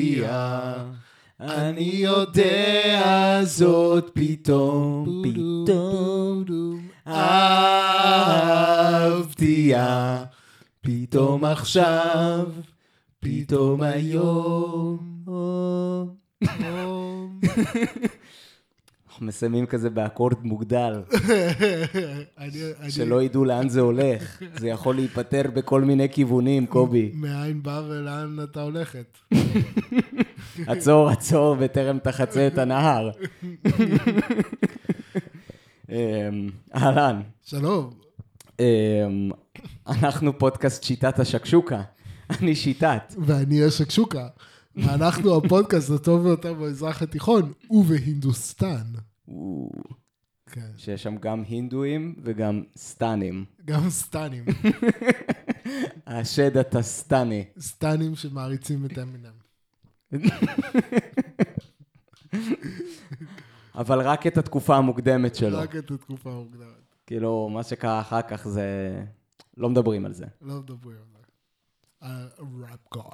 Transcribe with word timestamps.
אהבתיה. 0.00 0.74
אני 1.40 1.90
יודע 1.94 3.40
זאת 3.44 4.10
פתאום, 4.14 5.22
פתאום 5.24 6.44
אהבתיה. 9.06 10.24
פתאום 10.80 11.44
עכשיו, 11.44 12.46
פתאום 13.20 13.82
היום. 13.82 14.98
אנחנו 19.20 19.28
מסיימים 19.28 19.66
כזה 19.66 19.90
באקורד 19.90 20.36
מוגדל, 20.42 21.02
שלא 22.88 23.22
ידעו 23.22 23.44
לאן 23.44 23.68
זה 23.68 23.80
הולך. 23.80 24.42
זה 24.58 24.68
יכול 24.68 24.94
להיפטר 24.94 25.42
בכל 25.54 25.80
מיני 25.80 26.08
כיוונים, 26.08 26.66
קובי. 26.66 27.12
מאין 27.14 27.62
בא 27.62 27.82
ולאן 27.88 28.36
אתה 28.44 28.62
הולכת. 28.62 29.18
עצור, 30.66 31.08
עצור, 31.08 31.54
בטרם 31.54 31.98
תחצה 31.98 32.46
את 32.46 32.58
הנהר. 32.58 33.10
אמ, 35.90 35.96
אהלן, 36.74 37.20
שלום. 37.42 37.90
אמ, 38.60 39.30
אנחנו 39.86 40.38
פודקאסט 40.38 40.82
שיטת 40.82 41.18
השקשוקה. 41.18 41.82
אני 42.30 42.54
שיטת. 42.54 43.14
ואני 43.18 43.64
השקשוקה. 43.64 44.26
ואנחנו 44.76 45.36
הפודקאסט 45.36 45.90
הטוב 45.90 46.22
ביותר 46.22 46.54
במזרח 46.54 47.02
התיכון, 47.02 47.52
ובהינדוסטן. 47.70 49.09
כן, 50.46 50.70
שיש 50.76 51.02
שם 51.02 51.16
גם 51.16 51.42
הינדואים 51.48 52.14
וגם 52.22 52.62
סטנים. 52.76 53.44
גם 53.64 53.90
סטנים. 53.90 54.44
השד 56.06 56.56
הטסטני. 56.56 57.44
סטנים 57.58 58.14
שמעריצים 58.14 58.86
את 58.86 58.98
אמינם. 58.98 59.32
אבל 63.80 64.00
רק 64.00 64.26
את 64.26 64.38
התקופה 64.38 64.76
המוקדמת 64.76 65.34
שלו. 65.34 65.58
רק 65.58 65.76
את 65.76 65.90
התקופה 65.90 66.30
המוקדמת. 66.30 66.96
כאילו, 67.06 67.48
מה 67.48 67.62
שקרה 67.62 68.00
אחר 68.00 68.22
כך 68.22 68.48
זה... 68.48 69.02
לא 69.56 69.68
מדברים 69.68 70.06
על 70.06 70.12
זה. 70.12 70.26
לא 70.40 70.54
מדברים 70.54 70.96
על 71.14 71.22
זה. 71.22 72.12
ראפ 72.62 72.80
גוד. 72.92 73.04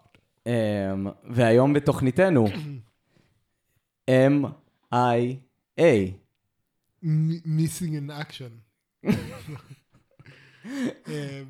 אמ, 0.47 1.07
והיום 1.31 1.73
בתוכניתנו, 1.73 2.47
M-I-A. 4.11 5.46
Missing 7.03 7.95
in 7.95 8.11
action. 8.11 8.53
Um, 9.05 9.11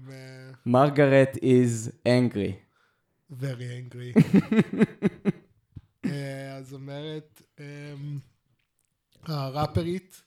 uh, 0.09 0.55
מרגרט 0.67 1.37
is 1.37 1.91
angry. 2.07 2.53
very 3.31 3.69
angry. 3.81 4.13
אה, 6.07 6.57
אז 6.57 6.75
אומרת, 6.75 7.43
אמ, 7.61 8.19
הראפרית 9.23 10.23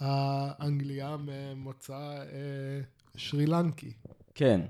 האנגליה 0.00 1.16
ממוצא 1.16 2.24
אה, 2.32 2.80
שרי 3.16 3.46
לנקי. 3.46 3.92
כן, 4.34 4.60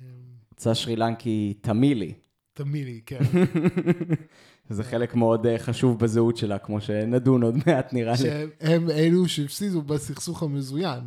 אמ, 0.00 0.06
יצא 0.52 0.74
שרי 0.74 0.96
לנקי 0.96 1.54
תמילי. 1.60 2.14
תמילי, 2.52 3.00
כן. 3.06 3.18
זה 4.68 4.84
חלק 4.84 5.14
מאוד 5.14 5.46
אה, 5.46 5.58
חשוב 5.58 5.98
בזהות 5.98 6.36
שלה, 6.36 6.58
כמו 6.58 6.80
שנדון 6.80 7.42
עוד 7.42 7.56
מעט 7.66 7.92
נראה 7.92 8.12
לי. 8.12 8.18
שהם 8.18 8.90
אלו 8.90 9.28
שהפסידו 9.28 9.82
בסכסוך 9.82 10.42
המזוין. 10.42 11.00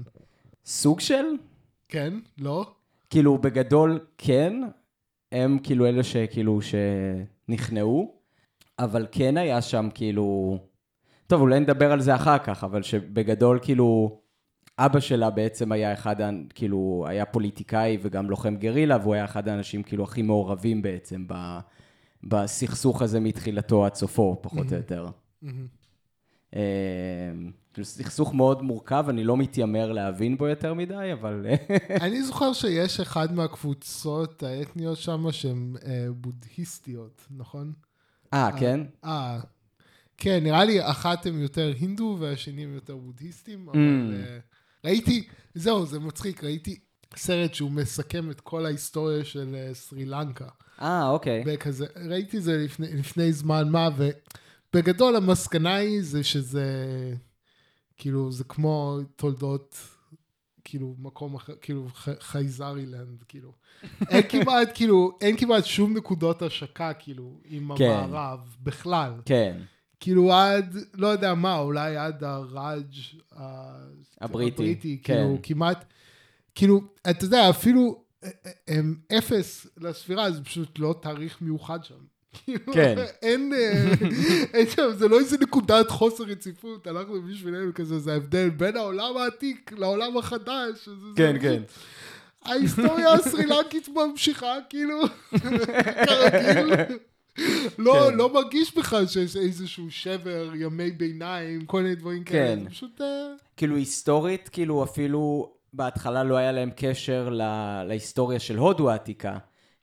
סוג 0.66 1.00
של? 1.00 1.25
כן? 1.89 2.13
לא? 2.38 2.72
כאילו, 3.09 3.38
בגדול 3.38 4.00
כן, 4.17 4.53
הם 5.31 5.58
כאילו 5.63 5.85
אלה 5.85 6.03
שכאילו 6.03 6.59
שנכנעו, 6.61 8.13
אבל 8.80 9.08
כן 9.11 9.38
היה 9.38 9.61
שם 9.61 9.89
כאילו... 9.94 10.58
טוב, 11.28 11.41
אולי 11.41 11.59
נדבר 11.59 11.91
על 11.91 12.02
זה 12.02 12.16
אחר 12.16 12.38
כך, 12.38 12.63
אבל 12.63 12.81
שבגדול 12.81 13.59
כאילו... 13.62 14.19
אבא 14.79 15.00
שלה 15.00 15.29
בעצם 15.29 15.72
היה 15.72 15.94
אחד, 15.94 16.16
כאילו, 16.53 17.06
היה 17.07 17.25
פוליטיקאי 17.25 17.97
וגם 18.01 18.29
לוחם 18.29 18.56
גרילה, 18.56 18.97
והוא 19.01 19.13
היה 19.13 19.25
אחד 19.25 19.47
האנשים 19.47 19.84
כאילו 19.84 20.03
הכי 20.03 20.22
מעורבים 20.22 20.81
בעצם 20.81 21.23
ב, 21.28 21.59
בסכסוך 22.23 23.01
הזה 23.01 23.19
מתחילתו 23.19 23.85
עד 23.85 23.95
סופו, 23.95 24.39
פחות 24.41 24.72
או 24.72 24.78
יותר. 24.78 25.07
אה, 26.55 27.31
כאילו, 27.73 27.85
סכסוך 27.85 28.33
מאוד 28.33 28.61
מורכב, 28.61 29.05
אני 29.09 29.23
לא 29.23 29.38
מתיימר 29.38 29.91
להבין 29.91 30.38
בו 30.38 30.47
יותר 30.47 30.73
מדי, 30.73 31.09
אבל... 31.13 31.45
אני 32.05 32.23
זוכר 32.23 32.53
שיש 32.53 33.00
אחד 33.00 33.33
מהקבוצות 33.33 34.44
האתניות 34.44 34.97
שם 34.97 35.31
שהן 35.31 35.75
אה, 35.85 36.07
בודהיסטיות, 36.11 37.28
נכון? 37.31 37.73
אה, 38.34 38.49
כן? 38.59 38.79
אה, 39.05 39.39
כן, 40.17 40.39
נראה 40.44 40.66
לי 40.66 40.89
אחת 40.89 41.25
הם 41.25 41.41
יותר 41.41 41.73
הינדו 41.79 42.17
והשני 42.19 42.63
הם 42.63 42.73
יותר 42.73 42.97
בודהיסטים, 42.97 43.69
אבל 43.69 44.13
אה, 44.13 44.39
ראיתי, 44.85 45.28
זהו, 45.55 45.85
זה 45.85 45.99
מצחיק, 45.99 46.44
ראיתי 46.44 46.79
סרט 47.16 47.53
שהוא 47.53 47.72
מסכם 47.72 48.31
את 48.31 48.41
כל 48.41 48.66
ההיסטוריה 48.66 49.25
של 49.25 49.55
אה, 49.55 49.73
סרי 49.73 50.05
לנקה. 50.05 50.47
אה, 50.82 51.10
אוקיי. 51.10 51.44
וכזה, 51.46 51.86
ראיתי 52.10 52.42
זה 52.42 52.58
לפני, 52.58 52.88
לפני 52.94 53.34
זמן 53.34 53.70
מה, 53.70 53.90
ובגדול 54.74 55.16
המסקנה 55.16 55.76
היא 55.76 56.02
זה 56.02 56.24
שזה, 56.24 56.66
כאילו, 57.98 58.32
זה 58.32 58.44
כמו 58.44 59.00
תולדות, 59.16 59.78
כאילו, 60.64 60.96
מקום 61.00 61.36
אחר, 61.36 61.54
כאילו, 61.62 61.88
חייזרילנד, 62.20 63.24
כאילו. 63.28 63.52
אין 64.10 64.24
כמעט, 64.30 64.70
כאילו, 64.74 65.18
אין 65.22 65.38
כמעט 65.38 65.66
שום 65.66 65.98
נקודות 65.98 66.42
השקה, 66.42 66.94
כאילו, 66.94 67.40
עם 67.46 67.78
כן. 67.78 67.86
המערב, 67.86 68.40
בכלל. 68.64 69.14
כן. 69.26 69.58
כאילו 70.00 70.34
עד, 70.34 70.76
לא 70.94 71.08
יודע 71.08 71.34
מה, 71.34 71.59
אולי 71.59 71.98
עד 71.98 72.24
הראג' 72.24 72.94
הבריטי, 73.32 74.54
הבריטי, 74.62 75.00
כן. 75.04 75.14
כאילו 75.14 75.38
כמעט, 75.44 75.86
כאילו, 76.56 76.82
אתה 77.09 77.26
יודע, 77.26 77.50
אפילו 77.50 78.06
הם 78.68 78.96
אפס 79.18 79.68
לספירה, 79.78 80.32
זה 80.32 80.44
פשוט 80.44 80.80
לא 80.80 80.96
תאריך 81.02 81.38
מיוחד 81.42 81.80
שם. 81.84 81.96
כאילו, 82.46 82.74
כן. 82.74 82.96
אין, 83.22 83.54
אה, 83.54 83.92
אין 84.54 84.70
שם, 84.70 84.90
זה 84.98 85.08
לא 85.08 85.20
איזה 85.20 85.38
נקודת 85.42 85.92
חוסר 85.92 86.24
רציפות, 86.24 86.88
אנחנו 86.88 87.22
בשבילנו 87.22 87.72
כזה, 87.76 88.00
זה 88.00 88.14
ההבדל 88.14 88.50
בין 88.50 88.78
העולם 88.78 89.18
העתיק 89.18 89.72
לעולם 89.78 90.18
החדש. 90.18 90.86
זה- 90.86 90.92
זה 90.92 91.08
כן, 91.16 91.32
פשוט- 91.40 91.42
כן. 91.44 91.62
ההיסטוריה 92.46 93.12
הסרילנקית 93.14 93.90
ממשיכה, 93.90 94.54
כאילו, 94.70 95.02
כרגיל. 96.06 96.74
לא, 97.78 98.08
כן. 98.09 98.18
לא 98.18 98.34
מרגיש 98.34 98.76
בכלל 98.78 99.08
שיש 99.08 99.36
איזשהו 99.36 99.92
שבר, 99.92 100.50
ימי 100.56 100.92
ביניים, 100.92 101.66
כל 101.66 101.82
מיני 101.84 101.96
דברים 101.96 102.24
כאלה. 102.24 102.56
כן. 102.56 102.64
זה 102.64 102.70
פשוט... 102.70 103.02
אה, 103.02 103.28
כאילו 103.58 103.76
היסטורית, 103.76 104.50
כאילו 104.50 104.84
אפילו 104.84 105.54
בהתחלה 105.73 106.23
לא 106.23 106.38
היה 106.38 106.51
להם 106.51 106.69
קשר 106.75 107.29
לה, 107.29 107.83
להיסטוריה 107.88 108.39
של 108.39 108.57
הודו 108.57 108.91
העתיקה, 108.91 109.38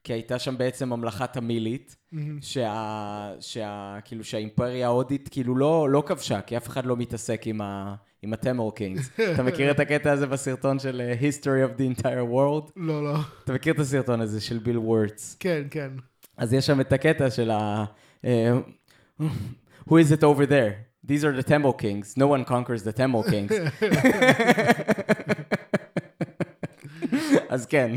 כי 0.04 0.12
הייתה 0.12 0.38
שם 0.38 0.58
בעצם 0.58 0.88
ממלכה 0.88 1.26
תמילית, 1.26 1.96
שה, 2.40 3.32
שה, 3.40 3.98
כאילו 4.04 4.24
שהאימפריה 4.24 4.86
ההודית 4.86 5.28
כאילו 5.28 5.56
לא, 5.56 5.90
לא 5.90 6.02
כבשה, 6.06 6.40
כי 6.40 6.56
אף 6.56 6.68
אחד 6.68 6.86
לא 6.86 6.96
מתעסק 6.96 7.46
עם, 7.46 7.60
ה, 7.60 7.94
עם 8.22 8.32
הטמור 8.32 8.74
קינגס. 8.74 9.10
אתה 9.34 9.42
מכיר 9.42 9.70
את 9.70 9.80
הקטע 9.80 10.12
הזה 10.12 10.26
בסרטון 10.26 10.78
של 10.78 11.00
אה, 11.00 11.14
History 11.30 11.70
of 11.70 11.78
the 11.78 12.00
entire 12.00 12.32
world? 12.32 12.72
לא, 12.76 13.04
לא. 13.04 13.16
אתה 13.44 13.52
מכיר 13.52 13.74
את 13.74 13.78
הסרטון 13.78 14.20
הזה 14.20 14.40
של 14.40 14.58
ביל 14.58 14.78
וורטס? 14.78 15.36
כן, 15.40 15.62
כן. 15.70 15.90
אז 16.36 16.52
יש 16.52 16.66
שם 16.66 16.80
את 16.80 16.92
הקטע 16.92 17.30
של 17.30 17.50
ה... 17.50 17.84
אה, 18.24 18.52
Who 19.88 19.92
is 19.92 20.10
it 20.10 20.22
over 20.22 20.46
there? 20.46 20.94
These 21.06 21.24
are 21.24 21.32
the 21.32 21.42
Temple 21.42 21.74
Kings. 21.74 22.16
No 22.16 22.26
one 22.26 22.44
conquers 22.44 22.82
the 22.82 22.92
Temple 22.92 23.22
Kings. 23.22 23.52
אז 27.54 27.66
כן. 27.66 27.94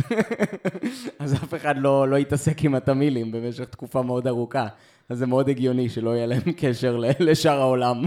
אז 1.20 1.34
אף 1.34 1.54
אחד 1.54 1.76
לא, 1.78 2.08
לא 2.08 2.16
יתעסק 2.16 2.64
עם 2.64 2.76
התמילים 2.76 3.32
במשך 3.32 3.66
תקופה 3.66 4.02
מאוד 4.02 4.28
ארוכה. 4.28 4.68
אז 5.10 5.18
זה 5.18 5.26
מאוד 5.26 5.50
הגיוני 5.50 5.90
שלא 5.90 6.10
יהיה 6.10 6.26
להם 6.26 6.52
קשר 6.58 6.98
לשאר 7.20 7.60
העולם. 7.60 8.04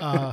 אה, 0.00 0.30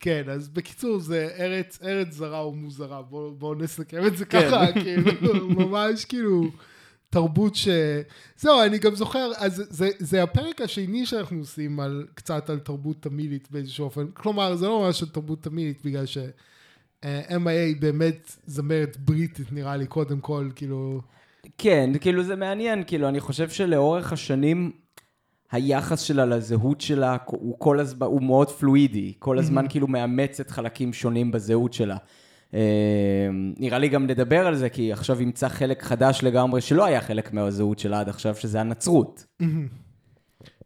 כן, 0.00 0.22
אז 0.30 0.48
בקיצור, 0.48 0.98
זה 0.98 1.28
ארץ, 1.38 1.78
ארץ 1.82 2.12
זרה 2.12 2.46
ומוזרה. 2.46 3.02
בואו 3.02 3.34
בוא 3.34 3.54
נסכם 3.54 4.06
את 4.06 4.16
זה 4.16 4.24
כן. 4.24 4.40
ככה, 4.40 4.72
כאילו, 4.72 5.48
ממש 5.48 6.04
כאילו... 6.04 6.50
תרבות 7.12 7.54
ש... 7.54 7.68
זהו, 8.36 8.62
אני 8.62 8.78
גם 8.78 8.94
זוכר, 8.94 9.30
אז 9.36 9.62
זה, 9.68 9.90
זה 9.98 10.22
הפרק 10.22 10.60
השני 10.60 11.06
שאנחנו 11.06 11.38
עושים 11.38 11.80
על, 11.80 12.06
קצת 12.14 12.50
על 12.50 12.58
תרבות 12.58 13.02
תמילית 13.02 13.48
באיזשהו 13.50 13.84
אופן. 13.84 14.06
כלומר, 14.14 14.56
זה 14.56 14.66
לא 14.66 14.80
ממש 14.80 15.02
על 15.02 15.08
תרבות 15.08 15.42
תמילית, 15.42 15.84
בגלל 15.84 16.06
ש... 16.06 16.18
אה, 17.04 17.22
MIA 17.28 17.80
באמת 17.80 18.36
זמרת 18.46 18.96
בריטית, 18.96 19.52
נראה 19.52 19.76
לי, 19.76 19.86
קודם 19.86 20.20
כל, 20.20 20.50
כאילו... 20.54 21.00
כן, 21.58 21.90
כאילו 22.00 22.22
זה 22.22 22.36
מעניין, 22.36 22.82
כאילו 22.86 23.08
אני 23.08 23.20
חושב 23.20 23.48
שלאורך 23.48 24.12
השנים 24.12 24.70
היחס 25.52 26.00
שלה 26.00 26.24
לזהות 26.24 26.80
שלה 26.80 27.16
הוא 27.26 27.56
כל 27.58 27.80
הזמן, 27.80 28.06
הוא 28.06 28.22
מאוד 28.22 28.50
פלואידי, 28.50 29.12
כל 29.18 29.38
הזמן 29.38 29.66
כאילו 29.68 29.86
מאמצת 29.86 30.50
חלקים 30.50 30.92
שונים 30.92 31.30
בזהות 31.30 31.72
שלה. 31.72 31.96
נראה 33.58 33.78
לי 33.78 33.88
גם 33.88 34.06
נדבר 34.06 34.46
על 34.46 34.54
זה, 34.54 34.68
כי 34.68 34.92
עכשיו 34.92 35.22
ימצא 35.22 35.48
חלק 35.48 35.82
חדש 35.82 36.20
לגמרי 36.22 36.60
שלא 36.60 36.84
היה 36.84 37.00
חלק 37.00 37.32
מהזהות 37.32 37.78
שלה 37.78 38.00
עד 38.00 38.08
עכשיו, 38.08 38.34
שזה 38.34 38.60
הנצרות. 38.60 39.24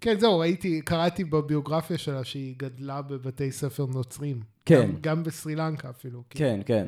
כן, 0.01 0.19
זהו, 0.19 0.39
ראיתי, 0.39 0.81
קראתי 0.81 1.25
בביוגרפיה 1.25 1.99
שלה 1.99 2.25
שהיא 2.25 2.55
גדלה 2.59 3.03
בבתי 3.03 3.53
ספר 3.53 3.87
נוצרים. 3.87 4.41
כן. 4.65 4.83
גם, 4.83 4.93
גם 5.01 5.23
בסרי 5.23 5.55
לנקה 5.55 5.91
אפילו. 5.91 6.23
כן, 6.31 6.61
כן. 6.67 6.87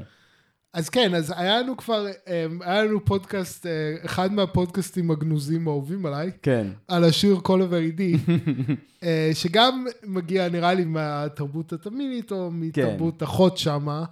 אז 0.72 0.88
כן, 0.88 1.14
אז 1.14 1.34
היה 1.36 1.60
לנו 1.60 1.76
כבר, 1.76 2.06
אמ, 2.06 2.62
היה 2.62 2.84
לנו 2.84 3.04
פודקאסט, 3.04 3.66
אה, 3.66 3.96
אחד 4.04 4.32
מהפודקאסטים 4.32 5.10
הגנוזים 5.10 5.68
האהובים 5.68 6.06
עליי, 6.06 6.30
כן. 6.42 6.66
על 6.88 7.04
השיר 7.04 7.36
כל 7.42 7.74
עידי, 7.74 8.16
אה, 9.02 9.30
שגם 9.34 9.86
מגיע 10.04 10.48
נראה 10.48 10.74
לי 10.74 10.84
מהתרבות 10.84 11.72
התמינית, 11.72 12.32
או 12.32 12.50
מתרבות 12.50 13.22
אחות 13.22 13.58
שמה. 13.58 14.04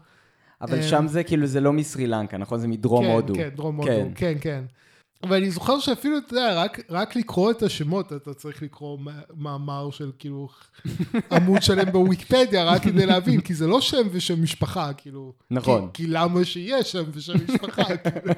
אבל 0.60 0.76
אה, 0.76 0.82
שם 0.82 1.06
זה 1.08 1.22
כאילו, 1.22 1.46
זה 1.46 1.60
לא 1.60 1.72
מסרי 1.72 2.06
לנקה, 2.06 2.36
נכון? 2.36 2.58
זה 2.58 2.68
מדרום 2.68 3.04
כן, 3.04 3.10
הודו. 3.10 3.34
כן, 3.34 3.48
דרום 3.54 3.76
הודו, 3.76 3.88
כן. 3.88 4.08
כן, 4.14 4.34
כן. 4.40 4.64
ואני 5.28 5.50
זוכר 5.50 5.78
שאפילו, 5.78 6.18
אתה 6.18 6.34
יודע, 6.34 6.62
רק, 6.62 6.80
רק 6.90 7.16
לקרוא 7.16 7.50
את 7.50 7.62
השמות, 7.62 8.12
אתה 8.12 8.34
צריך 8.34 8.62
לקרוא 8.62 8.98
מאמר 9.36 9.90
של 9.90 10.10
כאילו 10.18 10.48
עמוד 11.32 11.62
שלם 11.62 11.92
בוויקיפדיה, 11.92 12.64
רק 12.64 12.82
כדי 12.82 13.06
להבין, 13.06 13.40
כי 13.40 13.54
זה 13.54 13.66
לא 13.66 13.80
שם 13.80 14.08
ושם 14.10 14.42
משפחה, 14.42 14.92
כאילו. 14.92 15.32
נכון. 15.50 15.88
כי, 15.92 16.02
כי 16.02 16.10
למה 16.10 16.44
שיהיה 16.44 16.84
שם 16.84 17.04
ושם 17.12 17.34
משפחה, 17.48 17.96
כאילו. 17.96 18.34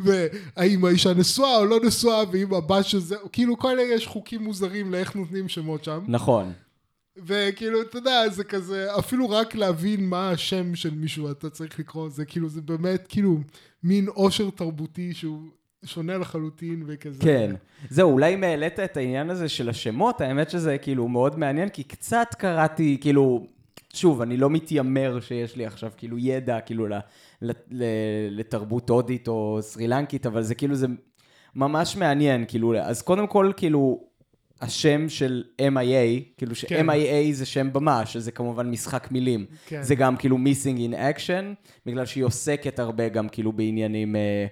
והאם 0.00 0.84
האישה 0.84 1.14
נשואה 1.14 1.56
או 1.56 1.64
לא 1.64 1.80
נשואה, 1.84 2.22
ואם 2.32 2.54
הבת 2.54 2.84
של 2.84 2.98
זה, 2.98 3.16
כאילו 3.32 3.58
כל 3.58 3.68
אלה 3.68 3.82
יש 3.82 4.06
חוקים 4.06 4.42
מוזרים 4.42 4.92
לאיך 4.92 5.16
נותנים 5.16 5.48
שמות 5.48 5.84
שם. 5.84 6.00
נכון. 6.08 6.52
וכאילו, 7.16 7.82
אתה 7.82 7.98
יודע, 7.98 8.28
זה 8.28 8.44
כזה, 8.44 8.98
אפילו 8.98 9.30
רק 9.30 9.54
להבין 9.54 10.08
מה 10.08 10.30
השם 10.30 10.74
של 10.74 10.94
מישהו 10.94 11.30
אתה 11.30 11.50
צריך 11.50 11.78
לקרוא, 11.78 12.08
זה 12.08 12.24
כאילו, 12.24 12.48
זה 12.48 12.60
באמת 12.60 13.06
כאילו 13.08 13.38
מין 13.82 14.08
עושר 14.08 14.50
תרבותי 14.50 15.14
שהוא 15.14 15.40
שונה 15.84 16.18
לחלוטין 16.18 16.82
וכזה. 16.86 17.22
כן. 17.22 17.54
זהו, 17.88 18.12
אולי 18.12 18.34
אם 18.34 18.44
העלית 18.44 18.80
את 18.80 18.96
העניין 18.96 19.30
הזה 19.30 19.48
של 19.48 19.68
השמות, 19.68 20.20
האמת 20.20 20.50
שזה 20.50 20.78
כאילו 20.78 21.08
מאוד 21.08 21.38
מעניין, 21.38 21.68
כי 21.68 21.82
קצת 21.82 22.28
קראתי, 22.38 22.98
כאילו, 23.00 23.46
שוב, 23.92 24.20
אני 24.20 24.36
לא 24.36 24.50
מתיימר 24.50 25.20
שיש 25.20 25.56
לי 25.56 25.66
עכשיו 25.66 25.90
כאילו 25.96 26.18
ידע, 26.18 26.60
כאילו, 26.60 26.86
ל, 26.86 26.92
ל, 27.42 27.50
ל, 27.70 27.84
לתרבות 28.30 28.90
הודית 28.90 29.28
או 29.28 29.58
סרי 29.60 29.88
לנקית, 29.88 30.26
אבל 30.26 30.42
זה 30.42 30.54
כאילו, 30.54 30.74
זה 30.74 30.86
ממש 31.54 31.96
מעניין, 31.96 32.44
כאילו, 32.48 32.76
אז 32.76 33.02
קודם 33.02 33.26
כל, 33.26 33.52
כאילו, 33.56 34.09
השם 34.60 35.08
של 35.08 35.44
MIA, 35.60 36.22
כאילו 36.36 36.52
כן. 36.68 36.86
ש-MIA 36.86 37.32
זה 37.32 37.46
שם 37.46 37.72
במה, 37.72 38.06
שזה 38.06 38.32
כמובן 38.32 38.70
משחק 38.70 39.08
מילים. 39.10 39.46
כן. 39.66 39.82
זה 39.82 39.94
גם 39.94 40.16
כאילו 40.16 40.36
Missing 40.36 40.78
in 40.78 40.94
Action, 40.94 41.68
בגלל 41.86 42.06
שהיא 42.06 42.24
עוסקת 42.24 42.78
הרבה 42.78 43.08
גם 43.08 43.28
כאילו 43.28 43.52
בעניינים, 43.52 44.16
אה, 44.16 44.46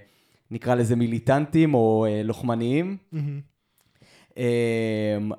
נקרא 0.50 0.74
לזה 0.74 0.96
מיליטנטים 0.96 1.74
או 1.74 2.06
אה, 2.08 2.22
לוחמניים. 2.22 2.96
מהמם. 3.12 3.40
אה, 4.38 4.44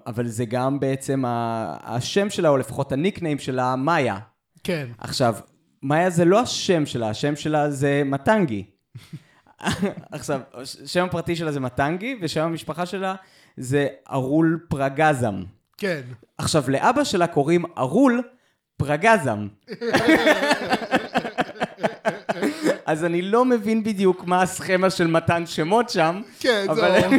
אבל 0.08 0.28
זה 0.28 0.46
גם 0.46 0.80
בעצם 0.80 1.26
ה- 1.26 1.78
השם 1.96 2.30
שלה, 2.30 2.50
או 2.50 2.58
לפחות 2.58 2.92
הניקניים 2.92 3.38
שלה, 3.40 3.76
מאיה. 3.76 4.18
כן. 4.64 4.88
עכשיו, 4.98 5.36
מאיה 5.84 6.10
זה 6.10 6.26
לא 6.26 6.40
השם 6.42 6.86
שלה, 6.86 7.10
השם 7.10 7.36
שלה 7.36 7.72
זה 7.72 8.02
מטנגי. 8.06 8.64
עכשיו, 10.12 10.40
השם 10.54 11.06
הפרטי 11.06 11.36
שלה 11.36 11.52
זה 11.52 11.60
מטנגי, 11.60 12.16
ושם 12.22 12.42
המשפחה 12.42 12.86
שלה 12.86 13.16
זה 13.60 13.88
ארול 14.12 14.60
פרגזם. 14.70 15.44
כן. 15.78 16.02
עכשיו, 16.38 16.64
לאבא 16.68 17.04
שלה 17.04 17.28
קוראים 17.28 17.66
ארול 17.78 18.22
פרגזם. 18.78 19.48
אז 22.86 23.06
אני 23.06 23.22
לא 23.22 23.46
מבין 23.46 23.84
בדיוק 23.84 24.24
מה 24.26 24.42
הסכמה 24.42 24.90
של 24.90 25.08
מתן 25.08 25.46
שמות 25.46 25.90
שם, 25.90 26.22
כן, 26.40 26.66
אבל... 26.70 27.02
זהו. 27.02 27.12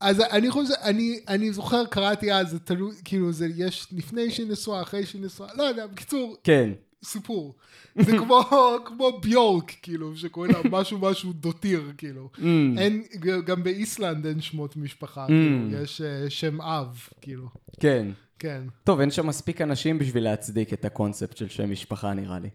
אז 0.00 0.20
אני 0.20 0.50
חושב, 0.50 0.74
אני, 0.82 1.20
אני 1.28 1.52
זוכר, 1.52 1.84
קראתי 1.86 2.32
אז, 2.32 2.50
זה 2.50 2.58
תלוי, 2.58 2.94
כאילו, 3.04 3.32
זה 3.32 3.46
יש 3.56 3.86
לפני 3.92 4.30
שהיא 4.30 4.50
נשואה, 4.50 4.82
אחרי 4.82 5.06
שהיא 5.06 5.24
נשואה, 5.24 5.48
לא 5.54 5.62
יודע, 5.62 5.86
בקיצור, 5.86 6.36
כן, 6.44 6.70
סיפור. 7.04 7.54
זה 7.96 8.18
כמו, 8.18 8.40
כמו 8.84 9.20
ביורק, 9.22 9.72
כאילו, 9.82 10.16
שקוראים 10.16 10.52
לה 10.52 10.58
משהו 10.70 10.98
משהו 10.98 11.32
דותיר, 11.32 11.92
כאילו. 11.98 12.30
Mm. 12.36 12.40
אין, 12.78 13.02
גם 13.44 13.62
באיסלנד 13.62 14.26
אין 14.26 14.40
שמות 14.40 14.76
משפחה, 14.76 15.26
כאילו, 15.26 15.82
יש 15.82 16.00
אה, 16.00 16.30
שם 16.30 16.60
אב, 16.60 17.08
כאילו. 17.20 17.48
כן. 17.80 18.06
כן. 18.38 18.62
טוב, 18.84 19.00
אין 19.00 19.10
שם 19.10 19.26
מספיק 19.26 19.60
אנשים 19.60 19.98
בשביל 19.98 20.24
להצדיק 20.24 20.72
את 20.72 20.84
הקונספט 20.84 21.36
של 21.36 21.48
שם 21.48 21.70
משפחה, 21.70 22.14
נראה 22.14 22.38
לי. 22.38 22.48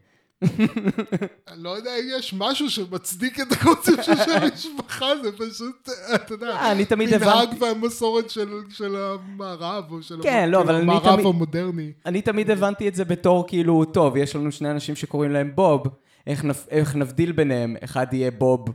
אני 0.44 1.64
לא 1.64 1.70
יודע 1.70 1.92
אם 2.00 2.20
יש 2.20 2.34
משהו 2.38 2.70
שמצדיק 2.70 3.40
את 3.40 3.52
הקונספט 3.52 4.04
של 4.04 4.16
שם 4.16 4.44
משפחה, 4.54 5.06
זה 5.24 5.32
פשוט, 5.32 5.90
אתה 6.16 6.34
יודע, 6.34 6.48
אה, 6.50 6.72
אני 6.72 6.86
תמיד 6.86 7.10
מנהג 7.10 7.24
הבנתי- 7.24 7.64
והמסורת 7.64 8.30
של, 8.30 8.48
של 8.70 8.96
המערב, 8.96 9.84
או 9.92 10.02
של 10.04 10.20
כן, 10.24 10.50
לא, 10.52 10.62
אבל 10.62 10.76
אני 10.76 10.84
המערב 10.84 11.14
תמיד- 11.16 11.26
המודרני. 11.26 11.92
אני 12.06 12.22
תמיד 12.22 12.52
הבנתי 12.52 12.88
את 12.88 12.96
זה 12.96 13.06
בתור 13.06 13.48
כאילו, 13.48 13.86
טוב, 13.86 14.18
יש 14.18 14.36
לנו 14.36 14.52
שני 14.52 14.72
אנשים 14.72 14.96
שקוראים 14.96 15.32
להם 15.32 15.52
בוב, 15.56 15.84
איך, 16.28 16.44
נפ... 16.46 16.66
איך 16.70 16.96
נבדיל 16.96 17.31
ביניהם? 17.31 17.76
אחד 17.84 18.06
יהיה 18.12 18.31
בוב 18.31 18.66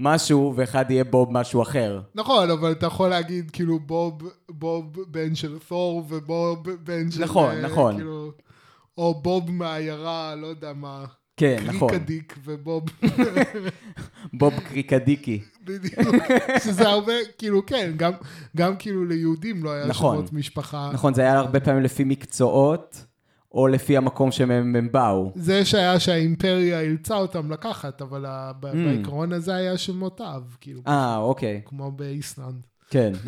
משהו, 0.00 0.52
ואחד 0.56 0.90
יהיה 0.90 1.04
בוב 1.04 1.32
משהו 1.32 1.62
אחר. 1.62 2.00
נכון, 2.14 2.50
אבל 2.50 2.72
אתה 2.72 2.86
יכול 2.86 3.08
להגיד 3.08 3.50
כאילו 3.50 3.78
בוב, 3.78 4.14
בוב 4.48 4.84
בן 5.08 5.34
של 5.34 5.58
תור 5.68 6.04
ובוב 6.08 6.58
בן 6.84 7.10
של... 7.10 7.24
נכון, 7.24 7.50
אה, 7.54 7.62
נכון. 7.62 7.94
כאילו, 7.96 8.30
או 8.98 9.14
בוב 9.22 9.50
מהעיירה, 9.50 10.34
לא 10.34 10.46
יודע 10.46 10.72
מה. 10.72 11.04
כן, 11.36 11.56
נכון. 11.66 11.88
קריקדיק 11.88 12.38
ובוב, 12.44 12.82
בוב 14.38 14.54
קריקדיקי. 14.68 15.40
בדיוק. 15.64 15.94
שזה 16.64 16.88
הרבה, 16.88 17.12
כאילו, 17.38 17.66
כן, 17.66 17.92
גם, 17.96 18.12
גם 18.56 18.76
כאילו 18.76 19.04
ליהודים 19.04 19.64
לא 19.64 19.70
היה 19.72 19.86
נכון. 19.86 20.16
שמות 20.16 20.32
משפחה. 20.32 20.90
נכון, 20.92 21.14
זה 21.14 21.22
היה 21.22 21.38
הרבה 21.38 21.60
פעמים 21.60 21.82
לפי 21.82 22.04
מקצועות, 22.04 23.04
או 23.52 23.68
לפי 23.68 23.96
המקום 23.96 24.32
שמהם 24.32 24.76
הם 24.76 24.88
באו. 24.92 25.32
זה 25.34 25.64
שהיה 25.64 26.00
שהאימפריה 26.00 26.80
אילצה 26.80 27.16
אותם 27.16 27.52
לקחת, 27.52 28.02
אבל 28.02 28.24
ה- 28.26 28.52
Mm. 28.62 28.66
בעיקרון 28.66 29.32
הזה 29.32 29.54
היה 29.54 29.78
שמות 29.78 30.20
אב, 30.20 30.56
כאילו, 30.60 30.80
אה, 30.86 31.16
אוקיי, 31.16 31.60
כמו 31.64 31.92
באיסלנד. 31.92 32.60
כן. 32.90 33.12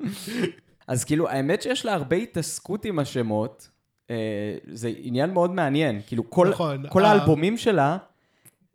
אז 0.90 1.04
כאילו, 1.04 1.28
האמת 1.28 1.62
שיש 1.62 1.84
לה 1.84 1.94
הרבה 1.94 2.16
התעסקות 2.16 2.84
עם 2.84 2.98
השמות, 2.98 3.68
אה, 4.10 4.16
זה 4.72 4.92
עניין 4.98 5.30
מאוד 5.30 5.50
מעניין. 5.50 6.00
כאילו, 6.06 6.30
כל, 6.30 6.48
נכון, 6.48 6.88
כל 6.88 7.04
האלבומים 7.04 7.56
שלה, 7.56 7.96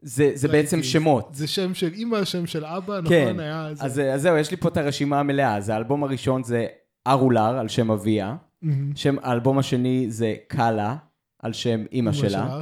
זה, 0.01 0.31
זה 0.33 0.47
בעצם. 0.47 0.83
שמות. 0.83 1.29
זה 1.33 1.47
שם 1.47 1.73
של 1.73 1.93
אימא, 1.93 2.25
שם 2.25 2.47
של 2.47 2.65
אבא, 2.65 2.99
כן, 3.09 3.23
נכון? 3.25 3.39
היה 3.39 3.69
זה. 3.73 3.85
אז, 3.85 3.99
אז 3.99 4.21
זהו, 4.21 4.37
יש 4.37 4.51
לי 4.51 4.57
פה 4.57 4.69
את 4.69 4.77
הרשימה 4.77 5.19
המלאה. 5.19 5.55
אז 5.55 5.69
האלבום 5.69 6.03
הראשון 6.03 6.43
זה 6.43 6.67
ארולר, 7.07 7.57
על 7.59 7.67
שם 7.67 7.91
אביה. 7.91 8.35
מהמם. 8.61 8.95
שם, 8.95 9.15
האלבום 9.21 9.57
השני 9.57 10.05
זה 10.09 10.35
קאלה, 10.47 10.95
על 11.39 11.53
שם 11.53 11.83
אימא 11.91 12.11
שלה. 12.11 12.61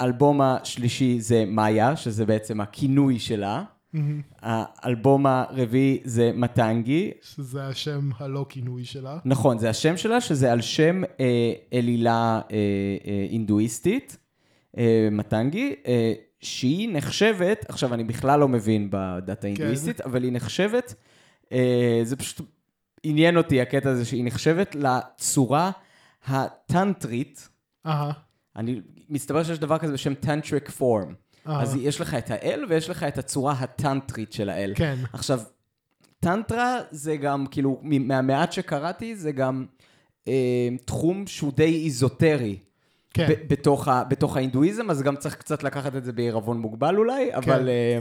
האלבום 0.00 0.40
השלישי 0.40 1.20
זה 1.20 1.44
מאיה, 1.46 1.96
שזה 1.96 2.26
בעצם 2.26 2.60
הכינוי 2.60 3.18
שלה. 3.18 3.64
מהמם. 3.92 4.20
האלבום 4.40 5.26
הרביעי 5.26 6.00
זה 6.04 6.30
מטנגי. 6.34 7.10
שזה 7.22 7.66
השם 7.66 8.10
הלא 8.18 8.46
כינוי 8.48 8.84
שלה. 8.84 9.18
נכון, 9.24 9.58
זה 9.58 9.70
השם 9.70 9.96
שלה, 9.96 10.20
שזה 10.20 10.52
על 10.52 10.60
שם 10.60 11.02
אה, 11.20 11.52
אלילה 11.72 12.40
אה, 12.50 12.56
אה, 13.06 13.26
הינדואיסטית, 13.30 14.16
אה, 14.78 15.08
מטנגי, 15.12 15.74
אה, 15.86 16.12
שהיא 16.40 16.88
נחשבת, 16.92 17.64
עכשיו 17.68 17.94
אני 17.94 18.04
בכלל 18.04 18.40
לא 18.40 18.48
מבין 18.48 18.88
בדת 18.90 19.44
ההינדואיסטית, 19.44 20.00
אבל 20.00 20.22
היא 20.22 20.32
נחשבת, 20.32 20.94
אה, 21.52 22.00
זה 22.02 22.16
פשוט 22.16 22.46
עניין 23.02 23.36
אותי 23.36 23.60
הקטע 23.60 23.90
הזה, 23.90 24.04
שהיא 24.04 24.24
נחשבת 24.24 24.74
לצורה 24.74 25.70
הטנטרית, 26.26 27.48
אהה. 27.86 28.12
אני, 28.56 28.80
מסתבר 29.08 29.44
שיש 29.44 29.58
דבר 29.58 29.78
כזה 29.78 29.92
בשם 29.92 30.14
tantric 30.14 30.70
form. 30.70 31.14
אהה. 31.46 31.62
אז 31.62 31.76
יש 31.76 32.00
לך 32.00 32.14
את 32.14 32.30
האל 32.30 32.64
ויש 32.68 32.90
לך 32.90 33.02
את 33.02 33.18
הצורה 33.18 33.52
הטנטרית 33.52 34.32
של 34.32 34.50
האל. 34.50 34.72
כן. 34.76 34.96
עכשיו, 35.12 35.40
טנטרה 36.20 36.78
זה 36.90 37.16
גם, 37.16 37.46
כאילו, 37.50 37.80
מהמעט 37.82 38.52
שקראתי, 38.52 39.16
זה 39.16 39.32
גם 39.32 39.66
אה, 40.28 40.68
תחום 40.84 41.26
שהוא 41.26 41.52
די 41.56 41.84
איזוטרי. 41.84 42.58
כן. 43.14 43.26
ב- 43.28 43.48
בתוך, 43.48 43.88
ה, 43.88 44.04
בתוך 44.04 44.36
ההינדואיזם, 44.36 44.90
אז 44.90 45.02
גם 45.02 45.16
צריך 45.16 45.34
קצת 45.34 45.62
לקחת 45.62 45.96
את 45.96 46.04
זה 46.04 46.12
בעירבון 46.12 46.58
מוגבל 46.58 46.96
אולי, 46.96 47.34
אבל... 47.34 47.68
אה, 47.68 47.98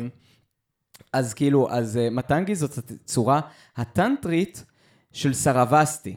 אז 1.13 1.33
כאילו, 1.33 1.71
אז 1.71 1.97
אה, 1.97 2.09
מטנגי 2.09 2.55
זאת 2.55 2.77
הצורה 2.77 3.41
הטנטרית 3.77 4.65
של 5.11 5.33
סרבסטי. 5.33 6.15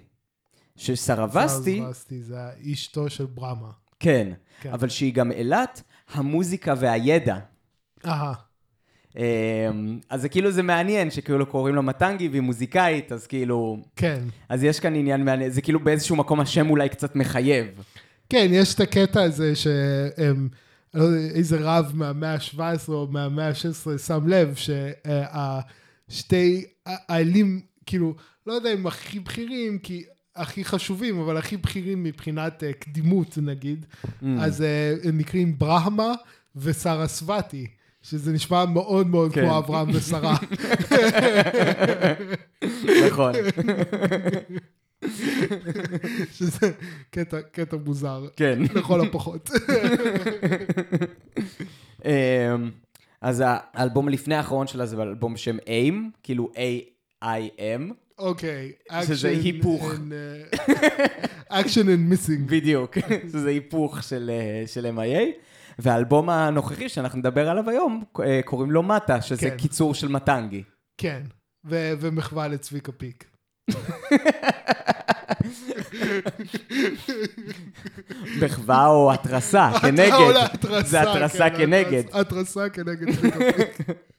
שסרבסטי, 0.76 1.80
סרבסטי 1.80 2.22
זה 2.22 2.36
אשתו 2.72 3.10
של 3.10 3.26
ברמה. 3.26 3.70
כן, 4.00 4.32
כן. 4.60 4.72
אבל 4.72 4.88
שהיא 4.88 5.14
גם 5.14 5.32
אלת 5.32 5.82
המוזיקה 6.12 6.75
והידע. 6.78 7.37
אהה. 8.06 8.32
אז 10.11 10.20
זה 10.23 10.28
כאילו, 10.28 10.50
זה 10.50 10.62
מעניין 10.62 11.11
שכאילו 11.11 11.46
קוראים 11.46 11.75
לה 11.75 11.80
מטנגי 11.80 12.28
והיא 12.28 12.42
מוזיקאית, 12.42 13.12
אז 13.12 13.26
כאילו... 13.26 13.76
כן. 13.96 14.25
אז 14.49 14.64
יש 14.64 14.80
כאן 14.80 14.94
עניין 14.94 15.25
מעניין, 15.25 15.50
זה 15.50 15.62
כאילו 15.62 15.80
באיזשהו 15.80 16.16
מקום 16.16 16.40
השם 16.40 16.70
אולי 16.70 16.88
קצת 16.88 17.16
מחייב. 17.16 17.66
כן, 18.28 18.46
יש 18.50 18.75
את 18.75 18.80
הקטע 18.80 19.23
הזה 19.23 19.56
שהם... 19.56 20.49
לא 20.94 21.02
יודע, 21.02 21.34
איזה 21.34 21.58
רב 21.61 21.92
מהמאה 21.94 22.34
ה-17 22.34 22.58
או 22.88 23.06
מהמאה 23.11 23.49
ה-16 23.49 23.99
שם 23.99 24.28
לב 24.28 24.54
שהשתי 26.08 26.64
האלים, 26.87 27.61
כאילו, 27.87 28.14
לא 28.46 28.52
יודע 28.52 28.73
אם 28.73 28.87
הכי 28.87 29.20
בכירים, 29.20 29.78
כי 29.78 30.04
הכי 30.36 30.64
חשובים, 30.64 31.20
אבל 31.20 31.36
הכי 31.36 31.56
בכירים 31.56 32.02
מבחינת 32.02 32.62
uh, 32.62 32.72
קדימות 32.72 33.38
נגיד, 33.42 33.86
mm. 34.04 34.26
אז 34.40 34.60
uh, 34.60 35.08
הם 35.08 35.18
נקראים 35.18 35.58
ברהמה 35.58 36.12
וסרסווטי. 36.56 37.66
שזה 38.04 38.32
נשמע 38.32 38.64
מאוד 38.64 39.06
מאוד 39.06 39.32
כן. 39.32 39.44
כמו 39.44 39.58
אברהם 39.58 39.88
ושרה. 39.94 40.36
נכון. 43.06 43.32
שזה 46.36 46.72
קטע, 47.10 47.40
קטע 47.42 47.76
מוזר. 47.76 48.26
כן. 48.36 48.58
לכל 48.74 49.00
הפחות. 49.00 49.50
אמ, 52.04 52.10
אז 53.20 53.42
האלבום 53.46 54.08
לפני 54.08 54.34
האחרון 54.34 54.66
שלה 54.66 54.86
זה 54.86 55.02
אלבום 55.02 55.34
בשם 55.34 55.56
AIM, 55.58 55.94
כאילו 56.22 56.50
A-I-M. 56.54 57.92
אוקיי. 58.18 58.73
שזה 59.06 59.28
היפוך. 59.28 59.92
Action 61.48 61.88
and 61.88 61.98
missing. 62.08 62.50
בדיוק, 62.50 62.99
שזה 63.33 63.49
היפוך 63.49 64.02
של, 64.02 64.30
אה, 64.35 64.66
של 64.66 64.87
MIA. 64.87 65.23
והאלבום 65.78 66.30
הנוכחי 66.30 66.88
שאנחנו 66.88 67.18
נדבר 67.18 67.49
עליו 67.49 67.71
היום, 67.71 68.04
אה, 68.25 68.40
קוראים 68.44 68.71
לו 68.71 68.83
מטה, 68.83 69.23
שזה 69.23 69.50
כן. 69.50 69.56
קיצור 69.56 69.94
של 69.94 70.09
מטנגי. 70.09 70.62
כן, 70.99 71.23
ו- 71.66 71.92
ומחווה 72.00 72.49
לצביקה 72.49 72.92
פיק. 72.92 73.25
מחווה 78.42 78.87
או 78.87 79.12
התרסה, 79.12 79.71
כנגד. 79.83 80.35
זה 80.85 81.02
התרסה 81.02 81.50
כן, 81.50 81.56
כנגד. 81.56 82.02
התרסה 82.12 82.68
כנגד 82.68 83.16
צביקה 83.16 83.38
פיק. 83.38 83.87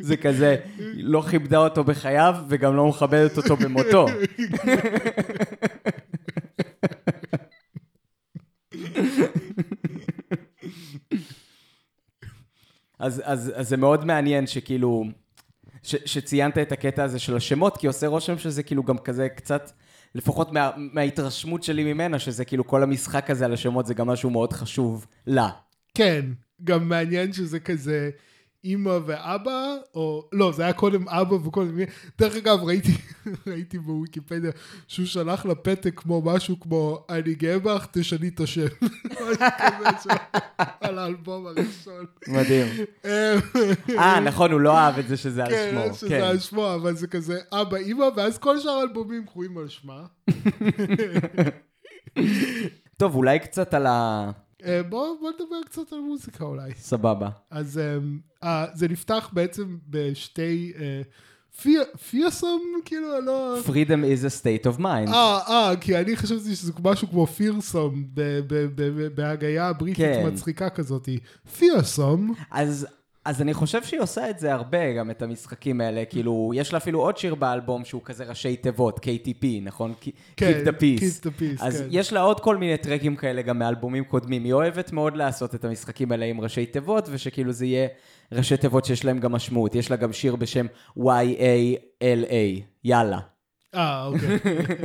זה 0.00 0.16
כזה, 0.16 0.56
לא 0.94 1.22
כיבדה 1.30 1.58
אותו 1.58 1.84
בחייו 1.84 2.34
וגם 2.48 2.76
לא 2.76 2.88
מכבדת 2.88 3.36
אותו 3.36 3.56
במותו. 3.56 4.06
אז, 12.98 13.22
אז, 13.24 13.52
אז 13.54 13.68
זה 13.68 13.76
מאוד 13.76 14.04
מעניין 14.04 14.46
שכאילו, 14.46 15.04
ש, 15.82 15.96
שציינת 16.04 16.58
את 16.58 16.72
הקטע 16.72 17.04
הזה 17.04 17.18
של 17.18 17.36
השמות, 17.36 17.76
כי 17.76 17.86
עושה 17.86 18.06
רושם 18.06 18.38
שזה 18.38 18.62
כאילו 18.62 18.82
גם 18.82 18.98
כזה 18.98 19.28
קצת, 19.28 19.70
לפחות 20.14 20.52
מה, 20.52 20.70
מההתרשמות 20.76 21.62
שלי 21.62 21.92
ממנה, 21.92 22.18
שזה 22.18 22.44
כאילו 22.44 22.66
כל 22.66 22.82
המשחק 22.82 23.30
הזה 23.30 23.44
על 23.44 23.52
השמות 23.52 23.86
זה 23.86 23.94
גם 23.94 24.06
משהו 24.06 24.30
מאוד 24.30 24.52
חשוב 24.52 25.06
לה. 25.26 25.48
כן, 25.94 26.26
גם 26.64 26.88
מעניין 26.88 27.32
שזה 27.32 27.60
כזה... 27.60 28.10
אימא 28.64 28.98
ואבא, 29.06 29.74
או 29.94 30.28
לא, 30.32 30.52
זה 30.52 30.62
היה 30.62 30.72
קודם 30.72 31.08
אבא 31.08 31.34
וקודם. 31.34 31.78
דרך 32.18 32.36
אגב, 32.36 32.62
ראיתי, 32.62 32.92
ראיתי 33.46 33.78
בוויקיפדיה 33.78 34.50
שהוא 34.88 35.06
שלח 35.06 35.46
לה 35.46 35.54
פתק 35.54 35.92
כמו 35.96 36.22
משהו 36.22 36.60
כמו, 36.60 37.06
אני 37.10 37.34
גאה 37.34 37.58
בך, 37.58 37.86
תשני 37.92 38.28
את 38.28 38.40
השם. 38.40 38.66
על 40.80 40.98
האלבום 40.98 41.46
הראשון. 41.46 42.04
מדהים. 42.28 42.66
אה, 43.98 44.20
נכון, 44.20 44.52
הוא 44.52 44.60
לא 44.60 44.78
אהב 44.78 44.98
את 44.98 45.08
זה 45.08 45.16
שזה 45.16 45.44
על 45.44 45.50
כן, 45.50 45.68
שמו. 45.70 45.88
כן, 45.88 45.94
שזה 45.94 46.28
על 46.28 46.38
שמו, 46.38 46.74
אבל 46.74 46.96
זה 46.96 47.06
כזה 47.06 47.40
אבא, 47.52 47.76
אימא, 47.76 48.06
ואז 48.16 48.38
כל 48.38 48.60
שאר 48.60 48.70
האלבומים 48.70 49.26
קרויים 49.26 49.58
על 49.58 49.68
שמה. 49.68 50.04
טוב, 52.96 53.14
אולי 53.14 53.38
קצת 53.38 53.74
על 53.74 53.86
ה... 53.86 54.30
אה, 54.64 54.82
בואו 54.82 55.18
בוא 55.20 55.30
נדבר 55.30 55.62
קצת 55.64 55.92
על 55.92 56.00
מוזיקה 56.00 56.44
אולי. 56.44 56.74
סבבה. 56.74 57.28
אז 57.50 57.80
uh, 57.80 58.44
uh, 58.44 58.46
זה 58.74 58.88
נפתח 58.88 59.30
בעצם 59.32 59.78
בשתי... 59.88 60.72
uh, 60.76 60.80
פירסום, 62.10 62.80
כאילו, 62.84 63.20
לא... 63.20 63.56
Freedom 63.66 64.02
is 64.04 64.24
a 64.24 64.42
state 64.42 64.66
of 64.66 64.80
mind. 64.80 65.12
אה, 65.14 65.38
אה, 65.48 65.72
כי 65.80 65.98
אני 65.98 66.16
חשבתי 66.16 66.56
שזה 66.56 66.72
משהו 66.84 67.08
כמו 67.08 67.26
פירסום, 67.26 68.04
בהגייה 69.14 69.68
הבריטית 69.68 70.04
כן. 70.04 70.28
מצחיקה 70.32 70.70
כזאת. 70.70 71.08
פירסום. 71.58 72.34
אז 72.50 72.86
אז 73.24 73.42
אני 73.42 73.54
חושב 73.54 73.82
שהיא 73.82 74.00
עושה 74.00 74.30
את 74.30 74.38
זה 74.38 74.52
הרבה, 74.52 74.92
גם 74.92 75.10
את 75.10 75.22
המשחקים 75.22 75.80
האלה. 75.80 76.04
כאילו, 76.04 76.52
יש 76.54 76.72
לה 76.72 76.78
אפילו 76.78 77.00
עוד 77.00 77.16
שיר 77.16 77.34
באלבום 77.34 77.84
שהוא 77.84 78.02
כזה 78.04 78.24
ראשי 78.24 78.56
תיבות, 78.56 78.98
KTP, 79.06 79.46
נכון? 79.62 79.94
כן, 80.36 80.52
Keep 80.52 80.66
the 80.66 80.70
Peace. 80.70 81.02
Keep 81.02 81.26
the 81.26 81.40
Peace, 81.40 81.64
אז 81.64 81.80
כן. 81.80 81.86
יש 81.90 82.12
לה 82.12 82.20
עוד 82.20 82.40
כל 82.40 82.56
מיני 82.56 82.76
טרקים 82.76 83.16
כאלה 83.16 83.42
גם 83.42 83.58
מאלבומים 83.58 84.04
קודמים. 84.04 84.44
היא 84.44 84.52
אוהבת 84.52 84.92
מאוד 84.92 85.16
לעשות 85.16 85.54
את 85.54 85.64
המשחקים 85.64 86.12
האלה 86.12 86.24
עם 86.24 86.40
ראשי 86.40 86.66
תיבות, 86.66 87.08
ושכאילו 87.10 87.52
זה 87.52 87.66
יהיה 87.66 87.88
ראשי 88.32 88.56
תיבות 88.56 88.84
שיש 88.84 89.04
להם 89.04 89.18
גם 89.18 89.32
משמעות. 89.32 89.74
יש 89.74 89.90
לה 89.90 89.96
גם 89.96 90.12
שיר 90.12 90.36
בשם 90.36 90.66
Y-A-L-A, 90.98 92.60
יאללה. 92.84 93.18
אה, 93.74 94.06
אוקיי. 94.06 94.38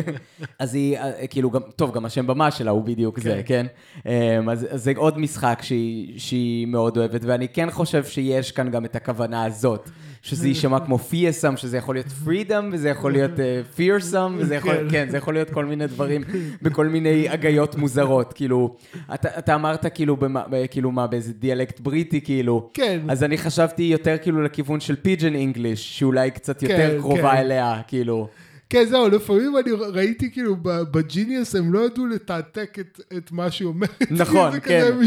אז 0.59 0.75
היא, 0.75 0.97
אה, 0.97 1.27
כאילו, 1.27 1.51
גם, 1.51 1.61
טוב, 1.75 1.95
גם 1.95 2.05
השם 2.05 2.27
במה 2.27 2.51
שלה 2.51 2.71
הוא 2.71 2.83
בדיוק 2.83 3.15
כן. 3.19 3.21
זה, 3.21 3.41
כן? 3.45 3.65
אמ, 4.05 4.49
אז, 4.49 4.67
אז 4.69 4.83
זה 4.83 4.93
עוד 4.95 5.19
משחק 5.19 5.59
שהיא, 5.61 6.19
שהיא 6.19 6.67
מאוד 6.67 6.97
אוהבת, 6.97 7.21
ואני 7.23 7.47
כן 7.47 7.71
חושב 7.71 8.03
שיש 8.05 8.51
כאן 8.51 8.71
גם 8.71 8.85
את 8.85 8.95
הכוונה 8.95 9.45
הזאת, 9.45 9.89
שזה 10.21 10.47
יישמע 10.47 10.79
כמו 10.79 10.97
פיאסם, 10.97 11.57
שזה 11.57 11.77
יכול 11.77 11.95
להיות 11.95 12.07
פרידום, 12.07 12.69
וזה 12.73 12.89
יכול 12.89 13.11
להיות 13.11 13.31
פירסם, 13.75 14.35
uh, 14.37 14.41
וזה 14.41 14.55
יכול, 14.55 14.75
כן. 14.75 14.87
כן, 14.91 15.09
זה 15.09 15.17
יכול 15.17 15.33
להיות 15.33 15.49
כל 15.49 15.65
מיני 15.65 15.87
דברים, 15.87 16.23
בכל 16.61 16.87
מיני 16.87 17.29
הגיות 17.29 17.75
מוזרות, 17.75 18.33
כאילו, 18.33 18.75
אתה, 19.13 19.29
אתה 19.39 19.55
אמרת 19.55 19.85
כאילו, 19.93 20.17
במה, 20.17 20.43
כאילו 20.71 20.91
מה, 20.91 21.07
באיזה 21.07 21.33
דיאלקט 21.33 21.79
בריטי, 21.79 22.21
כאילו, 22.21 22.69
כן. 22.73 22.99
אז 23.09 23.23
אני 23.23 23.37
חשבתי 23.37 23.83
יותר 23.83 24.15
כאילו 24.21 24.43
לכיוון 24.43 24.79
של 24.79 24.95
פיג'ן 24.95 25.35
אינגליש, 25.35 25.99
שאולי 25.99 26.31
קצת 26.31 26.63
יותר 26.63 26.91
כן, 26.91 26.99
קרובה 26.99 27.31
כן. 27.31 27.37
אליה, 27.37 27.81
כאילו. 27.87 28.27
כן, 28.69 28.85
זהו, 28.85 29.09
לפעמים 29.09 29.57
אני 29.57 29.71
ראיתי 29.71 30.31
כאילו 30.31 30.55
ב 30.63 30.75
Genius, 30.75 31.55
הם 31.55 31.73
לא 31.73 31.85
ידעו 31.85 32.07
לתעתק 32.07 32.77
את, 32.79 33.01
את 33.17 33.31
מה 33.31 33.51
שהיא 33.51 33.67
אומרת. 33.67 34.11
נכון, 34.11 34.51
זה 34.51 34.59
כן. 34.59 34.81
זה 34.81 34.91
כזה 34.91 35.05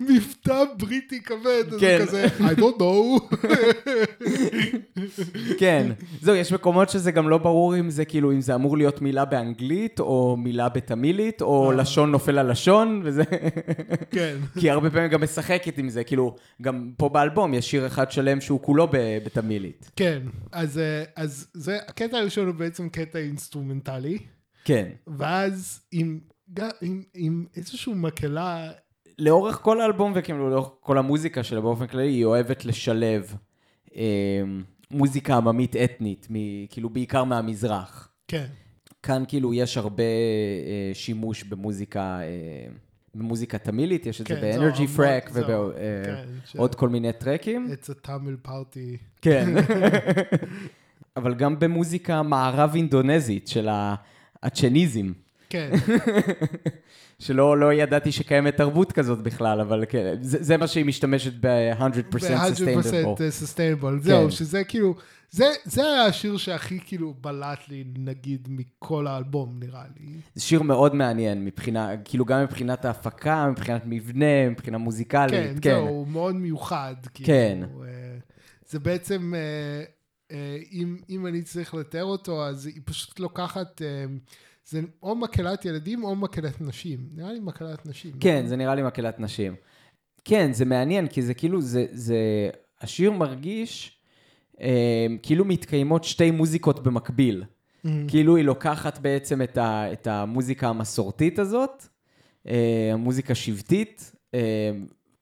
מבטא 0.00 0.64
בריטי 0.78 1.22
כבד, 1.22 1.64
כן. 1.80 1.98
זה 1.98 2.04
כזה, 2.06 2.26
I 2.26 2.58
don't 2.58 2.80
know. 2.80 3.36
כן, 5.60 5.92
זהו, 6.20 6.34
יש 6.34 6.52
מקומות 6.52 6.90
שזה 6.90 7.10
גם 7.10 7.28
לא 7.28 7.38
ברור 7.38 7.78
אם 7.78 7.90
זה 7.90 8.04
כאילו, 8.04 8.32
אם 8.32 8.40
זה 8.40 8.54
אמור 8.54 8.76
להיות 8.76 9.02
מילה 9.02 9.24
באנגלית, 9.24 10.00
או 10.00 10.36
מילה 10.36 10.68
בתמילית, 10.68 11.42
או 11.42 11.70
אה. 11.70 11.76
לשון 11.76 12.10
נופל 12.10 12.38
על 12.38 12.50
לשון, 12.50 13.00
וזה... 13.04 13.22
כן. 14.10 14.36
כי 14.60 14.70
הרבה 14.70 14.90
פעמים 14.90 15.10
גם 15.10 15.22
משחקת 15.22 15.78
עם 15.78 15.88
זה, 15.88 16.04
כאילו, 16.04 16.36
גם 16.62 16.90
פה 16.96 17.08
באלבום 17.08 17.54
יש 17.54 17.70
שיר 17.70 17.86
אחד 17.86 18.10
שלם 18.10 18.40
שהוא 18.40 18.60
כולו 18.62 18.88
בתמילית. 19.24 19.90
כן, 19.96 20.18
אז, 20.52 20.78
אה, 20.78 21.02
אז 21.16 21.46
זה, 21.54 21.78
הקטע 21.88 22.18
הראשון 22.18 22.46
הוא 22.46 22.54
בעצם 22.54 22.88
קטע 22.94 23.18
אינסטרומנטלי. 23.18 24.18
כן. 24.64 24.88
ואז 25.06 25.80
עם, 25.92 26.20
עם, 26.80 27.02
עם 27.14 27.46
איזושהי 27.56 27.92
מקהלה... 27.94 28.70
לאורך 29.18 29.56
כל 29.56 29.80
האלבום 29.80 30.12
וכאילו 30.14 30.50
לאורך 30.50 30.68
כל 30.80 30.98
המוזיקה 30.98 31.42
שלה 31.42 31.60
באופן 31.60 31.86
כללי, 31.86 32.12
היא 32.12 32.24
אוהבת 32.24 32.64
לשלב 32.64 33.34
אה, 33.96 34.42
מוזיקה 34.90 35.36
עממית 35.36 35.76
אתנית, 35.76 36.26
מ, 36.30 36.66
כאילו 36.66 36.90
בעיקר 36.90 37.24
מהמזרח. 37.24 38.08
כן. 38.28 38.46
כאן 39.02 39.22
כאילו 39.28 39.54
יש 39.54 39.76
הרבה 39.76 40.02
אה, 40.02 40.90
שימוש 40.94 41.44
במוזיקה, 41.44 42.20
אה, 42.20 42.72
במוזיקה 43.14 43.58
תמילית, 43.58 44.06
יש 44.06 44.20
את 44.20 44.28
כן, 44.28 44.34
זה 44.34 44.40
ב 44.40 44.47
Energy 44.47 44.86
Freq 44.86 45.30
ובעוד 45.32 45.74
כן, 46.04 46.26
ש... 46.44 46.76
כל 46.76 46.88
מיני 46.88 47.12
טרקים. 47.12 47.68
It's 47.72 47.86
a 47.86 48.06
Tamil 48.06 48.48
party. 48.48 48.98
כן. 49.22 49.54
אבל 51.16 51.34
גם 51.34 51.58
במוזיקה 51.58 52.22
מערב 52.22 52.70
אינדונזית 52.74 53.48
של 53.48 53.68
הצ'ניזם. 54.42 55.12
כן. 55.50 55.70
שלא 57.18 57.58
לא 57.58 57.72
ידעתי 57.72 58.12
שקיימת 58.12 58.56
תרבות 58.56 58.92
כזאת 58.92 59.22
בכלל, 59.22 59.60
אבל 59.60 59.84
כן, 59.88 60.14
זה, 60.20 60.42
זה 60.42 60.56
מה 60.56 60.66
שהיא 60.66 60.84
משתמשת 60.84 61.32
ב-100% 61.40 61.82
sustainable. 62.02 63.18
sustainable, 63.42 64.00
זהו, 64.00 64.30
שזה 64.30 64.64
כאילו, 64.64 64.94
זה, 65.30 65.44
זה 65.64 65.82
היה 65.82 66.04
השיר 66.04 66.36
שהכי 66.36 66.78
כאילו 66.86 67.14
בלט 67.20 67.68
לי, 67.68 67.84
נגיד, 67.98 68.48
מכל 68.50 69.06
האלבום, 69.06 69.56
נראה 69.60 69.84
לי. 70.00 70.06
זה 70.34 70.42
שיר 70.42 70.62
מאוד 70.62 70.94
מעניין, 70.94 71.44
מבחינה, 71.44 71.96
כאילו 72.04 72.24
גם 72.24 72.42
מבחינת 72.42 72.84
ההפקה, 72.84 73.50
מבחינת 73.50 73.82
מבנה, 73.86 74.50
מבחינה 74.50 74.78
מוזיקלית, 74.78 75.32
כן. 75.32 75.54
כן, 75.60 75.70
זהו, 75.70 75.88
הוא 75.88 76.08
מאוד 76.08 76.34
מיוחד. 76.34 76.94
כאילו, 77.14 77.26
כן. 77.26 77.58
אה, 77.84 77.88
זה 78.68 78.78
בעצם... 78.78 79.34
אה, 80.34 80.58
אם, 80.72 80.96
אם 81.10 81.26
אני 81.26 81.42
צריך 81.42 81.74
לתאר 81.74 82.04
אותו, 82.04 82.46
אז 82.46 82.66
היא 82.66 82.80
פשוט 82.84 83.20
לוקחת, 83.20 83.82
אה, 83.82 84.04
זה 84.66 84.80
או 85.02 85.16
מקהלת 85.16 85.64
ילדים 85.64 86.04
או 86.04 86.16
מקהלת 86.16 86.60
נשים. 86.60 87.08
נראה 87.14 87.32
לי 87.32 87.40
מקהלת 87.40 87.86
נשים. 87.86 88.12
כן, 88.20 88.36
נכון? 88.36 88.48
זה 88.48 88.56
נראה 88.56 88.74
לי 88.74 88.82
מקהלת 88.82 89.20
נשים. 89.20 89.54
כן, 90.24 90.52
זה 90.52 90.64
מעניין, 90.64 91.08
כי 91.08 91.22
זה 91.22 91.34
כאילו, 91.34 91.60
זה, 91.60 91.86
זה, 91.92 92.16
השיר 92.80 93.12
מרגיש 93.12 93.98
אה, 94.60 95.06
כאילו 95.22 95.44
מתקיימות 95.44 96.04
שתי 96.04 96.30
מוזיקות 96.30 96.82
במקביל. 96.82 97.44
Mm. 97.44 97.88
כאילו 98.08 98.36
היא 98.36 98.44
לוקחת 98.44 98.98
בעצם 98.98 99.42
את, 99.42 99.58
ה, 99.58 99.92
את 99.92 100.06
המוזיקה 100.06 100.68
המסורתית 100.68 101.38
הזאת, 101.38 101.84
אה, 102.48 102.90
המוזיקה 102.92 103.34
שבטית, 103.34 104.12
אה, 104.34 104.70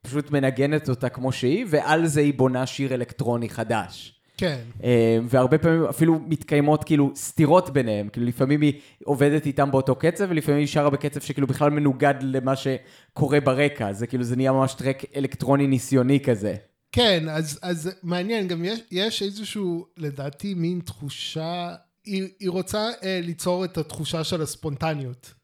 פשוט 0.03 0.31
מנגנת 0.31 0.89
אותה 0.89 1.09
כמו 1.09 1.33
שהיא, 1.33 1.67
ועל 1.69 2.07
זה 2.07 2.21
היא 2.21 2.35
בונה 2.35 2.67
שיר 2.67 2.95
אלקטרוני 2.95 3.49
חדש. 3.49 4.22
כן. 4.37 4.59
אה, 4.85 5.19
והרבה 5.29 5.59
פעמים 5.59 5.85
אפילו 5.85 6.21
מתקיימות 6.27 6.85
כאילו 6.85 7.13
סתירות 7.17 7.71
ביניהם, 7.71 8.09
כאילו 8.09 8.27
לפעמים 8.27 8.61
היא 8.61 8.73
עובדת 9.05 9.47
איתם 9.47 9.71
באותו 9.71 9.95
קצב, 9.95 10.25
ולפעמים 10.29 10.59
היא 10.61 10.67
שרה 10.67 10.91
בקצב 10.91 11.21
שכאילו 11.21 11.47
בכלל 11.47 11.71
מנוגד 11.71 12.15
למה 12.23 12.55
שקורה 12.57 13.41
ברקע, 13.41 13.93
זה 13.93 14.07
כאילו 14.07 14.25
זה 14.25 14.37
נהיה 14.37 14.53
ממש 14.53 14.75
טרק 14.75 15.05
אלקטרוני 15.17 15.67
ניסיוני 15.67 16.21
כזה. 16.21 16.55
כן, 16.93 17.29
אז, 17.29 17.59
אז 17.63 17.91
מעניין, 18.03 18.49
גם 18.49 18.65
יש, 18.65 18.81
יש 18.91 19.23
איזשהו, 19.23 19.87
לדעתי, 19.97 20.55
מין 20.55 20.81
תחושה, 20.85 21.75
היא, 22.05 22.29
היא 22.41 22.51
רוצה 22.51 22.91
אה, 23.05 23.21
ליצור 23.23 23.65
את 23.65 23.79
התחושה 23.79 24.25
של 24.25 24.43
הספונטניות. 24.43 25.35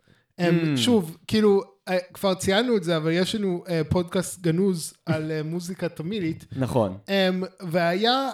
Mm. 0.40 0.42
שוב, 0.76 1.16
כאילו, 1.26 1.62
אה, 1.88 1.98
כבר 2.14 2.34
ציינו 2.34 2.76
את 2.76 2.84
זה, 2.84 2.96
אבל 2.96 3.10
יש 3.12 3.34
לנו 3.34 3.64
אה, 3.68 3.82
פודקאסט 3.88 4.40
גנוז 4.40 4.94
על 5.06 5.30
אה, 5.30 5.42
מוזיקה 5.42 5.88
תמילית, 5.88 6.44
נכון. 6.56 6.98
um, 7.06 7.46
והיה 7.60 8.30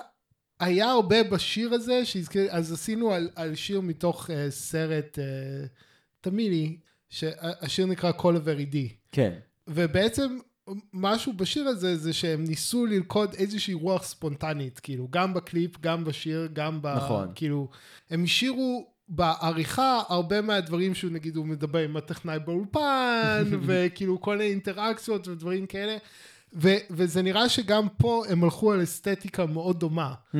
היה 0.64 0.90
הרבה 0.90 1.22
בשיר 1.22 1.74
הזה, 1.74 2.04
שהזכיר, 2.04 2.46
אז 2.50 2.72
עשינו 2.72 3.12
על, 3.12 3.30
על 3.34 3.54
שיר 3.54 3.80
מתוך 3.80 4.30
uh, 4.30 4.32
סרט 4.50 5.18
uh, 5.18 5.68
תמילי, 6.20 6.76
שהשיר 7.08 7.86
נקרא 7.86 8.10
of 8.10 8.46
Veridie. 8.46 8.92
כן. 9.12 9.32
ובעצם 9.68 10.38
משהו 10.92 11.32
בשיר 11.32 11.68
הזה 11.68 11.96
זה 11.96 12.12
שהם 12.12 12.44
ניסו 12.44 12.86
ללכוד 12.86 13.34
איזושהי 13.34 13.74
רוח 13.74 14.02
ספונטנית, 14.02 14.80
כאילו, 14.80 15.08
גם 15.10 15.34
בקליפ, 15.34 15.80
גם 15.80 16.04
בשיר, 16.04 16.48
גם 16.52 16.82
ב... 16.82 16.86
נכון. 16.86 17.28
כאילו, 17.34 17.68
הם 18.10 18.24
השאירו 18.24 18.86
בעריכה 19.08 20.02
הרבה 20.08 20.40
מהדברים 20.40 20.94
שהוא 20.94 21.10
נגיד 21.10 21.36
הוא 21.36 21.46
מדבר 21.46 21.78
עם 21.78 21.96
הטכנאי 21.96 22.38
באולפן, 22.38 23.44
וכאילו 23.66 24.20
כל 24.20 24.36
מיני 24.36 24.50
אינטראקציות 24.50 25.28
ודברים 25.28 25.66
כאלה. 25.66 25.96
ו- 26.54 26.68
וזה 26.90 27.22
נראה 27.22 27.48
שגם 27.48 27.86
פה 27.98 28.22
הם 28.28 28.44
הלכו 28.44 28.72
על 28.72 28.82
אסתטיקה 28.82 29.46
מאוד 29.46 29.80
דומה. 29.80 30.14
Hmm. 30.32 30.36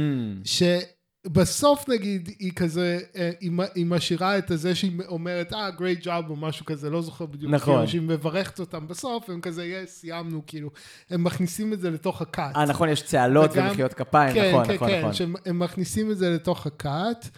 שבסוף 1.27 1.89
נגיד 1.89 2.29
היא 2.39 2.53
כזה, 2.57 2.99
אה, 3.17 3.31
היא 3.41 3.51
היא 3.75 3.87
משאירה 3.87 4.39
את 4.39 4.51
הזה 4.51 4.75
שהיא 4.75 4.93
אומרת, 5.09 5.53
אה, 5.53 5.69
great 5.79 6.05
job 6.05 6.29
או 6.29 6.37
משהו 6.37 6.65
כזה, 6.67 6.91
לא 6.91 7.03
זוכר 7.03 7.27
בדיוק. 7.27 7.53
נכון. 7.53 7.75
כאילו, 7.75 7.89
שהיא 7.89 8.01
מברכת 8.03 8.61
אותם 8.61 8.89
בסוף, 8.89 9.31
הם 9.31 9.41
כזה, 9.41 9.65
יש, 9.65 9.91
סיימנו, 9.91 10.43
כאילו. 10.47 10.71
הם 11.11 11.25
מכניסים 11.25 11.73
את 11.73 11.81
זה 11.81 11.91
לתוך 11.91 12.23
הקאט. 12.23 12.57
אה, 12.57 12.65
נכון, 12.65 12.89
יש 12.89 13.03
צהלות 13.03 13.51
וגם- 13.53 13.67
ומחיאות 13.67 13.95
כפיים, 13.95 14.35
כן, 14.35 14.49
נכון, 14.51 14.65
כן, 14.67 14.75
נכון, 14.75 14.89
כן, 14.89 14.99
נכון. 15.01 15.13
שהם 15.13 15.35
מכניסים 15.59 16.11
את 16.11 16.19
זה 16.19 16.31
לתוך 16.31 16.67
הקאט. 16.67 17.29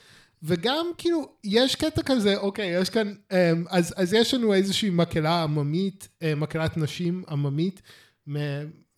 וגם 0.42 0.86
כאילו, 0.98 1.28
יש 1.44 1.74
קטע 1.74 2.02
כזה, 2.02 2.36
אוקיי, 2.36 2.80
יש 2.80 2.90
כאן, 2.90 3.14
אמ, 3.32 3.64
אז, 3.70 3.94
אז 3.96 4.12
יש 4.14 4.34
לנו 4.34 4.54
איזושהי 4.54 4.90
מקהלה 4.90 5.42
עממית, 5.42 6.08
אה, 6.22 6.34
מקהלת 6.34 6.76
נשים 6.76 7.22
עממית, 7.28 7.82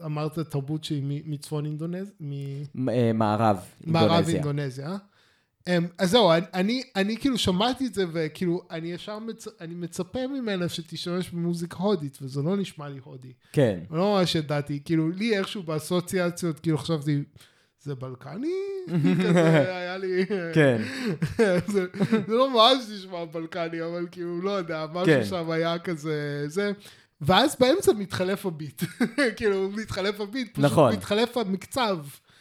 אמרת 0.05 0.39
תרבות 0.39 0.85
שהיא 0.85 1.03
מצפון 1.27 1.65
אינדונזיה, 1.65 2.13
מ- 2.21 2.89
אה, 2.89 3.11
מערב, 3.15 3.59
אינדונזיה. 3.87 4.35
אינדונזיה. 4.35 4.97
אמ, 5.69 5.87
אז 5.99 6.11
זהו, 6.11 6.33
אני, 6.33 6.47
אני, 6.55 6.83
אני 6.97 7.17
כאילו 7.17 7.39
שמעתי 7.39 7.87
את 7.87 7.95
זה, 7.95 8.05
וכאילו, 8.13 8.63
אני 8.71 8.93
ישר 8.93 9.19
מצ, 9.19 9.47
אני 9.61 9.75
מצפה 9.75 10.27
ממנה 10.27 10.69
שתשתמש 10.69 11.31
במוזיקה 11.31 11.77
הודית, 11.79 12.19
וזה 12.23 12.43
לא 12.43 12.57
נשמע 12.57 12.89
לי 12.89 13.01
הודי. 13.05 13.33
כן. 13.53 13.81
לא 13.91 14.15
ממש 14.15 14.35
ידעתי, 14.35 14.81
כאילו, 14.85 15.11
לי 15.11 15.39
איכשהו 15.39 15.63
באסוציאציות, 15.63 16.61
כאילו 16.61 16.79
חשבתי, 16.79 17.23
זה 17.83 17.95
בלקני? 17.95 18.53
כזה 19.29 19.77
היה 19.77 19.99
לי... 19.99 20.27
כן. 20.55 20.83
זה, 21.73 21.87
זה 22.27 22.35
לא 22.35 22.51
ממש 22.51 22.85
נשמע 22.95 23.25
בלקני, 23.25 23.83
אבל 23.83 24.07
כאילו, 24.11 24.43
לא 24.43 24.51
יודע, 24.51 24.87
משהו 24.93 25.07
כן. 25.07 25.25
שם 25.25 25.51
היה 25.51 25.79
כזה, 25.79 26.45
זה... 26.47 26.73
ואז 27.21 27.57
באמצע 27.61 27.93
מתחלף 27.93 28.47
הביט. 28.47 28.83
כאילו, 29.37 29.71
מתחלף 29.71 30.21
הביט, 30.21 30.53
פשוט 30.53 30.65
נכון. 30.65 30.93
מתחלף 30.93 31.37
המקצב. 31.37 31.99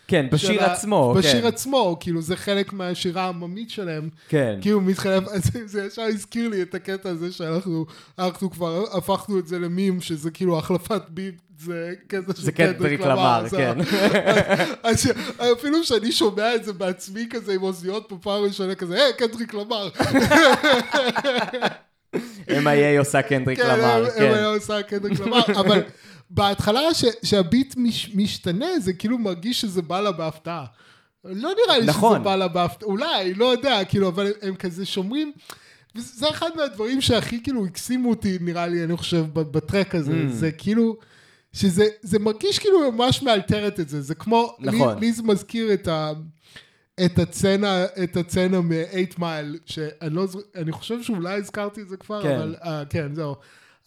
כן, 0.07 0.25
בשיר 0.31 0.63
ה- 0.63 0.73
עצמו, 0.73 1.13
בשיר 1.17 1.41
כן. 1.41 1.47
עצמו, 1.47 1.97
כאילו, 1.99 2.21
זה 2.21 2.35
חלק 2.35 2.73
מהשירה 2.73 3.23
העממית 3.23 3.69
שלהם. 3.69 4.09
כן. 4.29 4.57
כאילו 4.61 4.81
מתחלף, 4.81 5.23
זה 5.65 5.85
ישר 5.87 6.01
הזכיר 6.01 6.49
לי 6.49 6.61
את 6.61 6.75
הקטע 6.75 7.09
הזה 7.09 7.31
שאנחנו 7.31 7.85
אנחנו 8.19 8.51
כבר 8.51 8.83
הפכנו 8.97 9.39
את 9.39 9.47
זה 9.47 9.59
למים, 9.59 10.01
שזה 10.01 10.31
כאילו 10.31 10.57
החלפת 10.57 11.01
ביט, 11.09 11.35
זה 11.59 11.93
של 12.11 12.41
זה 12.41 12.51
קנדריק 12.51 12.99
למר, 13.01 13.43
כן. 13.51 13.77
אז 14.83 15.11
אפילו 15.53 15.83
שאני 15.83 16.11
שומע 16.11 16.55
את 16.55 16.63
זה 16.63 16.73
בעצמי 16.73 17.27
כזה 17.29 17.53
עם 17.53 17.63
אוזניות 17.63 18.13
בפעם 18.13 18.43
ראשונה 18.43 18.75
כזה, 18.75 18.95
היי, 18.95 19.13
קנדריק 19.17 19.53
למר. 19.53 19.89
M.I.A. 22.49 22.99
עושה 22.99 23.21
קנדריק 23.21 23.59
למר, 23.59 24.05
כן. 24.17 24.21
היה 24.33 24.47
עושה 24.47 24.83
קנדריק 24.83 25.19
למר, 25.19 25.41
אבל 25.59 25.81
בהתחלה 26.29 26.81
שהביט 27.23 27.73
מש- 27.77 28.11
משתנה, 28.15 28.79
זה 28.79 28.93
כאילו 28.93 29.17
מרגיש 29.17 29.61
שזה 29.61 29.81
בא 29.81 30.01
לה 30.01 30.11
בהפתעה. 30.11 30.65
לא 31.25 31.51
נראה 31.65 31.77
לי 31.77 31.85
נכון. 31.85 32.13
שזה 32.15 32.23
בא 32.23 32.35
לה 32.35 32.47
בהפתעה, 32.47 32.89
אולי, 32.89 33.33
לא 33.33 33.45
יודע, 33.45 33.85
כאילו, 33.85 34.07
אבל 34.07 34.31
הם, 34.41 34.55
כזה 34.55 34.85
שומרים. 34.85 35.31
וזה 35.95 36.29
אחד 36.29 36.49
מהדברים 36.55 37.01
שהכי 37.01 37.43
כאילו 37.43 37.65
הקסימו 37.65 38.09
אותי, 38.09 38.37
נראה 38.41 38.67
לי, 38.67 38.83
אני 38.83 38.97
חושב, 38.97 39.25
בטרק 39.33 39.95
הזה. 39.95 40.11
Mm. 40.11 40.31
זה 40.31 40.51
כאילו, 40.51 40.97
שזה 41.53 41.85
זה 42.01 42.19
מרגיש 42.19 42.59
כאילו 42.59 42.91
ממש 42.91 43.23
מאלתרת 43.23 43.79
את 43.79 43.89
זה. 43.89 44.01
זה 44.01 44.15
כמו, 44.15 44.55
נכון. 44.59 44.93
לי, 44.99 45.05
לי 45.07 45.11
זה 45.13 45.23
מזכיר 45.23 45.73
את 45.73 45.87
ה... 45.87 46.11
את 47.05 47.19
הסצנה, 47.19 47.85
את 48.03 48.17
הסצנה 48.17 48.61
מ-8 48.61 49.19
מייל, 49.19 49.57
שאני 49.65 50.15
לא 50.15 50.27
זוכר, 50.27 50.45
אני 50.55 50.71
חושב 50.71 51.03
שאולי 51.03 51.33
הזכרתי 51.37 51.81
את 51.81 51.89
זה 51.89 51.97
כבר, 51.97 52.23
כן. 52.23 52.35
אבל, 52.35 52.55
uh, 52.61 52.67
כן, 52.89 53.13
זהו. 53.13 53.35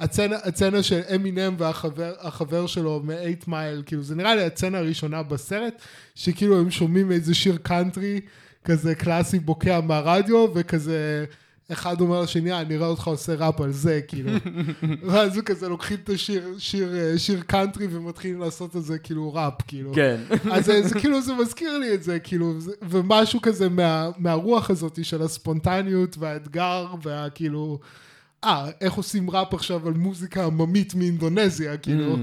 הסצנה, 0.00 0.37
הסצנה 0.44 0.83
של 0.83 1.01
אמינם 1.14 1.55
והחבר 1.59 2.14
החבר 2.20 2.66
שלו 2.66 3.03
מ-8 3.05 3.44
מייל, 3.46 3.83
כאילו, 3.87 4.03
זה 4.03 4.14
נראה 4.14 4.35
לי 4.35 4.44
הסצנה 4.44 4.79
הראשונה 4.79 5.23
בסרט, 5.23 5.83
שכאילו 6.14 6.61
הם 6.61 6.70
שומעים 6.70 7.12
איזה 7.12 7.35
שיר 7.35 7.57
קאנטרי, 7.62 8.20
כזה 8.64 8.94
קלאסי 8.94 9.38
בוקע 9.38 9.81
מהרדיו, 9.81 10.46
וכזה... 10.55 11.25
אחד 11.72 12.00
אומר 12.00 12.20
לשני, 12.22 12.52
"אה, 12.52 12.61
אני 12.61 12.76
רואה 12.76 12.88
אותך 12.88 13.06
עושה 13.06 13.35
ראפ 13.35 13.61
על 13.61 13.72
זה, 13.72 14.00
כאילו. 14.09 14.30
ואז 15.09 15.37
הוא 15.37 15.44
כזה 15.44 15.68
לוקחים 15.68 15.96
את 16.04 16.09
השיר, 16.11 16.54
שיר, 16.59 16.96
אה, 16.96 17.18
שיר 17.18 17.40
קאנטרי 17.46 17.87
ומתחילים 17.90 18.40
לעשות 18.40 18.74
על 18.74 18.83
זה 18.83 18.98
כאילו 18.98 19.35
ראפ, 19.35 19.54
כאילו. 19.66 19.92
כן. 19.94 20.20
אז 20.52 20.64
זה, 20.64 20.83
זה 20.88 20.94
כאילו, 21.00 21.22
זה 21.22 21.33
מזכיר 21.35 21.78
לי 21.78 21.94
את 21.94 22.02
זה, 22.02 22.18
כאילו, 22.18 22.61
זה, 22.61 22.72
ומשהו 22.88 23.40
כזה 23.42 23.68
מה, 23.68 24.11
מהרוח 24.18 24.70
הזאת 24.70 25.04
של 25.04 25.22
הספונטניות 25.22 26.16
והאתגר, 26.18 26.87
והכאילו, 27.02 27.78
אה, 28.44 28.70
איך 28.80 28.94
עושים 28.94 29.30
ראפ 29.30 29.54
עכשיו 29.54 29.88
על 29.88 29.94
מוזיקה 29.94 30.44
עממית 30.44 30.94
מאינדונזיה, 30.94 31.76
כאילו. 31.76 32.16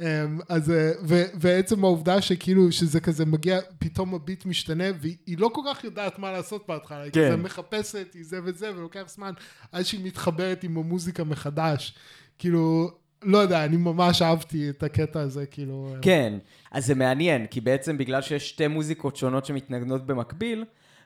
אמ, 0.00 0.38
אז, 0.48 0.70
אה, 0.70 0.92
ו, 1.02 1.22
ועצם 1.34 1.84
העובדה 1.84 2.20
שכאילו, 2.20 2.72
שזה 2.72 3.00
כזה 3.00 3.26
מגיע, 3.26 3.58
פתאום 3.78 4.14
הביט 4.14 4.46
משתנה, 4.46 4.84
והיא 5.00 5.38
לא 5.38 5.50
כל 5.54 5.60
כך 5.70 5.84
יודעת 5.84 6.18
מה 6.18 6.32
לעשות 6.32 6.64
בהתחלה, 6.68 7.02
היא 7.02 7.12
כן. 7.12 7.26
כזה 7.26 7.36
מחפשת, 7.36 8.14
היא 8.14 8.24
זה 8.24 8.40
וזה, 8.44 8.70
ולוקח 8.76 9.04
זמן, 9.08 9.32
עד 9.72 9.82
שהיא 9.82 10.04
מתחברת 10.04 10.64
עם 10.64 10.76
המוזיקה 10.76 11.24
מחדש. 11.24 11.94
כאילו, 12.38 12.90
לא 13.22 13.38
יודע, 13.38 13.64
אני 13.64 13.76
ממש 13.76 14.22
אהבתי 14.22 14.70
את 14.70 14.82
הקטע 14.82 15.20
הזה, 15.20 15.46
כאילו. 15.46 15.92
אה, 15.94 16.00
כן, 16.02 16.38
אז 16.70 16.86
זה 16.86 16.94
מעניין, 16.94 17.46
כי 17.46 17.60
בעצם 17.60 17.98
בגלל 17.98 18.22
שיש 18.22 18.48
שתי 18.48 18.66
מוזיקות 18.66 19.16
שונות 19.16 19.46
שמתנגנות 19.46 20.06
במקביל, 20.06 20.64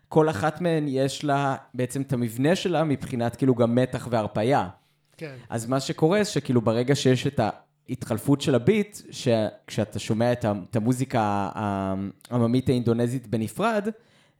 כל 0.08 0.30
אחת 0.30 0.60
מהן 0.60 0.84
יש 0.88 1.24
לה 1.24 1.56
בעצם 1.74 2.02
את 2.02 2.12
המבנה 2.12 2.56
שלה 2.56 2.84
מבחינת 2.84 3.36
כאילו 3.36 3.54
גם 3.54 3.74
מתח 3.74 4.08
והרפייה. 4.10 4.68
כן. 5.16 5.34
אז 5.48 5.66
מה 5.66 5.80
שקורה 5.80 6.24
זה 6.24 6.30
שכאילו 6.30 6.60
ברגע 6.60 6.94
שיש 6.94 7.26
את 7.26 7.40
ההתחלפות 7.88 8.40
של 8.40 8.54
הביט, 8.54 8.98
שכשאתה 9.10 9.98
שומע 9.98 10.32
את 10.32 10.76
המוזיקה 10.76 11.50
העממית 11.54 12.68
האינדונזית 12.68 13.26
בנפרד, 13.26 13.88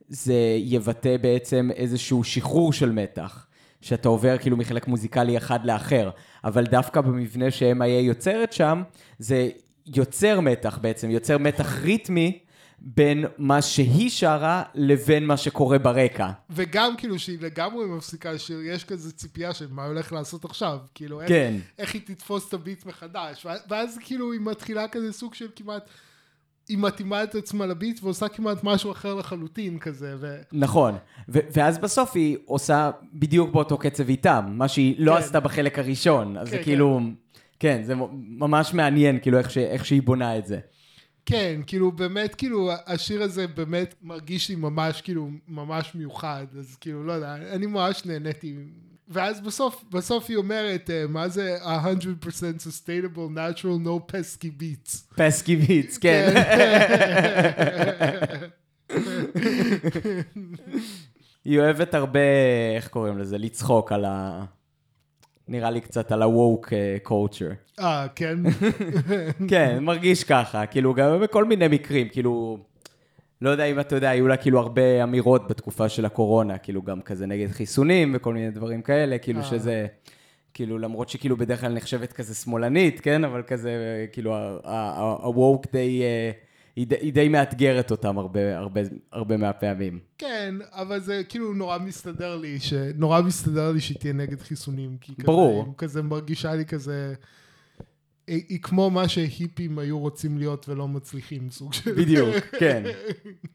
זה 0.07 0.57
יבטא 0.59 1.17
בעצם 1.17 1.69
איזשהו 1.75 2.23
שחרור 2.23 2.73
של 2.73 2.91
מתח, 2.91 3.47
שאתה 3.81 4.09
עובר 4.09 4.37
כאילו 4.37 4.57
מחלק 4.57 4.87
מוזיקלי 4.87 5.37
אחד 5.37 5.65
לאחר, 5.65 6.09
אבל 6.43 6.65
דווקא 6.65 7.01
במבנה 7.01 7.51
ש-MIA 7.51 7.85
יוצרת 7.85 8.53
שם, 8.53 8.83
זה 9.19 9.49
יוצר 9.95 10.39
מתח 10.39 10.79
בעצם, 10.81 11.09
יוצר 11.09 11.37
מתח 11.37 11.81
ריתמי 11.81 12.39
בין 12.85 13.25
מה 13.37 13.61
שהיא 13.61 14.09
שרה 14.09 14.63
לבין 14.75 15.25
מה 15.25 15.37
שקורה 15.37 15.79
ברקע. 15.79 16.29
וגם 16.49 16.93
כאילו 16.97 17.19
שהיא 17.19 17.37
לגמרי 17.41 17.85
מפסיקה 17.85 18.31
לשיר, 18.31 18.59
יש 18.61 18.83
כזה 18.83 19.11
ציפייה 19.11 19.53
של 19.53 19.67
מה 19.71 19.85
הולך 19.85 20.13
לעשות 20.13 20.45
עכשיו, 20.45 20.77
כאילו 20.95 21.21
איך, 21.21 21.29
כן. 21.29 21.53
איך 21.79 21.93
היא 21.93 22.01
תתפוס 22.05 22.47
את 22.49 22.53
הביט 22.53 22.85
מחדש, 22.85 23.45
ואז- 23.69 23.97
כאילו 24.01 24.31
היא 24.31 24.41
מתחילה 24.41 24.87
כזה 24.87 25.13
סוג 25.13 25.33
של 25.33 25.47
כמעט, 25.55 25.83
היא 26.69 26.77
מתאימה 26.77 27.23
את 27.23 27.35
עצמה 27.35 27.65
לביט 27.65 27.99
ועושה 28.03 28.27
כמעט 28.27 28.57
משהו 28.63 28.91
אחר 28.91 29.15
לחלוטין 29.15 29.79
כזה, 29.79 30.15
ו... 30.19 30.35
נכון, 30.53 30.93
ו- 31.29 31.39
ואז 31.53 31.77
בסוף 31.77 32.11
היא 32.15 32.37
עושה 32.45 32.91
בדיוק 33.13 33.51
באותו 33.53 33.77
קצב 33.77 34.09
איתם, 34.09 34.45
מה 34.49 34.67
שהיא 34.67 34.95
לא 34.99 35.11
כן. 35.11 35.17
עשתה 35.17 35.39
בחלק 35.39 35.79
הראשון, 35.79 36.37
אז 36.37 36.49
זה 36.49 36.57
כן, 36.57 36.63
כאילו, 36.63 36.99
כן, 37.59 37.81
זה 37.83 37.95
מ- 37.95 38.07
ממש 38.39 38.73
מעניין, 38.73 39.19
כאילו 39.21 39.37
איך, 39.37 39.51
ש- 39.51 39.57
איך 39.57 39.85
שהיא 39.85 40.01
בונה 40.01 40.37
את 40.37 40.45
זה. 40.47 40.59
כן, 41.25 41.61
כאילו 41.67 41.91
באמת, 41.91 42.35
כאילו 42.35 42.71
השיר 42.85 43.23
הזה 43.23 43.47
באמת 43.47 43.95
מרגיש 44.01 44.49
לי 44.49 44.55
ממש 44.55 45.01
כאילו 45.01 45.29
ממש 45.47 45.95
מיוחד, 45.95 46.45
אז 46.59 46.75
כאילו 46.75 47.03
לא 47.03 47.13
יודע, 47.13 47.35
אני 47.35 47.65
ממש 47.65 48.05
נהניתי. 48.05 48.55
ואז 49.07 49.41
בסוף, 49.41 49.83
בסוף 49.91 50.25
היא 50.29 50.37
אומרת, 50.37 50.89
אה, 50.89 51.05
מה 51.09 51.29
זה 51.29 51.57
100% 51.63 51.65
sustainable 52.59 53.35
natural 53.35 53.85
no 53.85 54.11
pesky 54.11 54.49
beats. 54.59 55.15
פסקי 55.15 55.55
ביטס, 55.55 55.97
כן. 55.97 56.33
היא 61.45 61.59
אוהבת 61.59 61.93
הרבה, 61.93 62.19
איך 62.75 62.87
קוראים 62.87 63.17
לזה? 63.17 63.37
לצחוק 63.37 63.91
על 63.91 64.05
ה... 64.05 64.45
נראה 65.47 65.71
לי 65.71 65.81
קצת 65.81 66.11
על 66.11 66.21
ה-woke 66.21 66.69
culture. 67.07 67.79
אה, 67.79 68.07
כן? 68.15 68.37
כן, 69.49 69.77
מרגיש 69.81 70.23
ככה, 70.23 70.65
כאילו 70.65 70.93
גם 70.93 71.21
בכל 71.21 71.45
מיני 71.45 71.67
מקרים, 71.67 72.09
כאילו, 72.09 72.57
לא 73.41 73.49
יודע 73.49 73.65
אם 73.65 73.79
אתה 73.79 73.95
יודע, 73.95 74.09
היו 74.09 74.27
לה 74.27 74.37
כאילו 74.37 74.59
הרבה 74.59 75.03
אמירות 75.03 75.47
בתקופה 75.47 75.89
של 75.89 76.05
הקורונה, 76.05 76.57
כאילו 76.57 76.81
גם 76.81 77.01
כזה 77.01 77.25
נגד 77.25 77.51
חיסונים 77.51 78.11
וכל 78.15 78.33
מיני 78.33 78.51
דברים 78.51 78.81
כאלה, 78.81 79.17
כאילו 79.17 79.39
אה. 79.39 79.45
שזה, 79.45 79.85
כאילו 80.53 80.79
למרות 80.79 81.09
שכאילו 81.09 81.37
בדרך 81.37 81.61
כלל 81.61 81.73
נחשבת 81.73 82.13
כזה 82.13 82.35
שמאלנית, 82.35 82.99
כן, 82.99 83.23
אבל 83.23 83.41
כזה, 83.47 84.05
כאילו 84.11 84.35
ה-woke 84.63 85.67
די, 85.73 86.01
אה, 86.01 86.31
היא 86.75 86.87
די- 86.87 86.95
היא 87.01 87.13
די 87.13 87.29
מאתגרת 87.29 87.91
אותם 87.91 88.17
הרבה, 88.17 88.57
הרבה, 88.57 88.81
הרבה 89.11 89.37
מהפעמים. 89.37 89.99
כן, 90.17 90.55
אבל 90.71 90.99
זה 90.99 91.21
כאילו 91.29 91.53
נורא 91.53 91.77
מסתדר 91.77 92.35
לי, 92.37 92.59
ש... 92.59 92.73
נורא 92.95 93.21
מסתדר 93.21 93.71
לי 93.71 93.79
שהיא 93.81 93.97
תהיה 93.97 94.13
נגד 94.13 94.41
חיסונים. 94.41 94.97
כי 95.01 95.15
כזה, 95.15 95.27
ברור. 95.27 95.63
היא 95.65 95.73
כזה 95.77 96.01
מרגישה 96.01 96.55
לי 96.55 96.65
כזה... 96.65 97.13
היא, 98.27 98.43
היא 98.49 98.59
כמו 98.61 98.89
מה 98.89 99.07
שהיפים 99.07 99.79
היו 99.79 99.99
רוצים 99.99 100.37
להיות 100.37 100.69
ולא 100.69 100.87
מצליחים, 100.87 101.49
סוג 101.49 101.73
של... 101.73 101.91
בדיוק, 101.93 102.35
כן. 102.59 102.83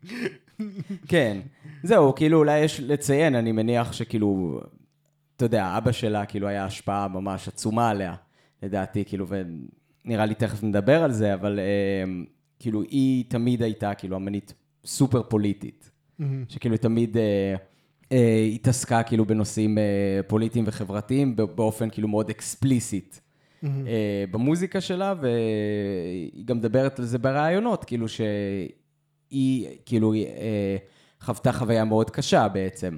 כן. 1.09 1.41
זהו, 1.83 2.15
כאילו 2.15 2.39
אולי 2.39 2.59
יש 2.59 2.81
לציין, 2.81 3.35
אני 3.35 3.53
מניח 3.53 3.93
שכאילו, 3.93 4.61
אתה 5.37 5.45
יודע, 5.45 5.75
אבא 5.79 5.93
שלה 5.93 6.27
כאילו 6.27 6.49
היה 6.49 6.65
השפעה 6.65 7.09
ממש 7.09 7.49
עצומה 7.49 7.91
עליה, 7.91 8.15
לדעתי, 8.63 9.05
כאילו, 9.05 9.27
ונראה 10.05 10.27
לי 10.27 10.35
תכף 10.35 10.63
נדבר 10.63 11.03
על 11.03 11.13
זה, 11.13 11.35
אבל 11.35 11.59
אה, 11.59 12.05
כאילו 12.59 12.83
היא 12.83 13.25
תמיד 13.29 13.63
הייתה 13.63 13.95
כאילו 13.95 14.17
אמנית 14.17 14.55
סופר 14.85 15.23
פוליטית, 15.23 15.91
מהמם. 16.19 16.45
שכאילו 16.49 16.77
תמיד 16.77 17.17
אה, 17.17 17.55
אה, 18.13 18.49
התעסקה 18.55 19.03
כאילו 19.03 19.25
בנושאים 19.25 19.79
אה, 19.79 20.21
פוליטיים 20.27 20.65
וחברתיים 20.67 21.37
באופן 21.37 21.91
כאילו 21.91 22.09
מאוד 22.09 22.31
אקספליסיט. 22.31 23.17
מהמם. 23.63 23.87
אה, 23.87 24.25
במוזיקה 24.31 24.81
שלה, 24.81 25.15
והיא 25.21 26.45
גם 26.45 26.57
מדברת 26.57 26.99
על 26.99 27.05
זה 27.05 27.19
בראיונות, 27.19 27.85
כאילו 27.85 28.07
שהיא, 28.09 29.69
כאילו, 29.87 30.15
אה, 30.15 30.77
חוותה 31.21 31.53
חוויה 31.53 31.85
מאוד 31.85 32.11
קשה 32.11 32.49
בעצם. 32.49 32.97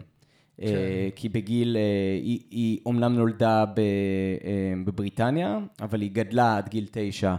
אה, 0.62 0.66
כן. 0.66 1.16
כי 1.16 1.28
בגיל, 1.28 1.76
אה, 1.76 1.82
היא, 2.22 2.40
היא 2.50 2.78
אומנם 2.86 3.14
נולדה 3.14 3.64
ב, 3.66 3.78
אה, 3.78 4.72
בבריטניה, 4.84 5.58
אבל 5.80 6.00
היא 6.00 6.10
גדלה 6.12 6.56
עד 6.56 6.68
גיל 6.68 6.86
תשע 6.90 7.34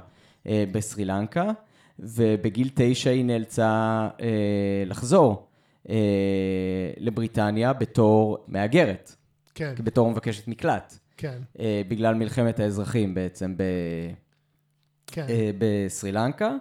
בסרי 0.71 1.05
לנקה, 1.05 1.51
ובגיל 2.01 2.69
תשע 2.75 3.09
היא 3.09 3.25
נאלצה 3.25 3.69
אה, 4.21 4.83
לחזור 4.85 5.47
אה, 5.89 5.95
לבריטניה 6.97 7.73
בתור 7.73 8.37
מהגרת, 8.47 9.15
כן, 9.55 9.73
בתור 9.83 10.11
מבקשת 10.11 10.47
מקלט. 10.47 10.97
כן, 11.17 11.37
אה, 11.59 11.81
בגלל 11.87 12.15
מלחמת 12.15 12.59
האזרחים 12.59 13.13
בעצם 13.13 13.57
ב, 13.57 13.63
כן. 15.07 15.25
אה, 15.29 15.51
בסרי 15.57 16.11
לנקה, 16.11 16.55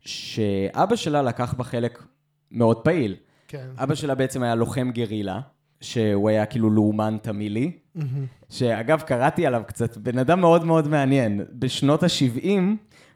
שאבא 0.00 0.96
שלה 0.96 1.22
לקח 1.22 1.54
בה 1.54 1.64
חלק 1.64 2.02
מאוד 2.50 2.76
פעיל. 2.76 3.16
כן. 3.48 3.66
אבא 3.76 3.94
שלה 3.94 4.14
בעצם 4.14 4.42
היה 4.42 4.54
לוחם 4.54 4.90
גרילה, 4.90 5.40
שהוא 5.80 6.28
היה 6.28 6.46
כאילו 6.46 6.70
לאומן 6.70 7.16
תמילי, 7.22 7.72
מהמם. 7.94 8.26
שאגב, 8.50 9.00
קראתי 9.00 9.46
עליו 9.46 9.62
קצת, 9.66 9.96
בן 9.96 10.18
אדם 10.18 10.40
מאוד 10.40 10.64
מאוד 10.64 10.88
מעניין. 10.88 11.40
בשנות 11.52 12.02
ה-70 12.02 12.48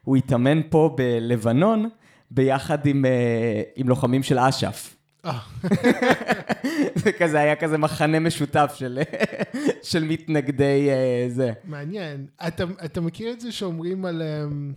הוא 0.09 0.17
התאמן 0.17 0.61
פה 0.69 0.95
בלבנון 0.97 1.89
ביחד 2.31 2.85
עם, 2.85 3.05
אה, 3.05 3.61
עם 3.75 3.89
לוחמים 3.89 4.23
של 4.23 4.39
אש"ף. 4.39 4.95
אה, 5.25 5.39
זה 7.03 7.11
כזה, 7.11 7.39
היה 7.39 7.55
כזה 7.55 7.77
מחנה 7.77 8.19
משותף 8.19 8.73
של, 8.75 8.99
של 9.89 10.03
מתנגדי 10.03 10.89
אה, 10.89 11.25
זה. 11.29 11.51
מעניין. 11.63 12.25
אתה, 12.47 12.63
אתה 12.85 13.01
מכיר 13.01 13.31
את 13.31 13.41
זה 13.41 13.51
שאומרים 13.51 14.05
על... 14.05 14.21
אמ, 14.21 14.73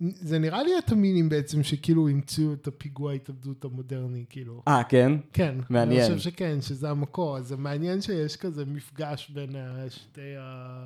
זה 0.00 0.38
נראה 0.38 0.62
לי 0.62 0.70
התמינים 0.78 1.28
בעצם 1.28 1.62
שכאילו 1.62 2.08
המציאו 2.08 2.52
את 2.52 2.66
הפיגוע 2.66 3.12
ההתאבדות 3.12 3.64
המודרני, 3.64 4.24
כאילו. 4.30 4.62
אה, 4.68 4.82
כן? 4.88 5.12
כן. 5.32 5.54
מעניין. 5.70 6.04
אני 6.04 6.16
חושב 6.16 6.30
שכן, 6.30 6.60
שזה 6.60 6.90
המקור. 6.90 7.36
אז 7.36 7.46
זה 7.46 7.56
מעניין 7.56 8.00
שיש 8.00 8.36
כזה 8.36 8.64
מפגש 8.64 9.30
בין 9.30 9.50
השתי 9.56 10.36
ה... 10.38 10.80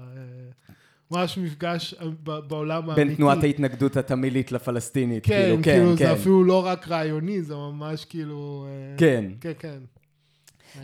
ממש 1.11 1.39
מפגש 1.39 1.95
ב- 2.23 2.39
בעולם 2.39 2.91
האמיתי. 2.91 3.05
בין 3.05 3.15
תנועת 3.15 3.43
ההתנגדות 3.43 3.97
התמילית 3.97 4.53
לפלסטינית. 4.53 5.27
כן, 5.27 5.43
כאילו, 5.43 5.63
כאילו, 5.63 5.91
כן, 5.91 5.97
זה 5.97 6.05
כן. 6.05 6.11
אפילו 6.11 6.45
לא 6.45 6.67
רק 6.67 6.89
רעיוני, 6.89 7.43
זה 7.43 7.55
ממש 7.55 8.05
כאילו... 8.05 8.67
אה, 8.69 8.97
כן. 8.99 9.25
כן, 9.41 9.53
כן. 9.59 9.79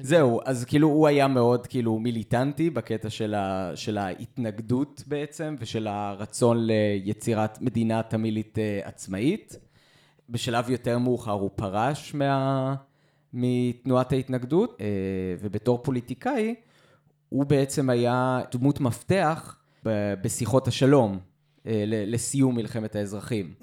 זהו, 0.01 0.41
אז 0.45 0.65
כאילו 0.65 0.89
הוא 0.89 1.07
היה 1.07 1.29
מאוד 1.29 1.67
כאילו 1.67 1.99
מיליטנטי 1.99 2.71
בקטע 2.71 3.11
של, 3.11 3.35
ה, 3.35 3.73
של 3.75 3.99
ההתנגדות 3.99 5.03
בעצם, 5.07 5.57
ושל 5.59 5.87
הרצון 5.87 6.59
ליצירת 6.61 7.61
מדינה 7.61 8.03
תמילית 8.03 8.59
אה, 8.59 8.81
עצמאית. 8.85 9.57
בשלב 10.31 10.71
יותר 10.71 10.99
מאוחר 10.99 11.31
הוא 11.31 11.51
פרש 11.57 12.15
מה, 12.15 12.75
מתנועת 13.33 14.13
ההתנגדות, 14.13 14.79
אה, 14.81 14.87
ובתור 15.41 15.83
פוליטיקאי, 15.83 16.55
הוא 17.29 17.45
בעצם 17.45 17.91
היה 17.91 18.41
דמות 18.53 18.81
מפתח 18.81 19.57
בשיחות 20.23 20.69
השלום 20.69 21.19
אה, 21.67 21.85
לסיום 21.87 22.55
מלחמת 22.57 22.97
האזרחים. 22.97 23.55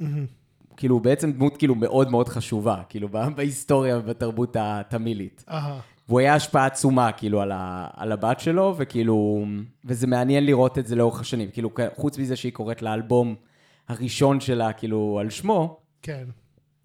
כאילו, 0.77 0.99
בעצם 0.99 1.31
דמות 1.31 1.57
כאילו 1.57 1.75
מאוד 1.75 2.11
מאוד 2.11 2.29
חשובה, 2.29 2.81
כאילו, 2.89 3.09
בהיסטוריה 3.35 3.97
ובתרבות 3.97 4.55
התמילית. 4.59 5.43
והוא 6.07 6.19
היה 6.19 6.35
השפעה 6.35 6.65
עצומה, 6.65 7.11
כאילו, 7.11 7.41
על, 7.41 7.51
ה, 7.51 7.87
על 7.93 8.11
הבת 8.11 8.39
שלו, 8.39 8.75
וכאילו, 8.77 9.45
וזה 9.85 10.07
מעניין 10.07 10.45
לראות 10.45 10.77
את 10.77 10.87
זה 10.87 10.95
לאורך 10.95 11.21
השנים. 11.21 11.49
כאילו, 11.51 11.69
חוץ 11.95 12.17
מזה 12.17 12.35
שהיא 12.35 12.53
קוראת 12.53 12.81
לאלבום 12.81 13.35
הראשון 13.89 14.39
שלה, 14.39 14.73
כאילו, 14.73 15.17
על 15.19 15.29
שמו, 15.29 15.79
כן. 16.01 16.23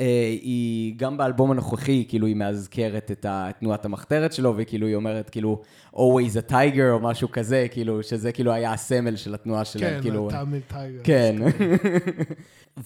אה, 0.00 0.36
היא 0.42 0.94
גם 0.96 1.16
באלבום 1.16 1.50
הנוכחי, 1.50 2.04
כאילו, 2.08 2.26
היא 2.26 2.36
מאזכרת 2.36 3.10
את 3.10 3.26
תנועת 3.60 3.84
המחתרת 3.84 4.32
שלו, 4.32 4.54
וכאילו, 4.56 4.86
היא 4.86 4.94
אומרת, 4.94 5.30
כאילו, 5.30 5.62
always 5.94 6.48
a 6.48 6.50
tiger, 6.50 6.90
או 6.90 7.00
משהו 7.00 7.30
כזה, 7.30 7.66
כאילו, 7.70 8.02
שזה 8.02 8.32
כאילו 8.32 8.52
היה 8.52 8.72
הסמל 8.72 9.16
של 9.16 9.34
התנועה 9.34 9.64
שלהם, 9.64 9.94
כן, 9.94 10.02
כאילו... 10.02 10.28
הטאמל 10.28 10.60
טייגר. 10.60 11.00
כן. 11.04 11.36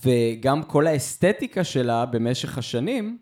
וגם 0.04 0.62
כל 0.62 0.86
האסתטיקה 0.86 1.64
שלה 1.64 2.06
במשך 2.06 2.58
השנים, 2.58 3.18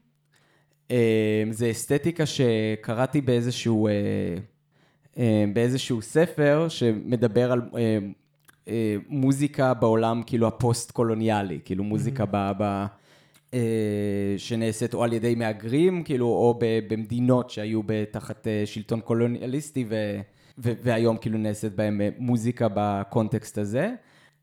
אה, 0.90 1.44
זה 1.50 1.70
אסתטיקה 1.70 2.24
שקראתי 2.26 3.20
באיזשהו, 3.20 3.88
אה, 3.88 5.44
באיזשהו 5.52 6.02
ספר 6.02 6.66
שמדבר 6.68 7.52
על 7.52 7.60
מוזיקה 9.08 9.74
בעולם 9.74 10.22
כאילו 10.26 10.46
הפוסט-קולוניאלי, 10.46 11.58
כאילו 11.64 11.84
מוזיקה 11.84 12.24
ב... 12.30 12.50
ב 12.58 12.62
אה, 12.62 12.86
שנעשית 14.36 14.94
או 14.94 15.04
על 15.04 15.12
ידי 15.12 15.34
מהגרים, 15.34 16.02
כאילו, 16.02 16.26
או 16.26 16.58
במדינות 16.88 17.50
שהיו 17.50 17.80
תחת 18.10 18.46
אה, 18.46 18.62
שלטון 18.64 19.00
קולוניאליסטי, 19.00 19.84
ו- 19.88 20.20
ו- 20.58 20.72
והיום 20.82 21.16
כאילו 21.16 21.38
נעשית 21.38 21.74
בהם 21.74 22.00
אה, 22.00 22.08
מוזיקה 22.18 22.68
בקונטקסט 22.74 23.58
הזה. 23.58 23.90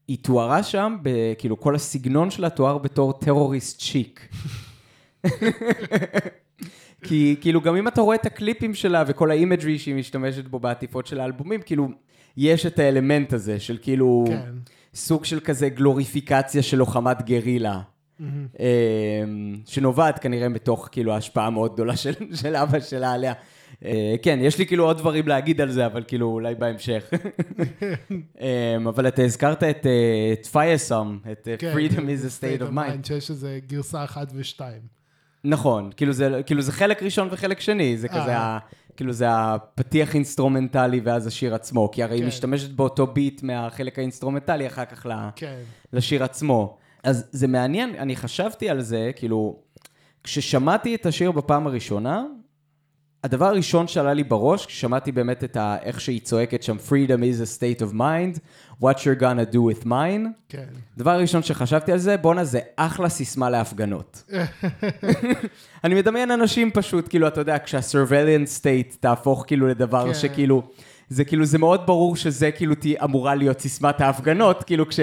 היא 0.08 0.18
תוארה 0.22 0.64
שם, 0.64 0.98
ב- 1.02 1.34
כאילו 1.38 1.60
כל 1.60 1.76
הסגנון 1.76 2.32
שלה 2.32 2.50
תואר 2.50 2.78
בתור 2.78 3.14
terrorist 3.14 3.80
chic. 3.80 4.30
כי 7.04 7.36
כאילו 7.42 7.62
גם 7.62 7.76
אם 7.76 7.88
אתה 7.88 8.02
רואה 8.02 8.16
את 8.16 8.26
הקליפים 8.26 8.74
שלה 8.74 9.04
וכל 9.08 9.32
ה 9.32 9.38
imagery 9.38 9.80
שהיא 9.80 9.96
משתמשת 9.96 10.48
בו 10.48 10.60
בעטיפות 10.60 11.08
של 11.08 11.20
האלבומים, 11.20 11.62
כאילו 11.62 11.88
יש 12.38 12.66
את 12.66 12.80
האלמנט 12.80 13.34
הזה 13.34 13.60
של 13.60 13.78
כאילו 13.82 14.26
כן. 14.28 14.54
סוג 14.94 15.26
של 15.26 15.40
כזה 15.40 15.70
גלוריפיקציה 15.70 16.64
של 16.64 16.78
לוחמת 16.78 17.22
גרילה. 17.22 17.82
אמ, 18.20 18.26
שנובעת 19.66 20.20
כנראה 20.20 20.50
מתוך 20.50 20.90
כאילו 20.92 21.14
ההשפעה 21.14 21.48
המאוד 21.48 21.74
גדולה 21.74 21.96
של, 21.96 22.14
של 22.42 22.56
אבא 22.56 22.80
שלה 22.80 23.14
עליה. 23.14 23.34
אה, 23.86 24.16
כן, 24.22 24.40
יש 24.42 24.58
לי 24.60 24.66
כאילו 24.66 24.86
עוד 24.86 24.98
דברים 24.98 25.28
להגיד 25.28 25.62
על 25.62 25.72
זה, 25.72 25.86
אבל 25.86 26.04
כאילו 26.08 26.28
אולי 26.28 26.56
בהמשך. 26.56 27.10
אמ, 28.42 28.88
אבל 28.88 29.08
אתה 29.08 29.22
הזכרת 29.22 29.64
את, 29.64 29.86
אה, 29.86 30.34
את 31.32 31.48
אה, 31.48 31.58
כן, 31.58 31.74
Freedom 31.76 32.00
is 32.00 32.26
a 32.26 32.42
state 32.42 32.70
of 32.70 32.74
mind. 32.76 33.08
שיש 33.08 33.30
איזה 33.30 33.60
גרסה 33.68 34.04
אחת 34.04 34.32
ושתיים. 34.36 34.82
נכון, 35.44 35.90
כאילו 35.98 36.14
זה, 36.14 36.42
כאילו 36.46 36.62
זה 36.62 36.72
חלק 36.72 37.04
ראשון 37.04 37.28
וחלק 37.32 37.60
שני, 37.60 37.98
זה. 37.98 38.08
כזה, 38.08 38.38
ה, 38.38 38.60
כאילו 38.98 39.14
זה 39.14 39.26
הפתיח 39.30 40.16
אינסטרומנטלי 40.16 41.00
ואז 41.04 41.28
השיר 41.28 41.56
עצמו, 41.56 41.92
כי 41.92 42.04
הרי 42.04 42.16
היא 42.16 42.22
כן. 42.22 42.28
משתמשת 42.28 42.70
באותו 42.72 43.08
ביט 43.08 43.44
מהחלק 43.44 44.00
האינסטרומנטלי 44.00 44.68
אחר 44.68 44.86
כך 44.86 45.06
ל- 45.06 45.30
כן. 45.36 45.60
לשיר 45.94 46.24
עצמו. 46.24 46.78
אז 47.08 47.26
זה 47.32 47.48
מעניין, 47.48 47.96
אני 47.96 48.16
חשבתי 48.16 48.70
על 48.70 48.82
זה, 48.82 49.12
כאילו, 49.16 49.60
כששמעתי 50.24 50.96
את 50.96 51.06
השיר 51.06 51.32
בפעם 51.32 51.68
הראשונה, 51.68 52.24
הדבר 53.24 53.46
הראשון 53.46 53.88
שעלה 53.88 54.14
לי 54.14 54.24
בראש, 54.24 54.66
כששמעתי 54.66 55.12
באמת 55.12 55.44
את 55.44 55.58
ה... 55.58 55.78
איך 55.82 56.02
שהיא 56.02 56.22
צועקת 56.22 56.64
שם, 56.64 56.78
freedom 56.90 57.22
is 57.22 57.42
a 57.42 57.60
state 57.60 57.82
of 57.82 57.94
mind, 57.94 58.40
what 58.82 58.96
you're 58.96 59.22
gonna 59.22 59.54
do 59.54 59.58
with 59.58 59.86
mine. 59.86 60.28
כן. 60.50 60.66
הדבר 60.96 61.12
הראשון 61.12 61.44
שחשבתי 61.44 61.92
על 61.92 61.98
זה, 61.98 62.18
בואנה, 62.18 62.44
זה 62.44 62.60
אחלה 62.76 63.10
סיסמה 63.10 63.50
להפגנות. 63.50 64.24
אני 65.84 65.96
מדמיין 65.96 66.32
אנשים 66.32 66.72
פשוט, 66.72 67.10
כאילו, 67.10 67.28
אתה 67.28 67.42
יודע, 67.42 67.60
כשה-surveillance 67.60 68.62
state 68.62 68.98
תהפוך 69.00 69.44
כאילו 69.48 69.68
לדבר 69.68 70.08
כן. 70.08 70.14
שכאילו, 70.14 70.64
זה 71.10 71.26
כאילו, 71.26 71.46
זה 71.46 71.58
מאוד 71.58 71.82
ברור 71.86 72.16
שזה 72.16 72.52
כאילו 72.52 72.76
תהיה 72.76 73.04
אמורה 73.04 73.36
להיות 73.36 73.60
סיסמת 73.60 74.02
ההפגנות, 74.02 74.64
כאילו, 74.64 74.88
כש, 74.88 75.00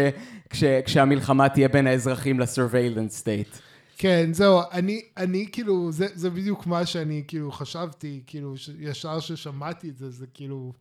כש, 0.51 0.65
כשהמלחמה 0.65 1.49
תהיה 1.49 1.69
בין 1.69 1.87
האזרחים 1.87 2.41
ל-surveillance 2.41 3.23
state. 3.23 3.59
כן, 3.97 4.31
זהו, 4.33 4.61
אני, 4.73 5.03
אני 5.17 5.47
כאילו, 5.53 5.93
זה, 5.93 6.07
זה 6.15 6.31
בדיוק 6.31 6.67
מה 6.67 6.87
שאני 6.87 7.23
כאילו 7.29 7.53
חשבתי, 7.53 8.21
כאילו, 8.27 8.57
ש, 8.57 8.71
ישר 8.79 9.21
ששמעתי 9.21 9.89
את 9.89 9.97
זה, 9.97 10.11
זה 10.11 10.27
כאילו, 10.35 10.73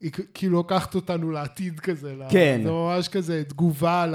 היא 0.00 0.10
כאילו 0.34 0.56
לוקחת 0.56 0.94
אותנו 0.94 1.30
לעתיד 1.30 1.80
כזה. 1.80 2.14
כן. 2.30 2.60
זה 2.64 2.70
ממש 2.70 3.08
כזה 3.08 3.42
תגובה 3.48 4.06
ל... 4.06 4.14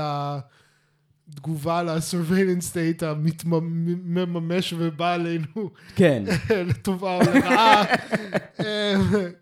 תגובה 1.36 1.83
ל-surveillance 1.83 2.73
state 2.73 3.05
המממש 3.05 4.73
ובא 4.77 5.13
עלינו 5.13 5.71
כן, 5.95 6.23
לטובה 6.69 7.15
או 7.15 7.21
לרעה. 7.21 7.83
אה, 8.59 8.95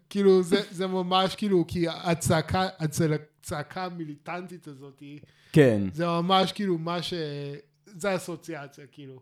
כאילו, 0.09 0.43
זה, 0.43 0.61
זה 0.71 0.87
ממש 0.87 1.35
כאילו, 1.35 1.65
כי 1.67 1.85
הצעקה, 1.89 2.67
הצעקה 2.79 3.85
המיליטנטית 3.85 4.67
הזאת, 4.67 5.03
כן, 5.51 5.81
זה 5.93 6.05
ממש 6.05 6.51
כאילו 6.51 6.77
מה 6.77 7.01
ש... 7.01 7.13
זה 7.85 8.15
אסוציאציה, 8.15 8.85
כאילו. 8.91 9.19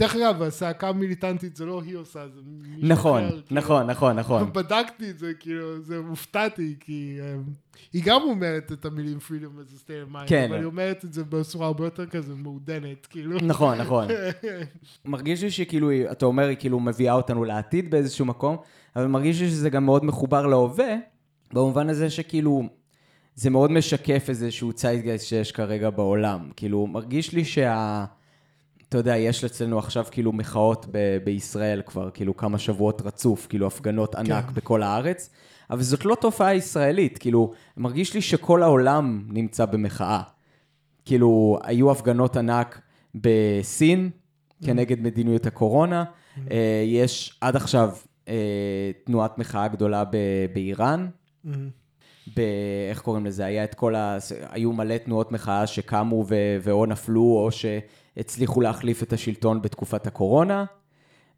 דרך 0.00 0.16
אגב, 0.16 0.42
הצעקה 0.42 0.88
המיליטנטית 0.88 1.56
זה 1.56 1.66
לא 1.66 1.82
היא 1.82 1.96
עושה, 1.96 2.28
זה 2.28 2.40
מישהו 2.44 2.88
נכון, 2.88 3.24
אחר. 3.24 3.30
כאילו. 3.30 3.60
נכון, 3.60 3.86
נכון, 3.86 4.16
נכון. 4.16 4.52
בדקתי 4.52 5.10
את 5.10 5.18
זה, 5.18 5.32
כאילו, 5.40 5.82
זה 5.82 5.96
הופתעתי, 5.96 6.76
כי 6.80 7.18
um, 7.20 7.50
היא 7.92 8.02
גם 8.04 8.22
אומרת 8.22 8.72
את 8.72 8.84
המילים 8.84 9.18
freedom 9.18 9.60
as 9.60 9.74
a 9.74 9.84
state 9.84 10.10
of 10.10 10.14
mind, 10.14 10.26
כן. 10.26 10.46
אבל 10.48 10.58
היא 10.58 10.64
אומרת 10.64 11.04
את 11.04 11.12
זה 11.12 11.24
בצורה 11.24 11.66
הרבה 11.66 11.84
יותר 11.84 12.06
כזה 12.06 12.34
מעודנת, 12.34 13.06
כאילו. 13.06 13.38
נכון, 13.42 13.78
נכון. 13.78 14.06
מרגיש 15.04 15.42
לי 15.42 15.50
שכאילו, 15.50 15.90
אתה 16.12 16.26
אומר, 16.26 16.48
היא 16.48 16.56
כאילו 16.56 16.80
מביאה 16.80 17.14
אותנו 17.14 17.44
לעתיד 17.44 17.90
באיזשהו 17.90 18.24
מקום, 18.24 18.56
אבל 18.96 19.06
מרגיש 19.06 19.40
לי 19.40 19.48
שזה 19.48 19.70
גם 19.70 19.84
מאוד 19.84 20.04
מחובר 20.04 20.46
להווה, 20.46 20.94
במובן 21.52 21.88
הזה 21.88 22.10
שכאילו, 22.10 22.62
זה 23.34 23.50
מאוד 23.50 23.70
משקף 23.70 24.24
איזשהו 24.28 24.72
ציידגייסט 24.72 25.26
שיש 25.26 25.52
כרגע 25.52 25.90
בעולם. 25.90 26.50
כאילו, 26.56 26.86
מרגיש 26.86 27.32
לי 27.32 27.44
שה... 27.44 28.04
אתה 28.90 28.98
יודע, 28.98 29.16
יש 29.16 29.44
אצלנו 29.44 29.78
עכשיו 29.78 30.04
כאילו 30.10 30.32
מחאות 30.32 30.86
ב- 30.90 31.18
בישראל 31.24 31.82
כבר, 31.86 32.10
כאילו 32.10 32.36
כמה 32.36 32.58
שבועות 32.58 33.02
רצוף, 33.02 33.46
כאילו 33.46 33.66
הפגנות 33.66 34.14
ענק 34.14 34.44
כן. 34.46 34.54
בכל 34.54 34.82
הארץ, 34.82 35.30
אבל 35.70 35.82
זאת 35.82 36.04
לא 36.04 36.16
תופעה 36.20 36.54
ישראלית, 36.54 37.18
כאילו, 37.18 37.52
מרגיש 37.76 38.14
לי 38.14 38.20
שכל 38.20 38.62
העולם 38.62 39.24
נמצא 39.28 39.64
במחאה. 39.64 40.22
כאילו, 41.04 41.58
היו 41.64 41.90
הפגנות 41.90 42.36
ענק 42.36 42.80
בסין 43.14 44.10
כנגד 44.64 45.00
מדיניות 45.00 45.46
הקורונה, 45.46 46.04
אה, 46.50 46.84
יש 46.86 47.38
עד 47.40 47.56
עכשיו 47.56 47.90
אה, 48.28 48.90
תנועת 49.04 49.38
מחאה 49.38 49.68
גדולה 49.68 50.04
ב- 50.04 50.46
באיראן, 50.54 51.08
ב... 52.36 52.40
איך 52.90 53.00
קוראים 53.00 53.26
לזה? 53.26 53.44
היה 53.44 53.64
את 53.64 53.74
כל 53.74 53.94
ה... 53.94 54.18
היו 54.50 54.72
מלא 54.72 54.96
תנועות 54.98 55.32
מחאה 55.32 55.66
שקמו 55.66 56.24
ו... 56.28 56.34
ואו 56.62 56.86
נפלו 56.86 57.22
או 57.22 57.48
שהצליחו 58.16 58.60
להחליף 58.60 59.02
את 59.02 59.12
השלטון 59.12 59.62
בתקופת 59.62 60.06
הקורונה. 60.06 60.64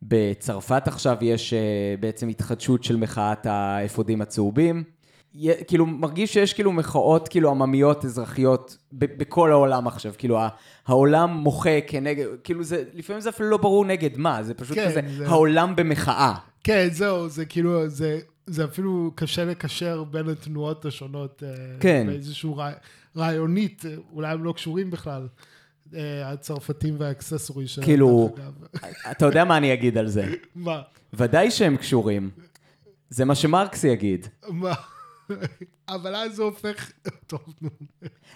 בצרפת 0.02 0.88
עכשיו 0.88 1.16
יש 1.20 1.52
אה, 1.52 1.58
בעצם 2.00 2.28
התחדשות 2.28 2.84
של 2.84 2.96
מחאת 2.96 3.46
האפודים 3.46 4.22
הצהובים. 4.22 4.84
כאילו, 5.66 5.86
מרגיש 5.86 6.32
שיש 6.32 6.52
כאילו 6.52 6.72
מחאות 6.72 7.28
כאילו 7.28 7.50
עממיות 7.50 8.04
אזרחיות 8.04 8.76
ב- 8.92 9.18
בכל 9.18 9.50
העולם 9.52 9.86
עכשיו. 9.86 10.12
כאילו, 10.18 10.38
העולם 10.86 11.30
מוחה 11.30 11.80
כנגד, 11.86 12.26
כאילו 12.44 12.64
זה, 12.64 12.84
לפעמים 12.94 13.20
זה 13.20 13.28
אפילו 13.28 13.48
לא 13.50 13.56
ברור 13.56 13.84
נגד 13.84 14.16
מה, 14.16 14.42
זה 14.42 14.54
פשוט 14.54 14.76
כן, 14.76 14.88
כזה, 14.90 15.00
זה- 15.16 15.28
העולם 15.28 15.76
במחאה. 15.76 16.34
כן, 16.64 16.88
זהו, 16.92 17.28
זה 17.28 17.44
כאילו, 17.44 17.88
זה, 17.88 18.18
זה 18.46 18.64
אפילו 18.64 19.10
קשה 19.14 19.44
לקשר 19.44 20.04
בין 20.04 20.28
התנועות 20.28 20.84
השונות. 20.84 21.42
אה, 21.46 21.54
כן. 21.80 22.06
באיזשהו 22.06 22.56
רע, 22.56 22.70
רעיונית, 23.16 23.82
אה, 23.86 23.94
אולי 24.12 24.32
הם 24.32 24.44
לא 24.44 24.52
קשורים 24.52 24.90
בכלל. 24.90 25.28
אה, 25.96 26.30
הצרפתים 26.30 26.94
והאקססורי 26.98 27.66
שלהם, 27.66 27.86
כאילו-. 27.86 28.34
אתה 29.10 29.26
יודע 29.26 29.44
מה 29.44 29.56
אני 29.56 29.72
אגיד 29.72 29.98
על 29.98 30.08
זה. 30.08 30.26
מה? 30.54 30.82
ודאי 31.14 31.50
שהם 31.50 31.76
קשורים. 31.76 32.30
זה 33.10 33.24
מה 33.24 33.34
שמרקס 33.34 33.84
יגיד. 33.84 34.26
מה? 34.48 34.74
אבל 35.88 36.14
אז 36.16 36.34
זה 36.34 36.42
הופך... 36.42 36.90
טוב, 37.26 37.40
נו. 37.62 37.68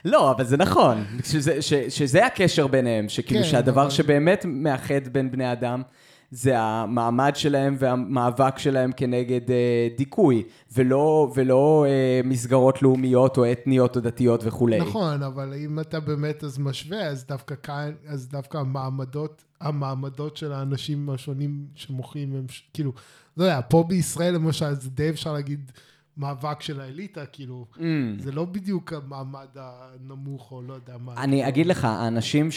לא, 0.04 0.30
אבל 0.30 0.44
זה 0.44 0.56
נכון, 0.56 1.04
שזה, 1.24 1.62
ש, 1.62 1.72
שזה 1.74 2.26
הקשר 2.26 2.66
ביניהם, 2.66 3.08
שכאילו 3.08 3.42
כן, 3.44 3.48
שהדבר 3.50 3.82
אבל- 3.82 3.90
שבאמת 3.90 4.44
מאחד 4.48 5.08
בין 5.12 5.30
בני 5.30 5.52
אדם, 5.52 5.82
זה 6.30 6.58
המעמד 6.58 7.32
שלהם 7.34 7.76
והמאבק 7.78 8.58
שלהם 8.58 8.90
כנגד 8.96 9.50
אה, 9.50 9.88
דיכוי, 9.96 10.42
ולא, 10.74 11.32
ולא 11.34 11.84
אה, 11.88 12.20
מסגרות 12.24 12.82
לאומיות 12.82 13.38
או 13.38 13.52
אתניות 13.52 13.96
או 13.96 14.00
דתיות 14.00 14.40
וכולי. 14.44 14.78
נכון, 14.80 15.22
אבל 15.22 15.54
אם 15.54 15.80
אתה 15.80 16.00
באמת 16.00 16.44
אז 16.44 16.58
משווה, 16.58 17.06
אז 17.06 17.24
דווקא 17.26 17.54
כאן, 17.62 17.92
אז 18.08 18.28
דווקא 18.28 18.58
המעמדות, 18.58 19.44
המעמדות 19.60 20.36
של 20.36 20.52
האנשים 20.52 21.10
השונים 21.10 21.66
שמוחים 21.74 22.34
הם, 22.34 22.44
ש- 22.48 22.68
כאילו, 22.74 22.92
לא 23.36 23.44
יודע, 23.44 23.60
פה 23.68 23.84
בישראל 23.88 24.34
למשל, 24.34 24.74
זה 24.74 24.90
די 24.90 25.10
אפשר 25.10 25.32
להגיד 25.32 25.70
מאבק 26.16 26.62
של 26.62 26.80
האליטה, 26.80 27.26
כאילו, 27.26 27.66
Mm. 27.76 27.80
זה 28.18 28.32
לא 28.32 28.44
בדיוק 28.44 28.92
המעמד 28.92 29.46
הנמוך 29.54 30.52
או 30.52 30.62
לא 30.62 30.74
יודע 30.74 30.94
מה. 31.04 31.14
אני 31.16 31.48
אגיד 31.48 31.66
לך, 31.66 31.84
האנשים 31.84 32.50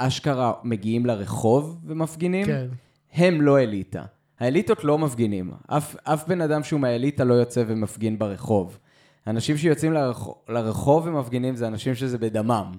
שאשכרה 0.00 0.52
מגיעים 0.64 1.06
לרחוב 1.06 1.80
ומפגינים, 1.84 2.46
כן, 2.46 2.66
הם 3.12 3.42
לא 3.42 3.58
אליטה. 3.58 4.02
האליטות 4.40 4.84
לא 4.84 4.98
מפגינים. 4.98 5.50
אף, 5.66 5.96
אף 6.04 6.28
בן 6.28 6.40
אדם 6.40 6.62
שהוא 6.62 6.80
מהאליטה 6.80 7.24
לא 7.24 7.34
יוצא 7.34 7.64
ומפגין 7.66 8.18
ברחוב. 8.18 8.78
אנשים 9.26 9.56
שיוצאים 9.56 9.92
לרחוב, 9.92 10.34
לרחוב 10.48 11.06
ומפגינים 11.06 11.56
זה 11.56 11.66
אנשים 11.66 11.94
שזה 11.94 12.18
בדמם. 12.18 12.72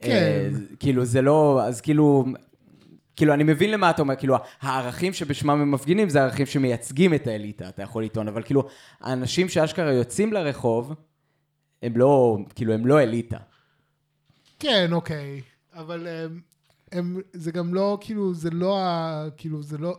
כן. 0.00 0.10
אה, 0.10 0.48
כאילו, 0.80 1.04
זה 1.04 1.22
לא... 1.22 1.60
אז 1.64 1.80
כאילו... 1.80 2.24
כאילו, 3.16 3.34
אני 3.34 3.44
מבין 3.44 3.70
למה 3.70 3.90
אתה 3.90 4.02
אומר, 4.02 4.16
כאילו, 4.16 4.36
הערכים 4.60 5.12
שבשמם 5.12 5.50
הם 5.50 5.70
מפגינים 5.70 6.08
זה 6.08 6.20
הערכים 6.20 6.46
שמייצגים 6.46 7.14
את 7.14 7.26
האליטה, 7.26 7.68
אתה 7.68 7.82
יכול 7.82 8.04
לטעון, 8.04 8.28
אבל 8.28 8.42
כאילו, 8.42 8.68
האנשים 9.00 9.48
שאשכרה 9.48 9.92
יוצאים 9.92 10.32
לרחוב, 10.32 10.94
הם 11.82 11.96
לא, 11.96 12.38
כאילו, 12.54 12.72
הם 12.72 12.86
לא 12.86 13.00
אליטה. 13.00 13.36
כן, 14.58 14.92
אוקיי, 14.92 15.40
אבל 15.74 16.06
הם, 16.06 16.40
הם, 16.92 17.20
זה 17.32 17.52
גם 17.52 17.74
לא, 17.74 17.98
כאילו, 18.00 18.34
זה 18.34 18.50
לא 18.50 18.80
ה... 18.80 19.26
כאילו, 19.36 19.62
זה 19.62 19.78
לא... 19.78 19.98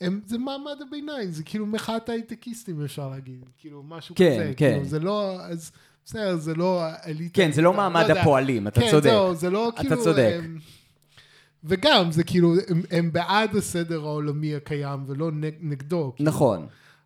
הם, 0.00 0.20
זה 0.26 0.38
מעמד 0.38 0.76
הביניים, 0.88 1.30
זה 1.30 1.42
כאילו 1.42 1.66
מחאת 1.66 2.08
הייטקיסטים 2.08 2.84
אפשר 2.84 3.08
להגיד, 3.08 3.44
כאילו 3.58 3.82
משהו 3.82 4.14
כן, 4.14 4.34
כזה, 4.34 4.52
כן. 4.56 4.72
כאילו 4.72 4.84
זה 4.84 4.98
לא, 4.98 5.40
אז 5.40 5.72
בסדר, 6.04 6.36
זה 6.36 6.54
לא 6.54 6.82
האליטה. 6.82 7.34
כן, 7.34 7.52
זה 7.52 7.62
לא 7.62 7.70
אתה 7.70 7.76
מעמד 7.76 8.04
יודע. 8.08 8.20
הפועלים, 8.20 8.68
אתה 8.68 8.80
כן, 8.80 8.90
צודק. 8.90 9.10
זהו, 9.10 9.34
זה 9.34 9.50
לא 9.50 9.68
אתה 9.68 9.82
כאילו... 9.82 10.02
צודק. 10.04 10.32
הם, 10.38 10.58
וגם, 11.64 12.12
זה 12.12 12.24
כאילו, 12.24 12.54
הם, 12.68 12.82
הם 12.90 13.12
בעד 13.12 13.56
הסדר 13.56 14.00
העולמי 14.00 14.54
הקיים 14.54 15.04
ולא 15.06 15.32
נג, 15.32 15.54
נגדו. 15.60 16.12
כאילו. 16.16 16.30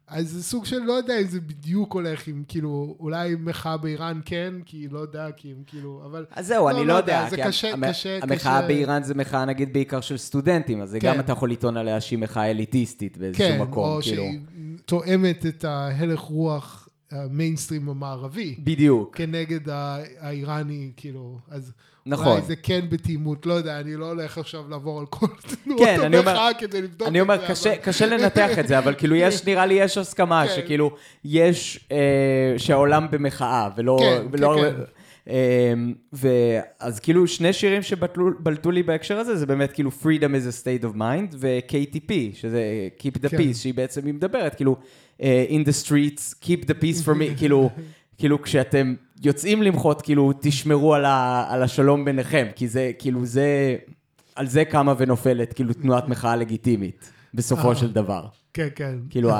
אז 0.09 0.29
זה 0.31 0.43
סוג 0.43 0.65
של, 0.65 0.79
לא 0.79 0.93
יודע 0.93 1.21
אם 1.21 1.27
זה 1.27 1.41
בדיוק 1.41 1.93
הולך 1.95 2.27
עם, 2.29 2.43
כאילו, 2.49 2.97
אולי 3.01 3.35
מחאה 3.41 3.77
באיראן 3.77 4.21
כן, 4.25 4.55
כי 4.65 4.88
לא 4.91 4.99
יודע, 4.99 5.27
כי 5.37 5.49
הם 5.51 5.62
כאילו, 5.67 6.03
אבל... 6.07 6.25
אז 6.31 6.47
זהו, 6.47 6.65
לא, 6.65 6.71
אני 6.71 6.81
לא 6.81 6.87
לא 6.87 6.93
יודע, 6.99 7.12
יודע. 7.12 7.31
זה 7.31 7.37
קשה- 7.37 7.73
המ- 7.73 7.88
קשה- 7.91 8.19
המחאה 8.23 8.37
קשה. 8.37 8.67
באיראן 8.67 9.03
זה 9.03 9.15
מחאה 9.15 9.45
נגיד 9.45 9.73
בעיקר 9.73 10.01
של 10.01 10.17
סטודנטים, 10.17 10.81
אז 10.83 10.91
זה 10.91 11.01
כן. 11.01 11.09
גם 11.15 11.21
אתה 11.21 11.33
יכול 11.33 11.51
לטעון 11.51 11.77
עליה 11.77 12.01
שהיא 12.01 12.19
מחאה 12.19 12.51
אליטיסטית 12.51 13.19
באיזשהו 13.19 13.45
כן, 13.49 13.61
מקום, 13.62 13.85
או 13.88 13.99
כאילו. 14.03 14.23
שהיא 14.23 14.38
תואמת 14.87 15.47
את 15.47 15.65
ההלך 15.65 16.21
רוח 16.21 16.88
המיינסטרים 17.11 17.88
המערבי, 17.88 18.57
בדיוק. 18.65 19.17
כנגד 19.17 19.61
האיראני, 20.21 20.93
כאילו, 20.97 21.38
אז... 21.49 21.73
נכון. 22.07 22.27
אולי 22.27 22.43
זה 22.43 22.57
כן 22.57 22.81
בתימות, 22.88 23.47
לא 23.47 23.53
יודע, 23.53 23.81
אני 23.81 23.97
לא 23.97 24.07
הולך 24.07 24.38
עכשיו 24.38 24.62
לעבור 24.71 25.01
על 25.01 25.07
כל 25.07 25.27
תנועות 25.65 25.83
כן, 25.85 26.01
אני 26.01 26.19
אומר- 26.19 26.31
המחאה 26.31 26.55
כדי 26.55 26.83
לבדוק 26.83 27.09
אני 27.09 27.21
אומר, 27.21 27.35
את 27.35 27.41
זה, 27.41 27.47
קשה, 27.47 27.71
אבל- 27.73 27.79
קשה 27.83 28.07
לנתח 28.07 28.59
את 28.59 28.69
זה, 28.69 28.79
אבל 28.79 28.95
כאילו 28.95 29.17
יש, 29.17 29.45
נראה 29.47 29.67
לי 29.67 29.75
יש 29.75 29.99
הסכמה 29.99 30.45
כן. 30.47 30.53
שכאילו, 30.57 30.91
יש, 31.25 31.81
אה, 31.93 31.99
שהעולם 32.59 33.07
במחאה, 33.11 33.69
ולא... 33.77 33.97
כן, 34.01 34.23
ולא 34.33 34.57
כן, 34.61 34.71
כן. 34.77 34.83
אה, 35.29 35.73
ואז 36.12 37.01
כאילו 37.01 37.27
שני 37.27 37.53
שירים 37.53 37.83
שבלטו 37.83 38.71
לי 38.71 38.83
בהקשר 38.83 39.19
הזה, 39.19 39.37
זה 39.37 39.47
באמת 39.47 39.73
כאילו 39.73 39.91
Freedom 40.03 40.05
is 40.35 40.49
a 40.49 40.65
state 40.65 40.93
of 40.93 40.97
mind, 40.97 41.35
ו-KTP, 41.38 42.12
שזה 42.35 42.62
Keep 42.99 43.19
the 43.25 43.29
כן. 43.29 43.37
peace, 43.37 43.55
שהיא 43.57 43.75
בעצם, 43.75 44.07
היא 44.07 44.15
מדברת, 44.15 44.55
כאילו, 44.55 44.77
אה, 45.23 45.45
in 45.51 45.65
the 45.69 45.87
streets, 45.87 46.35
keep 46.45 46.65
the 46.65 46.75
peace 46.83 47.05
for 47.07 47.15
me, 47.15 47.25
כאילו, 47.38 47.71
כאילו 48.19 48.43
כשאתם 48.43 48.95
יוצאים 49.23 49.63
למחות, 49.63 50.03
כאילו, 50.03 50.33
תשמרו 50.41 50.95
על, 50.95 51.05
ה, 51.05 51.47
על 51.49 51.63
השלום 51.63 52.05
ביניכם, 52.05 52.47
כי 52.57 52.69
זה, 52.69 52.93
כאילו, 52.99 53.27
זה, 53.27 53.77
על 54.37 54.47
זה 54.47 54.65
קמה 54.65 54.95
ונופלת, 54.99 55.53
כאילו, 55.53 55.75
תנועת 55.75 56.09
מחאה 56.09 56.37
לגיטימית, 56.37 57.11
בסופו 57.35 57.71
אה. 57.71 57.75
של 57.75 57.93
דבר. 57.93 58.27
כן, 58.55 58.69
כן. 58.75 58.95
כאילו, 59.11 59.31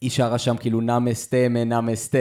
היא 0.00 0.10
שרה 0.10 0.38
שם, 0.38 0.56
כאילו, 0.56 0.80
נאמסטה 0.80 1.48
מנאמסטה, 1.50 2.18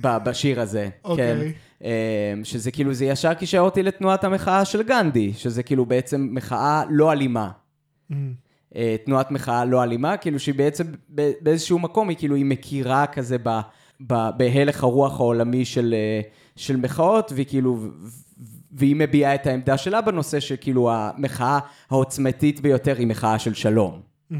ב- 0.00 0.24
בשיר 0.24 0.60
הזה, 0.60 0.88
אוקיי. 1.04 1.26
כן? 1.26 1.50
אה, 1.84 2.34
שזה 2.44 2.70
כאילו, 2.70 2.94
זה 2.94 3.04
ישר 3.04 3.34
קישר 3.34 3.58
אותי 3.58 3.82
לתנועת 3.82 4.24
המחאה 4.24 4.64
של 4.64 4.82
גנדי, 4.82 5.32
שזה 5.32 5.62
כאילו 5.62 5.86
בעצם 5.86 6.28
מחאה 6.30 6.82
לא 6.90 7.12
אלימה. 7.12 7.50
Mm. 8.10 8.14
אה, 8.76 8.96
תנועת 9.04 9.30
מחאה 9.30 9.64
לא 9.64 9.82
אלימה, 9.82 10.16
כאילו 10.16 10.38
שהיא 10.38 10.54
בעצם 10.54 10.84
באיזשהו 11.40 11.78
מקום, 11.78 12.08
היא 12.08 12.16
כאילו, 12.16 12.34
היא 12.34 12.44
מכירה 12.44 13.06
כזה 13.06 13.36
ב, 13.42 13.60
בהלך 14.36 14.82
הרוח 14.82 15.20
העולמי 15.20 15.64
של, 15.64 15.94
אה, 15.96 16.20
של 16.56 16.76
מחאות, 16.76 17.32
והיא 17.34 17.46
כאילו, 17.46 17.78
והיא 18.72 18.96
מביעה 18.96 19.34
את 19.34 19.46
העמדה 19.46 19.76
שלה 19.76 20.00
בנושא 20.00 20.40
שכאילו 20.40 20.90
המחאה 20.92 21.58
העוצמתית 21.90 22.60
ביותר 22.60 22.96
היא 22.98 23.06
מחאה 23.06 23.38
של 23.38 23.54
שלום. 23.54 24.00
Mm-hmm. 24.00 24.36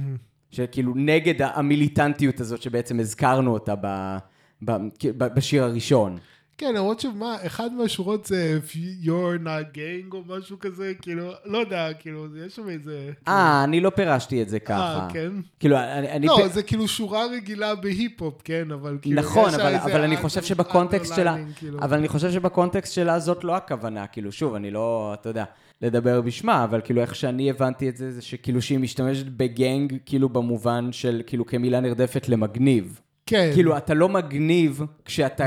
שכאילו 0.50 0.92
נגד 0.96 1.42
המיליטנטיות 1.42 2.40
הזאת 2.40 2.62
שבעצם 2.62 3.00
הזכרנו 3.00 3.52
אותה 3.52 3.74
ב, 3.80 4.16
ב, 4.64 4.72
ב, 5.16 5.24
בשיר 5.34 5.64
הראשון. 5.64 6.18
כן, 6.60 6.74
למרות 6.74 7.00
שמה, 7.00 7.36
אחד 7.46 7.72
מהשורות 7.72 8.26
זה 8.26 8.58
If 8.62 8.76
you're 9.04 9.44
not 9.44 9.76
gang 9.76 10.12
או 10.14 10.22
משהו 10.26 10.58
כזה, 10.58 10.92
כאילו, 11.02 11.32
לא 11.44 11.58
יודע, 11.58 11.92
כאילו, 11.92 12.26
יש 12.46 12.56
שם 12.56 12.68
איזה... 12.68 13.10
אה, 13.28 13.64
אני 13.64 13.80
לא 13.80 13.90
פירשתי 13.90 14.42
את 14.42 14.48
זה 14.48 14.58
ככה. 14.60 14.98
אה, 15.02 15.08
כן? 15.12 15.32
כאילו, 15.60 15.76
אני... 15.78 16.26
לא, 16.26 16.48
זה 16.48 16.62
כאילו 16.62 16.88
שורה 16.88 17.26
רגילה 17.26 17.74
בהיפ-הופ, 17.74 18.42
כן, 18.44 18.70
אבל 18.70 18.98
כאילו... 19.02 19.20
נכון, 19.22 19.54
אבל, 19.54 20.00
אני 20.00 20.16
חושב 20.16 20.42
שבקונטקסט 20.42 21.14
שלה, 21.16 21.36
כאילו. 21.56 21.78
אבל 21.78 21.98
אני 21.98 22.08
חושב 22.08 22.30
שבקונטקסט 22.30 22.92
שלה 22.94 23.18
זאת 23.18 23.44
לא 23.44 23.56
הכוונה, 23.56 24.06
כאילו, 24.06 24.32
שוב, 24.32 24.54
אני 24.54 24.70
לא, 24.70 25.14
אתה 25.20 25.28
יודע, 25.28 25.44
לדבר 25.82 26.20
בשמה, 26.20 26.64
אבל 26.64 26.80
כאילו, 26.84 27.00
איך 27.00 27.14
שאני 27.14 27.50
הבנתי 27.50 27.88
את 27.88 27.96
זה, 27.96 28.12
זה 28.12 28.22
שכאילו 28.22 28.62
שהיא 28.62 28.78
משתמשת 28.78 29.26
בגנג, 29.26 29.96
כאילו, 30.06 30.28
במובן 30.28 30.92
של, 30.92 31.22
כאילו, 31.26 31.46
כמילה 31.46 31.80
נרדפת 31.80 32.28
למגניב. 32.28 33.00
כן. 33.30 33.50
כאילו, 33.54 33.76
אתה 33.76 33.94
לא 33.94 34.08
מגניב 34.08 34.82
כשאתה, 35.04 35.44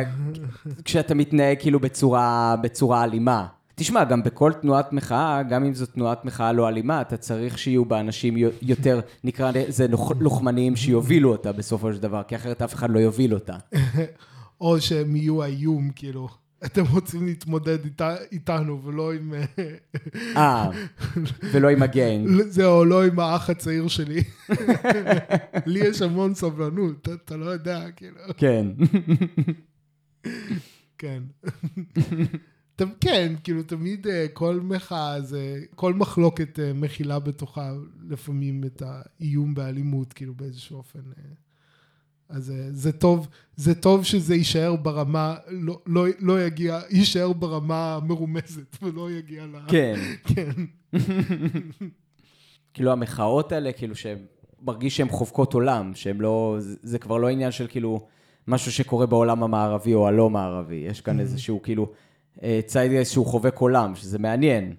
כשאתה 0.86 1.16
מתנהג 1.16 1.58
כאילו 1.60 1.80
בצורה, 1.80 2.56
בצורה 2.62 3.04
אלימה. 3.04 3.46
תשמע, 3.76 4.04
גם 4.04 4.24
בכל 4.24 4.52
תנועת 4.62 4.94
מחאה, 4.94 5.44
גם 5.44 5.66
אם 5.66 5.74
זו 5.74 5.86
תנועת 5.86 6.26
מחאה 6.26 6.52
לא 6.54 6.68
אלימה, 6.70 7.02
אתה 7.02 7.18
צריך 7.18 7.58
שיהיו 7.58 7.86
בה 7.86 8.00
אנשים 8.00 8.38
יו- 8.38 8.50
יותר, 8.62 9.00
נקרא 9.24 9.52
לזה, 9.56 9.88
לוח- 9.88 10.12
לוחמניים 10.20 10.76
שיובילו 10.76 11.32
אותה 11.32 11.52
בסופו 11.52 11.94
של 11.94 12.00
דבר, 12.02 12.22
כי 12.28 12.36
אחרת 12.36 12.62
אף 12.62 12.74
אחד 12.74 12.90
לא 12.90 13.00
יוביל 13.00 13.34
אותה. 13.34 13.56
או 14.62 14.82
שהם 14.82 15.16
יהיו 15.16 15.44
האיום, 15.44 15.90
כאילו. 15.96 16.28
אתם 16.66 16.84
רוצים 16.92 17.26
להתמודד 17.26 17.86
איתה, 17.86 18.16
איתנו, 18.32 18.84
ולא 18.84 19.14
עם... 19.14 19.34
אה, 20.38 20.70
ולא 21.54 21.70
עם 21.70 21.84
הגנג. 21.84 22.42
זהו, 22.50 22.86
לא 22.86 23.06
עם 23.06 23.20
האח 23.20 23.50
הצעיר 23.50 23.88
שלי. 23.88 24.24
לי 25.66 25.80
יש 25.80 26.02
המון 26.02 26.36
סבלנות, 26.36 27.10
אתה, 27.10 27.38
לא 27.38 27.46
יודע, 27.46 27.92
כאילו. 27.92 28.18
כן. 28.38 28.68
כן. 30.98 31.24
כן, 33.02 33.34
כאילו 33.44 33.64
תמיד 33.64 34.08
אה, 34.08 34.26
כל 34.34 34.60
מחאה 34.64 35.22
זה, 35.22 35.62
כל 35.76 35.94
מחלוקת 35.94 36.60
אה, 36.60 36.74
מכילה 36.74 37.20
בתוכה 37.20 37.74
לפעמים 38.10 38.64
את 38.64 38.84
האיום 38.86 39.54
באלימות, 39.56 40.14
כאילו 40.14 40.34
באיזשהו 40.34 40.78
אופן. 40.78 41.00
אז 42.34 42.52
אה, 42.52 42.68
זה 42.72 42.92
טוב, 42.92 43.28
זה 43.56 43.76
טוב 43.76 44.04
שזה 44.04 44.36
יישאר 44.36 44.76
ברמה, 44.76 45.36
לא, 45.48 45.80
לא, 45.88 46.06
לא 46.20 46.46
יגיע, 46.46 46.80
יישאר 46.90 47.34
ברמה 47.34 48.00
מרומזת 48.04 48.78
ולא 48.82 49.12
יגיע 49.12 49.46
ל... 49.46 49.56
כן. 49.68 49.96
כן. 50.36 50.52
כאילו 52.74 52.92
המחאות 52.92 53.52
האלה, 53.52 53.72
כאילו 53.72 53.96
שהן, 53.96 54.18
מרגיש 54.62 54.98
שהן 54.98 55.10
חובקות 55.10 55.54
עולם, 55.54 55.92
שהן 55.96 56.18
לא, 56.18 56.56
זה, 56.60 56.76
זה 56.82 57.00
כבר 57.00 57.18
לא 57.18 57.30
עניין 57.30 57.52
של 57.52 57.68
כאילו 57.68 58.08
משהו 58.48 58.72
שקורה 58.72 59.06
בעולם 59.06 59.44
המערבי 59.44 59.94
או 59.94 60.08
הלא 60.08 60.30
מערבי, 60.30 60.76
יש 60.76 61.02
כאן 61.02 61.20
איזשהו 61.20 61.62
כאילו 61.62 61.92
אה, 62.44 62.60
צייד 62.66 63.04
שהוא 63.04 63.26
חובק 63.26 63.58
עולם, 63.58 63.96
שזה 63.96 64.20
מעניין, 64.20 64.76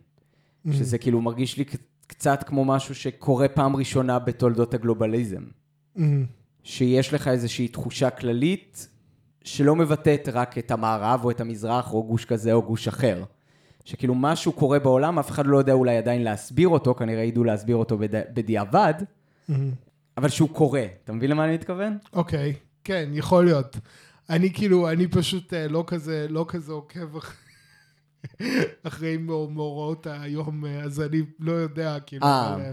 שזה 0.72 0.98
כאילו 0.98 1.20
מרגיש 1.20 1.56
לי 1.56 1.64
קצת 2.06 2.42
כמו 2.42 2.64
משהו 2.64 2.94
שקורה 2.94 3.48
פעם 3.48 3.76
ראשונה 3.76 4.18
בתולדות 4.18 4.74
הגלובליזם, 4.74 5.42
אמ, 5.96 6.26
שיש 6.64 7.14
לך 7.14 7.28
איזושהי 7.28 7.68
תחושה 7.68 8.10
כללית 8.10 8.88
שלא 9.44 9.76
מבטאת 9.76 10.28
רק 10.32 10.58
את 10.58 10.70
המערב 10.70 11.20
או 11.24 11.30
את 11.30 11.40
המזרח 11.40 11.92
או 11.92 12.04
גוש 12.06 12.24
כזה 12.24 12.52
או 12.52 12.62
גוש 12.62 12.88
אחר. 12.88 13.24
שכאילו 13.84 14.14
משהו 14.14 14.52
קורה 14.52 14.78
בעולם, 14.78 15.18
אף 15.18 15.30
אחד 15.30 15.46
לא 15.46 15.56
יודע 15.58 15.72
אולי 15.72 15.96
עדיין 15.96 16.22
להסביר 16.22 16.68
אותו, 16.68 16.94
כנראה 16.94 17.22
ידעו 17.22 17.44
להסביר 17.44 17.76
אותו 17.76 17.98
בד... 17.98 18.34
בדיעבד, 18.34 18.94
אמ. 19.50 19.70
אבל 20.16 20.28
שהוא 20.28 20.48
קורה. 20.48 20.84
אתה 21.04 21.12
מבין 21.12 21.30
למה 21.30 21.44
אני 21.44 21.54
מתכוון? 21.54 21.98
אוקיי, 22.12 22.52
כן, 22.84 23.08
יכול 23.12 23.44
להיות. 23.44 23.76
אני 24.30 24.52
כאילו, 24.52 24.90
אני 24.90 25.08
פשוט 25.08 25.54
אה, 25.54 25.68
לא 25.68 25.84
כזה, 25.86 26.26
לא 26.30 26.44
כזה 26.48 26.72
עוקב 26.72 27.16
אח- 27.16 27.36
אחרי 28.82 29.16
מאור- 29.16 29.50
מאורעות 29.50 30.06
היום, 30.10 30.64
אה, 30.66 30.80
אז 30.82 31.00
אני 31.00 31.22
לא 31.40 31.52
יודע, 31.52 31.96
כאילו, 32.06 32.26
אה. 32.26 32.72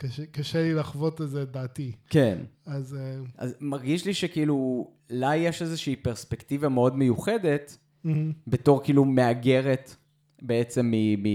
קשה, 0.00 0.26
קשה 0.26 0.62
לי 0.62 0.74
לחוות 0.74 1.20
על 1.20 1.26
זה 1.26 1.42
את 1.42 1.52
דעתי. 1.52 1.92
כן. 2.10 2.38
אז 2.66 2.94
אה, 3.00 3.16
אז 3.38 3.54
מרגיש 3.60 4.06
לי 4.06 4.14
שכאילו, 4.14 4.90
לה 5.10 5.36
יש 5.36 5.62
איזושהי 5.62 5.96
פרספקטיבה 5.96 6.68
מאוד 6.68 6.96
מיוחדת, 6.96 7.78
אמ, 8.04 8.32
בתור 8.46 8.82
כאילו 8.84 9.04
מהגרת 9.04 9.96
בעצם 10.42 10.86
מ... 10.94 11.22
מ... 11.22 11.26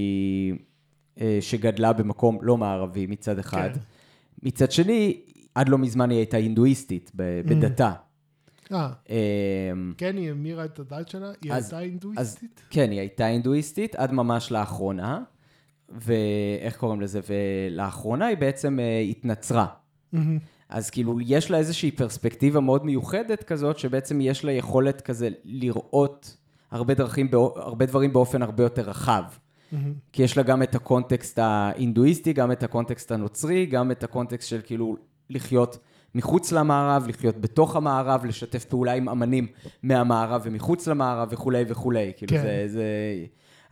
אה, 1.22 1.38
שגדלה 1.42 1.94
במקום 1.94 2.38
לא 2.42 2.58
מערבי 2.58 3.06
מצד 3.08 3.40
אחד. 3.40 3.70
כן. 3.74 3.80
מצד 4.44 4.72
שני, 4.72 5.22
עד 5.56 5.70
לא 5.70 5.78
מזמן 5.78 6.10
היא 6.10 6.18
הייתה 6.18 6.38
הינדואיסטית 6.38 7.12
בדתה. 7.16 7.92
אה, 8.72 8.90
אמ, 9.10 9.94
כן, 9.98 10.18
היא 10.18 10.32
המירה 10.32 10.66
את 10.66 10.80
הדת 10.80 11.10
שלה? 11.10 11.32
היא 11.42 11.54
אז- 11.54 11.64
הייתה 11.64 11.78
הינדואיסטית? 11.78 12.62
כן, 12.70 12.92
היא 12.92 13.00
הייתה 13.00 13.26
הינדואיסטית 13.26 13.96
עד 13.96 14.12
ממש 14.12 14.52
לאחרונה, 14.52 15.24
ואיך 15.90 16.78
קוראים 16.78 17.02
לזה? 17.02 17.20
ולאחרונה 17.30 18.26
היא 18.26 18.38
בעצם 18.38 18.80
אה, 18.80 19.00
התנצרה. 19.00 19.66
אמ, 20.14 20.40
אז 20.70 20.90
כאילו, 20.90 21.22
יש 21.22 21.52
לה 21.52 21.58
איזושהי 21.58 21.92
פרספקטיבה 21.92 22.60
מאוד 22.60 22.86
מיוחדת 22.86 23.44
כזאת, 23.44 23.80
שבעצם 23.80 24.22
יש 24.22 24.46
לה 24.46 24.52
יכולת 24.52 25.02
כזה 25.02 25.30
לראות 25.44 26.38
הרבה, 26.72 26.94
דרכים, 26.94 27.30
הרבה 27.56 27.86
דברים 27.86 28.14
באופן 28.14 28.42
הרבה 28.42 28.64
יותר 28.64 28.82
רחב. 28.82 29.24
אמ, 29.74 29.94
כי 30.14 30.24
יש 30.24 30.38
לה 30.38 30.44
גם 30.44 30.64
את 30.64 30.76
הקונטקסט 30.76 31.40
ההינדואיסטי, 31.40 32.34
גם 32.34 32.52
את 32.52 32.64
הקונטקסט 32.64 33.12
הנוצרי, 33.12 33.66
גם 33.66 33.92
את 33.92 34.04
הקונטקסט 34.04 34.50
של 34.50 34.62
כאילו 34.64 34.98
לחיות 35.30 35.78
מחוץ 36.16 36.52
למערב, 36.52 37.08
לחיות 37.08 37.38
בתוך 37.38 37.76
המערב, 37.76 38.26
לשתף 38.26 38.66
פעולה 38.66 38.94
עם 38.94 39.10
אמנים 39.10 39.48
מהמערב 39.84 40.42
ומחוץ 40.46 40.88
למערב 40.88 41.28
וכולי 41.32 41.64
וכולי. 41.68 42.12
כאילו 42.18 42.32
כן. 42.32 42.42
זה, 42.42 42.64
זה... 42.68 42.86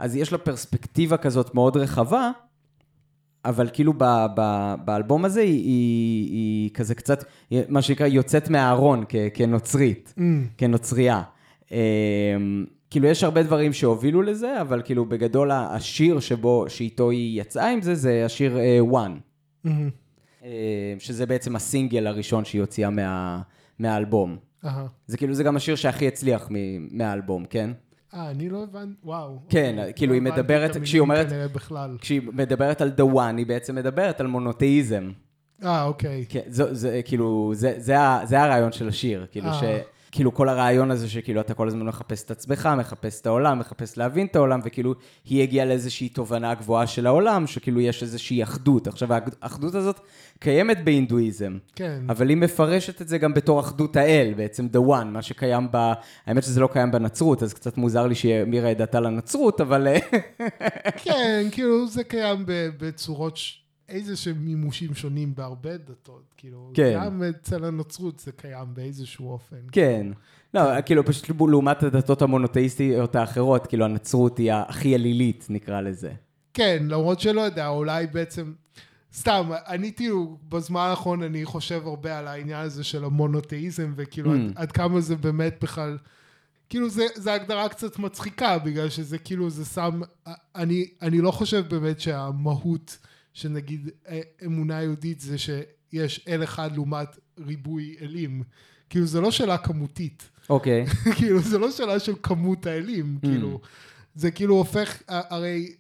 אז 0.04 0.16
יש 0.16 0.32
לה 0.32 0.38
פרספקטיבה 0.38 1.18
כזאת 1.18 1.56
מאוד 1.56 1.78
רחבה, 1.78 2.32
אבל 3.46 3.70
כאילו 3.74 3.94
ב, 3.98 4.04
ב, 4.36 4.74
באלבום 4.86 5.26
הזה 5.26 5.42
היא, 5.42 5.64
היא, 5.64 6.32
היא 6.32 6.70
כזה 6.74 6.96
קצת, 6.96 7.24
מה 7.70 7.82
שנקרא, 7.82 8.08
יוצאת 8.08 8.50
מהארון 8.50 9.04
כ, 9.10 9.16
כנוצרית. 9.34 10.14
אמ, 10.18 10.48
כנוצרייה. 10.58 11.22
אמ, 11.72 11.78
כאילו, 12.90 13.08
יש 13.08 13.24
הרבה 13.24 13.44
דברים 13.44 13.74
שהובילו 13.74 14.22
לזה, 14.22 14.62
אבל 14.62 14.82
כאילו, 14.86 15.06
בגדול, 15.06 15.52
השיר 15.52 16.20
שבו, 16.20 16.66
שאיתו 16.68 17.10
היא 17.10 17.42
יצאה 17.42 17.70
עם 17.72 17.82
זה, 17.82 17.96
זה 17.96 18.26
השיר 18.26 18.58
אה, 18.60 18.80
One, 18.92 19.12
אמ, 19.66 19.90
אה, 20.44 20.50
שזה 21.00 21.26
בעצם 21.26 21.56
הסינגל 21.56 22.08
הראשון 22.08 22.46
שהיא 22.46 22.62
הוציאה 22.62 22.90
מה, 22.90 23.42
מהאלבום. 23.80 24.38
אהה. 24.66 24.86
זה 25.08 25.18
כאילו, 25.18 25.34
זה 25.34 25.44
גם 25.44 25.56
השיר 25.56 25.76
שהכי 25.76 26.08
הצליח 26.08 26.48
מ- 26.52 26.98
מהאלבום, 26.98 27.46
כן? 27.46 27.70
אה, 28.14 28.30
אני 28.32 28.50
לא 28.50 28.64
הבנתי, 28.64 28.94
וואו. 29.04 29.40
כן, 29.50 29.76
אוקיי. 29.78 29.94
כאילו, 29.96 30.12
לא 30.14 30.16
היא 30.16 30.22
מדברת- 30.22 30.78
כשהיא 30.78 31.02
אומרת-. 31.02 31.28
כשהיא 32.02 32.22
מדברת 32.34 32.82
על 32.82 32.92
The 32.98 33.16
One, 33.16 33.38
היא 33.38 33.46
בעצם 33.46 33.76
מדברת 33.76 34.20
על 34.20 34.28
מונותאיזם. 34.28 35.12
אה, 35.64 35.84
אוקיי. 35.84 36.26
כן, 36.30 36.42
זה, 36.48 36.74
זה 36.74 37.02
כאילו, 37.06 37.52
זה, 37.56 37.74
זה, 37.78 37.96
זה 38.24 38.42
הרעיון 38.42 38.72
של 38.72 38.88
השיר, 38.88 39.26
כאילו 39.32 39.48
אה. 39.48 39.54
ש... 39.54 39.64
כאילו 40.14 40.34
כל 40.34 40.50
הרעיון 40.50 40.92
הזה 40.92 41.10
שכאילו 41.10 41.42
אתה 41.42 41.54
כל 41.54 41.68
הזמן 41.68 41.86
מחפש 41.86 42.24
את 42.24 42.32
עצמך, 42.32 42.70
מחפש 42.78 43.22
את 43.22 43.26
העולם, 43.26 43.60
מחפש 43.60 43.98
להבין 43.98 44.28
את 44.28 44.36
העולם, 44.36 44.60
וכאילו 44.64 44.94
היא 45.26 45.44
הגיעה 45.44 45.66
לאיזושהי 45.66 46.10
תובנה 46.10 46.54
גבוהה 46.54 46.88
של 46.88 47.08
העולם, 47.08 47.48
שכאילו 47.48 47.82
יש 47.82 48.04
איזושהי 48.04 48.44
אחדות. 48.44 48.88
עכשיו 48.88 49.10
האחדות 49.42 49.76
הזאת 49.76 50.00
קיימת 50.40 50.84
בהינדואיזם, 50.86 51.58
כן. 51.76 52.02
אבל 52.10 52.30
היא 52.30 52.38
מפרשת 52.38 53.02
את 53.02 53.08
זה 53.08 53.18
גם 53.18 53.34
בתור 53.34 53.60
אחדות 53.60 53.96
האל, 53.96 54.34
בעצם 54.38 54.68
the 54.74 54.90
one, 54.90 55.06
מה 55.06 55.22
שקיים 55.22 55.68
ב... 55.72 55.92
האמת 56.26 56.44
שזה 56.44 56.60
לא 56.60 56.68
קיים 56.68 56.92
בנצרות, 56.92 57.44
אז 57.44 57.54
קצת 57.54 57.78
מוזר 57.78 58.08
לי 58.08 58.16
שהיא 58.16 58.36
המירה 58.36 58.72
את 58.72 58.78
דעתה 58.78 59.00
לנצרות, 59.00 59.62
אבל... 59.62 59.88
אה, 59.88 60.00
כן, 61.04 61.48
כאילו 61.52 61.88
זה 61.88 62.04
קיים 62.04 62.44
בצורות 62.48 63.38
ש- 63.38 63.63
איזה 63.94 64.16
שהם 64.16 64.46
מימושים 64.46 64.94
שונים 64.94 65.36
בהרבה 65.36 65.78
דתות, 65.78 66.34
כאילו, 66.38 66.72
כן. 66.74 66.94
גם 66.96 67.24
אצל 67.24 67.66
הנצרות 67.66 68.20
זה 68.20 68.32
קיים 68.32 68.68
באיזשהו 68.74 69.30
אופן. 69.32 69.58
כן. 69.72 70.08
לא, 70.54 70.82
כאילו 70.82 71.06
פשוט 71.06 71.30
לעומת 71.50 71.84
הדתות 71.84 72.22
המונותאיסטיות 72.22 73.16
האחרות, 73.16 73.68
כאילו 73.68 73.86
הנצרות 73.86 74.38
היא 74.38 74.54
הכי 74.54 74.96
אלילית, 74.96 75.48
נקרא 75.50 75.82
לזה. 75.82 76.12
כן, 76.54 76.86
למרות 76.90 77.20
שלא 77.20 77.42
יודע, 77.42 77.68
אולי 77.68 78.08
בעצם, 78.08 78.54
סתם, 79.14 79.50
אני 79.68 79.94
כאילו, 79.96 80.38
בזמן 80.50 80.88
האחרון 80.90 81.24
אני 81.24 81.46
חושב 81.46 81.82
הרבה 81.86 82.20
על 82.20 82.28
העניין 82.28 82.66
הזה 82.66 82.84
של 82.84 83.04
המונותאיזם, 83.06 83.94
וכאילו 83.96 84.32
Mm. 84.32 84.36
עד, 84.36 84.52
עד 84.56 84.72
כמה 84.72 85.02
זה 85.02 85.16
באמת 85.16 85.58
בכלל, 85.62 85.98
כאילו 86.70 86.90
זה, 86.90 87.06
זה 87.16 87.34
הגדרה 87.34 87.70
קצת 87.70 88.00
מצחיקה, 88.00 88.58
בגלל 88.58 88.90
שזה 88.90 89.18
כאילו, 89.18 89.50
זה 89.50 89.66
שם, 89.66 90.02
אני, 90.56 90.88
אני 91.02 91.22
לא 91.22 91.32
חושב 91.32 91.66
באמת 91.70 92.00
שהמהות 92.00 92.98
של 93.34 93.50
נגיד 93.50 93.90
אה, 94.08 94.22
אמונה 94.46 94.82
יהודית 94.82 95.20
זה 95.20 95.38
שיש 95.38 96.26
אל 96.28 96.44
אחד 96.44 96.72
לעומת 96.74 97.20
ריבוי 97.40 97.96
אלים. 98.02 98.44
כאילו, 98.90 99.06
זה 99.06 99.22
לא 99.22 99.32
שאלה 99.32 99.58
כמותית. 99.58 100.30
אוקיי. 100.50 100.86
כאילו, 101.18 101.40
זה 101.40 101.58
לא 101.58 101.72
שאלה 101.72 102.00
של 102.00 102.14
כמות 102.24 102.66
האלים, 102.66 103.18
Mm. 103.18 103.28
כאילו, 103.28 103.60
זה 104.16 104.32
כאילו 104.32 104.56
הופך, 104.56 105.02
הרי 105.08 105.76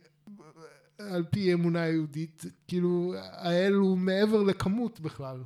על 0.99 1.23
פי 1.29 1.53
אמונה 1.53 1.87
יהודית, 1.87 2.45
כאילו, 2.67 3.13
האל 3.17 3.73
הוא 3.73 3.97
מעבר 3.97 4.43
לכמות 4.43 4.99
בכלל. 4.99 5.37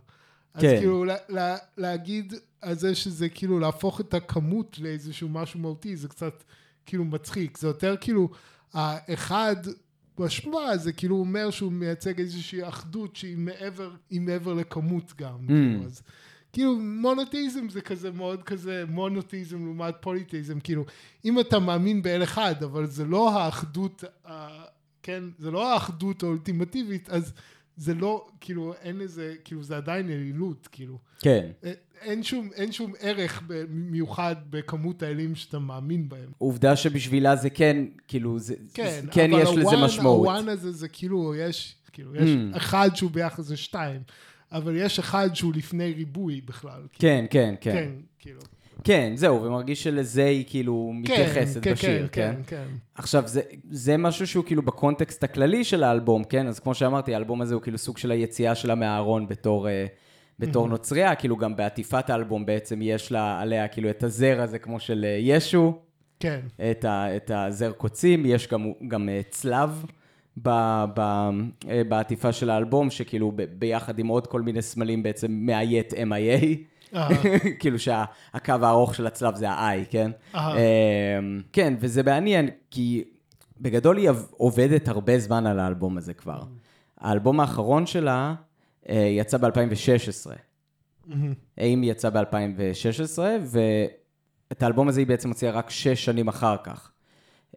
אז 0.54 0.62
כן. 0.62 0.78
כאילו, 0.80 1.06
לה, 1.06 1.16
לה, 1.30 1.58
להגיד 1.78 2.34
על 2.62 2.76
זה 2.76 2.96
שזה 2.96 3.30
כאילו 3.30 3.60
להפוך 3.60 4.02
את 4.02 4.14
הכמות 4.14 4.80
לאיזשהו 4.80 5.30
משהו 5.30 5.60
מהותי, 5.60 5.96
זה 5.96 6.08
קצת 6.08 6.44
כאילו 6.86 7.06
מצחיק. 7.06 7.58
זה 7.58 7.68
יותר 7.68 7.96
כאילו, 8.02 8.30
האחד 8.74 9.56
בשמה, 10.20 10.78
זה 10.78 10.94
כאילו 10.94 11.16
אומר 11.16 11.52
שהוא 11.52 11.72
מייצג 11.72 12.20
איזושהי 12.20 12.68
אחדות 12.68 13.16
שהיא 13.16 13.38
מעבר, 13.38 13.92
מעבר 14.12 14.54
לכמות 14.54 15.14
גם. 15.18 15.38
כאילו, 15.48 15.86
אז 15.86 16.02
כאילו 16.54 16.80
מונותאיזם 16.80 17.70
זה 17.70 17.82
כזה 17.82 18.12
מאוד 18.12 18.44
כזה 18.44 18.84
מונותאיזם 18.90 19.66
לעומת 19.66 19.96
פוליתאיזם 20.02 20.60
כאילו 20.60 20.86
אם 21.26 21.40
אתה 21.40 21.60
מאמין 21.60 22.02
באל 22.02 22.24
אחד 22.24 22.64
אבל 22.64 22.86
זה 22.86 23.06
לא 23.06 23.40
האחדות 23.40 24.04
כן 25.04 25.24
זה 25.38 25.52
לא 25.52 25.74
האחדות 25.74 26.24
האולטימטיבית 26.24 27.10
אז 27.10 27.34
זה 27.78 27.94
לא 27.94 28.28
כאילו 28.42 28.74
אין 28.82 29.02
איזה 29.02 29.36
כאילו 29.44 29.64
זה 29.64 29.78
עדיין 29.78 30.10
אלילות 30.10 30.68
כאילו 30.72 30.98
כן. 31.20 31.48
א- 31.66 31.68
אין 32.02 32.24
שום 32.24 32.50
אין 32.56 32.72
שום 32.72 32.94
ערך 33.00 33.44
מיוחד 33.70 34.36
בכמות 34.50 35.04
האלים 35.04 35.36
שאתה 35.36 35.60
מאמין 35.60 36.10
בהם 36.10 36.30
עובדה 36.38 36.76
שבשבילה 36.76 37.36
זה 37.36 37.50
כן, 37.50 37.78
כאילו, 38.08 38.40
זה, 38.40 38.56
כן 38.74 39.00
זה- 39.06 39.12
כן 39.12 39.34
אבל 39.34 39.42
יש 39.44 39.50
לזה 39.50 39.62
הוואן- 39.62 39.84
משמעות. 39.86 40.28
הוואן 40.28 40.50
הזה 40.50 40.72
זה 40.72 40.88
כאילו 40.88 41.36
יש 41.36 41.76
כאילו 41.94 42.16
יש 42.16 42.22
Mm. 42.54 42.58
אחד 42.58 42.90
שהוא 42.96 43.12
ביחס 43.12 43.50
לשתיים 43.50 44.02
אבל 44.52 44.76
יש 44.76 45.00
אחד 45.00 45.30
שהוא 45.34 45.54
לפני 45.56 45.94
ריבוי 45.94 46.42
בכלל 46.42 46.82
כן, 46.94 47.26
כן, 47.30 47.56
כן. 47.62 47.72
כן 47.74 47.92
כאילו 48.20 48.40
כן, 48.84 49.14
זהו, 49.16 49.44
ומרגיש 49.44 49.84
שלזה 49.84 50.26
היא 50.26 50.46
כאילו 50.48 50.92
מתייחסת 50.94 51.64
כן, 51.64 51.72
בשיר, 51.72 52.08
כן? 52.12 52.34
כן, 52.36 52.42
כן. 52.48 52.66
עכשיו, 52.96 53.24
זה, 53.28 53.42
זה 53.70 53.98
משהו 53.98 54.28
שהוא 54.28 54.46
כאילו 54.46 54.62
בקונטקסט 54.62 55.24
הכללי 55.24 55.64
של 55.64 55.84
האלבום, 55.84 56.24
כן? 56.24 56.48
אז 56.48 56.60
כמו 56.60 56.74
שאמרתי, 56.74 57.14
האלבום 57.14 57.42
הזה 57.42 57.54
הוא 57.54 57.62
כאילו 57.62 57.78
סוג 57.78 57.98
של 57.98 58.12
היציאה 58.12 58.56
שלה 58.56 58.76
מהארון 58.76 59.28
בתור, 59.28 59.70
אה, 59.70 59.86
בתור 60.40 60.68
נוצריה, 60.68 61.16
כאילו 61.16 61.38
גם 61.38 61.56
בעטיפת 61.56 62.10
האלבום 62.10 62.46
בעצם 62.46 62.80
יש 62.82 63.12
לה 63.12 63.42
עליה 63.42 63.68
כאילו 63.68 63.90
את 63.90 64.04
הזר 64.04 64.42
הזה 64.42 64.60
כמו 64.60 64.80
של 64.80 65.06
אה, 65.06 65.18
ישו, 65.22 65.80
כן, 66.20 66.40
את, 66.72 66.86
ה, 66.86 67.16
את 67.16 67.32
הזר 67.34 67.72
קוצים, 67.72 68.26
יש 68.26 68.48
גם, 68.48 68.72
גם 68.88 69.10
אה, 69.10 69.22
צלב 69.30 69.86
ב, 70.42 70.50
ב, 70.96 71.30
בעטיפה 71.88 72.32
של 72.32 72.50
האלבום, 72.50 72.90
שכאילו 72.90 73.32
ב, 73.36 73.44
ביחד 73.60 74.00
עם 74.00 74.08
עוד 74.08 74.28
כל 74.28 74.42
מיני 74.42 74.62
סמלים 74.62 75.04
בעצם 75.04 75.32
מאיית 75.32 75.94
MIA. 75.94 76.46
כאילו 77.60 77.80
שהקו 77.80 78.54
הארוך 78.62 78.96
של 78.96 79.08
הצלב 79.08 79.36
זה 79.36 79.50
ה-I, 79.50 79.86
כן? 79.90 80.12
אמ, 80.36 80.40
כן, 81.54 81.74
וזה 81.80 82.04
מעניין, 82.04 82.50
כי 82.72 83.04
בגדול 83.62 83.98
היא 83.98 84.10
עובדת 84.32 84.88
הרבה 84.88 85.20
זמן 85.20 85.46
על 85.46 85.60
האלבום 85.60 85.98
הזה 85.98 86.14
כבר. 86.14 86.42
האלבום 86.98 87.40
האחרון 87.40 87.86
שלה 87.86 88.36
אה, 88.90 88.96
יצא 88.96 89.38
ב-2016. 89.38 90.32
מהמם. 91.06 91.34
האם 91.58 91.84
יצא 91.84 92.10
ב-2016, 92.10 93.20
ואת 93.42 94.64
האלבום 94.64 94.88
הזה 94.88 95.02
היא 95.02 95.08
בעצם 95.08 95.30
הוציאה 95.30 95.52
רק 95.52 95.70
שש 95.70 96.06
שנים 96.06 96.28
אחר 96.28 96.56
כך. 96.64 96.92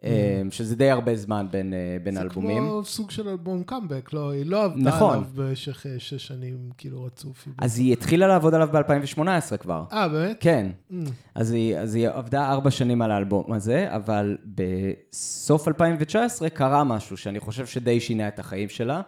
אמ, 0.03 0.51
שזה 0.51 0.75
די 0.75 0.89
הרבה 0.89 1.15
זמן 1.15 1.47
בין, 1.51 1.73
אה, 1.73 1.97
בין 2.03 2.15
זה 2.15 2.21
אלבומים. 2.21 2.63
כמו 2.63 2.85
סוג 2.85 3.11
של 3.11 3.29
אלבום 3.29 3.63
קאמבק, 3.63 4.13
לא, 4.13 4.31
היא 4.31 4.45
לא 4.45 4.63
עבדה 4.63 4.81
נכון. 4.81 5.13
עליו 5.13 5.27
במשך 5.35 5.85
אה, 5.85 5.99
שש 5.99 6.27
שנים, 6.27 6.69
כאילו 6.77 7.03
רצוף. 7.03 7.47
אז 7.57 7.79
היא 7.79 7.93
התחילה 7.93 8.27
לעבוד 8.27 8.53
עליו 8.53 8.69
ב-2018 8.71 9.57
כבר. 9.57 9.83
אה, 9.91 10.07
באמת? 10.07 10.37
כן. 10.39 10.71
Mm. 10.91 10.95
אז 11.35 11.51
היא, 11.51 11.77
אז 11.77 11.95
היא 11.95 12.09
עבדה 12.09 12.51
ארבע 12.51 12.71
שנים 12.71 13.01
על 13.01 13.11
האלבום 13.11 13.53
הזה, 13.53 13.87
אבל 13.95 14.37
בסוף 14.45 15.67
2019 15.67 16.49
קרה 16.49 16.83
משהו 16.83 17.17
שאני 17.17 17.39
חושב 17.39 17.65
שדי 17.65 17.99
שינה 17.99 18.27
את 18.27 18.39
החיים 18.39 18.69
שלה, 18.69 19.01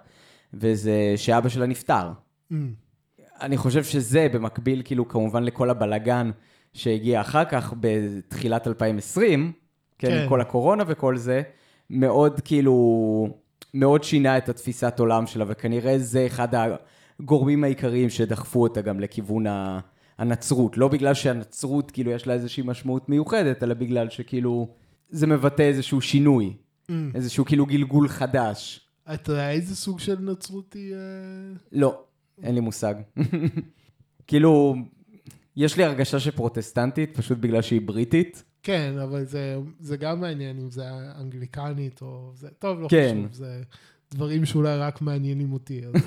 וזה 0.53 1.13
שאבא 1.15 1.49
שלה 1.49 1.65
נפטר. 1.65 2.11
Mm. 2.51 2.55
אני 3.41 3.57
חושב 3.57 3.83
שזה 3.83 4.27
במקביל, 4.33 4.81
כאילו, 4.85 5.07
כמובן 5.07 5.43
לכל 5.43 5.69
הבלגן 5.69 6.31
שהגיע 6.73 7.21
אחר 7.21 7.45
כך 7.45 7.73
בתחילת 7.79 8.67
2020, 8.67 9.51
כן, 9.97 10.07
כן. 10.07 10.25
כל 10.29 10.41
הקורונה 10.41 10.83
וכל 10.87 11.17
זה, 11.17 11.41
מאוד 11.89 12.39
כאילו, 12.39 13.27
מאוד 13.73 14.03
שינה 14.03 14.37
את 14.37 14.49
התפיסת 14.49 14.99
עולם 14.99 15.27
שלה, 15.27 15.45
וכנראה 15.47 15.99
זה 15.99 16.25
אחד 16.25 16.47
הגורמים 17.19 17.63
העיקריים 17.63 18.09
שדחפו 18.09 18.63
אותה 18.63 18.81
גם 18.81 18.99
לכיוון 18.99 19.47
ה... 19.47 19.79
הנצרות, 20.17 20.77
לא 20.77 20.87
בגלל 20.87 21.13
שהנצרות 21.13 21.91
כאילו 21.91 22.11
יש 22.11 22.27
לה 22.27 22.33
איזושהי 22.33 22.63
משמעות 22.65 23.09
מיוחדת, 23.09 23.63
אלא 23.63 23.73
בגלל 23.73 24.09
שכאילו 24.09 24.67
זה 25.09 25.27
מבטא 25.27 25.61
איזשהו 25.61 26.01
שינוי, 26.01 26.53
Mm. 26.83 27.15
איזשהו 27.15 27.45
כאילו 27.45 27.65
גלגול 27.65 28.07
חדש. 28.07 28.89
אתה 29.13 29.31
יודע 29.31 29.51
איזה 29.51 29.75
סוג 29.75 29.99
של 29.99 30.19
נצרות 30.19 30.73
היא? 30.73 30.93
אה? 30.93 30.99
לא, 31.71 32.03
אין 32.43 32.55
לי 32.55 32.61
מושג. 32.61 32.95
כאילו, 34.27 34.75
יש 35.55 35.77
לי 35.77 35.83
הרגשה 35.83 36.19
שפרוטסטנטית, 36.19 37.17
פשוט 37.17 37.37
בגלל 37.37 37.61
שהיא 37.61 37.81
בריטית. 37.85 38.43
כן, 38.63 38.93
אבל 39.03 39.25
זה, 39.25 39.57
זה 39.79 39.97
גם 39.97 40.21
מעניין 40.21 40.59
אם 40.59 40.71
זה 40.71 40.83
אנגליקנית 41.19 42.01
או 42.01 42.31
זה, 42.33 42.49
טוב, 42.59 42.81
לא 42.81 42.87
כן. 42.87 43.15
חשוב, 43.19 43.33
זה 43.33 43.61
דברים 44.13 44.45
שאולי 44.45 44.77
רק 44.77 45.01
מעניינים 45.01 45.53
אותי. 45.53 45.81
אז... 45.85 45.93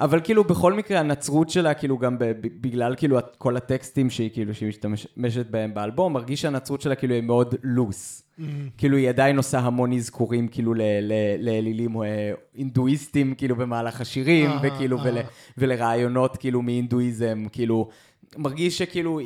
אבל 0.00 0.20
כאילו, 0.24 0.44
בכל 0.44 0.72
מקרה, 0.72 1.00
הנצרות 1.00 1.50
שלה, 1.50 1.74
כאילו, 1.74 1.98
גם 1.98 2.16
בגלל 2.40 2.94
כאילו 2.96 3.18
כל 3.38 3.56
הטקסטים 3.56 4.10
שהיא 4.10 4.30
כאילו, 4.32 4.54
שהיא 4.54 4.68
משתמשת 4.68 5.46
בהם 5.50 5.74
באלבום, 5.74 6.12
מרגיש 6.12 6.42
שהנצרות 6.42 6.80
שלה 6.80 6.94
כאילו 6.94 7.14
היא 7.14 7.22
מאוד 7.22 7.54
לוס. 7.62 8.22
Mm. 8.22 8.42
כאילו, 8.78 8.96
היא 8.96 9.08
עדיין 9.08 9.36
עושה 9.36 9.58
המון 9.58 9.92
אזכורים, 9.92 10.48
כאילו, 10.48 10.74
לאלילים 11.38 12.02
אה, 12.02 12.32
הינדואיסטים, 12.54 13.34
כאילו, 13.34 13.56
במהלך 13.56 14.00
השירים, 14.00 14.50
וכאילו, 14.62 14.98
ול-. 15.04 15.18
ולרעיונות, 15.58 16.36
כאילו, 16.36 16.62
מהינדואיזם, 16.62 17.44
כאילו... 17.52 17.88
מרגיש 18.36 18.78
שכאילו, 18.78 19.20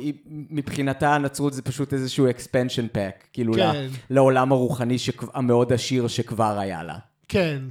מבחינתה 0.49 1.15
הנצרות 1.15 1.53
זה 1.53 1.61
פשוט 1.61 1.93
איזשהו 1.93 2.27
expansion 2.29 2.95
pack, 2.95 3.27
כאילו, 3.33 3.53
כן. 3.53 3.87
לעולם 4.09 4.51
הרוחני 4.51 4.97
שכב- 4.99 5.27
המאוד 5.33 5.73
עשיר 5.73 6.07
שכבר 6.07 6.59
היה 6.59 6.83
לה. 6.83 6.97
כן. 7.27 7.61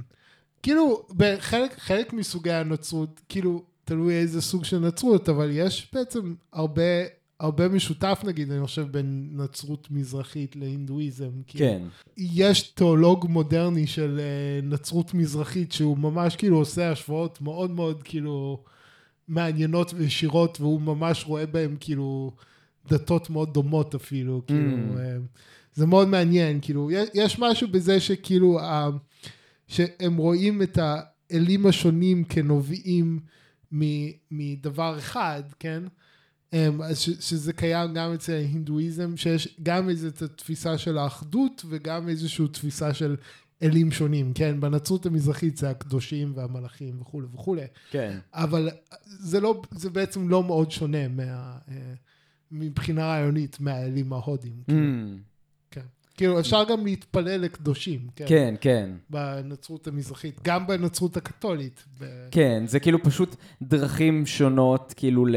כאילו, 0.63 1.03
בחלק 1.17 1.79
חלק 1.79 2.13
מסוגי 2.13 2.51
הנצרות, 2.51 3.21
כאילו, 3.29 3.63
תלוי 3.85 4.13
איזה 4.13 4.41
סוג 4.41 4.65
של 4.65 4.79
נצרות, 4.79 5.29
אבל 5.29 5.49
יש 5.53 5.89
בעצם 5.93 6.33
הרבה, 6.53 6.81
הרבה 7.39 7.67
משותף, 7.67 8.21
נגיד, 8.25 8.51
אני 8.51 8.65
חושב, 8.65 8.87
בין 8.91 9.29
נצרות 9.33 9.87
מזרחית 9.91 10.55
להינדואיזם. 10.55 11.29
כאילו, 11.47 11.65
כן. 11.65 11.81
יש 12.17 12.61
תיאולוג 12.61 13.25
מודרני 13.29 13.87
של 13.87 14.19
אה, 14.19 14.67
נצרות 14.67 15.13
מזרחית, 15.13 15.71
שהוא 15.71 15.97
ממש 15.97 16.35
כאילו 16.35 16.57
עושה 16.57 16.91
השוואות 16.91 17.41
מאוד 17.41 17.71
מאוד 17.71 18.03
כאילו 18.03 18.63
מעניינות 19.27 19.93
וישירות, 19.97 20.61
והוא 20.61 20.81
ממש 20.81 21.23
רואה 21.27 21.45
בהם 21.45 21.75
כאילו 21.79 22.31
דתות 22.89 23.29
מאוד 23.29 23.53
דומות 23.53 23.95
אפילו, 23.95 24.41
כאילו, 24.47 24.97
אה, 24.99 25.17
זה 25.73 25.85
מאוד 25.85 26.07
מעניין, 26.07 26.59
כאילו, 26.61 26.89
יש, 27.13 27.39
משהו 27.39 27.67
בזה 27.67 27.99
שכאילו, 27.99 28.59
ה- 28.59 28.89
שהם 29.67 30.17
רואים 30.17 30.61
את 30.61 30.77
האלים 30.81 31.65
השונים 31.65 32.23
כנובעים 32.23 33.19
מדבר 34.31 34.95
אחד, 34.99 35.43
כן? 35.59 35.83
אז 36.83 36.99
ש, 36.99 37.09
שזה 37.19 37.53
קיים 37.53 37.93
גם 37.93 38.13
אצל 38.13 38.33
ההינדואיזם, 38.33 39.17
שיש 39.17 39.57
גם 39.63 39.89
איזו 39.89 40.09
תפיסה 40.35 40.77
של 40.77 40.97
האחדות 40.97 41.65
וגם 41.69 42.09
איזושהי 42.09 42.47
תפיסה 42.47 42.93
של 42.93 43.15
אלים 43.63 43.91
שונים, 43.91 44.33
כן? 44.33 44.59
בנצרות 44.59 45.05
המזרחית 45.05 45.57
זה 45.57 45.69
הקדושים 45.69 46.33
והמלאכים 46.35 47.01
וכולי 47.01 47.27
וכולי, 47.33 47.65
כן. 47.91 48.17
אבל 48.33 48.69
זה, 49.05 49.39
לא, 49.39 49.61
זה 49.71 49.89
בעצם 49.89 50.29
לא 50.29 50.43
מאוד 50.43 50.71
שונה 50.71 51.07
מה, 51.07 51.57
אה, 51.69 51.93
מבחינה 52.51 53.05
רעיונית 53.05 53.59
מהאלים 53.59 54.13
ההודים. 54.13 54.63
Mm. 54.69 54.73
כן. 55.71 55.81
כאילו, 56.17 56.39
אפשר 56.39 56.63
גם 56.69 56.85
להתפלל 56.85 57.41
לקדושים, 57.41 58.07
כן? 58.15 58.25
כן, 58.27 58.55
כן. 58.61 58.89
בנצרות 59.09 59.87
המזרחית, 59.87 60.39
גם 60.43 60.67
בנצרות 60.67 61.17
הקתולית. 61.17 61.83
ב... 61.99 62.05
כן, 62.31 62.63
זה 62.67 62.79
כאילו 62.79 63.03
פשוט 63.03 63.35
דרכים 63.61 64.25
שונות, 64.25 64.93
כאילו 64.97 65.25
ל... 65.25 65.35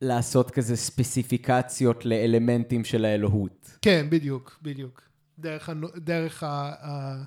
לעשות 0.00 0.50
כזה 0.50 0.76
ספציפיקציות 0.76 2.04
לאלמנטים 2.04 2.84
של 2.84 3.04
האלוהות. 3.04 3.70
כן, 3.82 4.06
בדיוק, 4.10 4.58
בדיוק. 4.62 5.07
דרך, 5.38 5.70
דרך, 5.96 6.42
ה, 6.42 7.24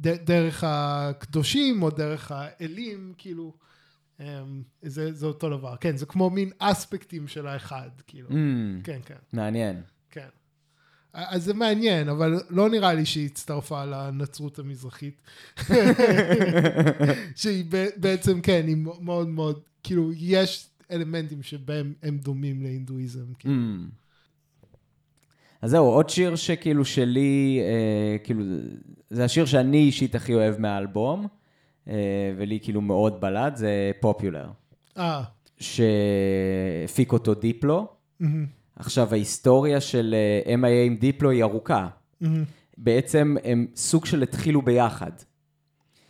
דרך 0.00 0.64
הקדושים 0.66 1.82
או 1.82 1.90
דרך 1.90 2.32
האלים, 2.32 3.12
כאילו, 3.18 3.54
אמ, 4.20 4.62
זה, 4.82 5.12
זה 5.12 5.26
אותו 5.26 5.58
דבר. 5.58 5.76
כן, 5.76 5.96
זה 5.96 6.06
כמו 6.06 6.30
מין 6.30 6.50
אספקטים 6.58 7.28
של 7.28 7.46
האחד, 7.46 7.90
כאילו. 8.06 8.28
Mm, 8.28 8.32
כן, 8.84 8.98
כן, 9.06 9.14
מעניין. 9.32 9.82
כן. 10.10 10.28
אז 11.12 11.44
זה 11.44 11.54
מעניין, 11.54 12.08
אבל 12.08 12.40
לא 12.50 12.70
נראה 12.70 12.94
לי 12.94 13.06
שהיא 13.06 13.26
הצטרפה 13.26 13.84
לנצרות 13.84 14.58
המזרחית. 14.58 15.22
שהיא 17.36 17.64
בעצם, 17.96 18.40
כן, 18.40 18.64
היא 18.66 18.76
מאוד 18.76 19.28
מאוד, 19.28 19.60
כאילו, 19.82 20.10
יש 20.12 20.70
אלמנטים 20.90 21.42
שבהם 21.42 21.94
הם 22.02 22.18
דומים 22.18 22.62
להינדואיזם. 22.62 23.32
כאילו. 23.38 23.54
Mm. 23.54 24.07
אז 25.62 25.70
זהו, 25.70 25.84
עוד 25.84 26.08
שיר 26.08 26.36
שכאילו 26.36 26.84
שלי, 26.84 27.60
אה, 27.62 28.18
כאילו, 28.18 28.44
זה 29.10 29.24
השיר 29.24 29.44
שאני 29.44 29.78
אישית 29.78 30.14
הכי 30.14 30.34
אוהב 30.34 30.58
מהאלבום, 30.60 31.26
אה, 31.88 31.94
ולי 32.36 32.58
כאילו 32.62 32.80
מאוד 32.80 33.20
בלט, 33.20 33.56
זה 33.56 33.90
פופולר, 34.00 34.46
אה, 34.98 35.22
שהפיק 35.58 37.12
אותו 37.12 37.34
דיפלו. 37.34 37.86
מהמם, 38.20 38.46
עכשיו, 38.76 39.08
ההיסטוריה 39.12 39.80
של 39.80 40.14
אה, 40.46 40.54
M.I.A. 40.54 40.86
עם 40.86 40.96
דיפלו 40.96 41.30
היא 41.30 41.42
ארוכה. 41.42 41.88
מהמם. 42.20 42.44
בעצם 42.78 43.36
הם 43.44 43.66
סוג 43.76 44.06
של 44.06 44.22
התחילו 44.22 44.62
ביחד. 44.62 45.10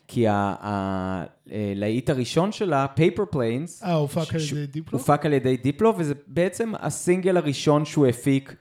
כי 0.08 0.24
הלהיט 0.28 2.10
הראשון 2.10 2.52
שלה, 2.52 2.86
Paper 2.88 3.24
Planes, 3.30 3.82
אה, 3.82 3.94
הופק 3.94 4.34
על 4.34 4.40
ידי 4.40 4.66
דיפלו? 4.66 4.98
הופק 4.98 5.26
על 5.26 5.32
ידי 5.32 5.56
דיפלו, 5.56 5.94
וזה 5.98 6.14
בעצם 6.26 6.72
הסינגל 6.78 7.36
הראשון 7.36 7.84
שהוא 7.84 8.06
הפיק 8.06 8.54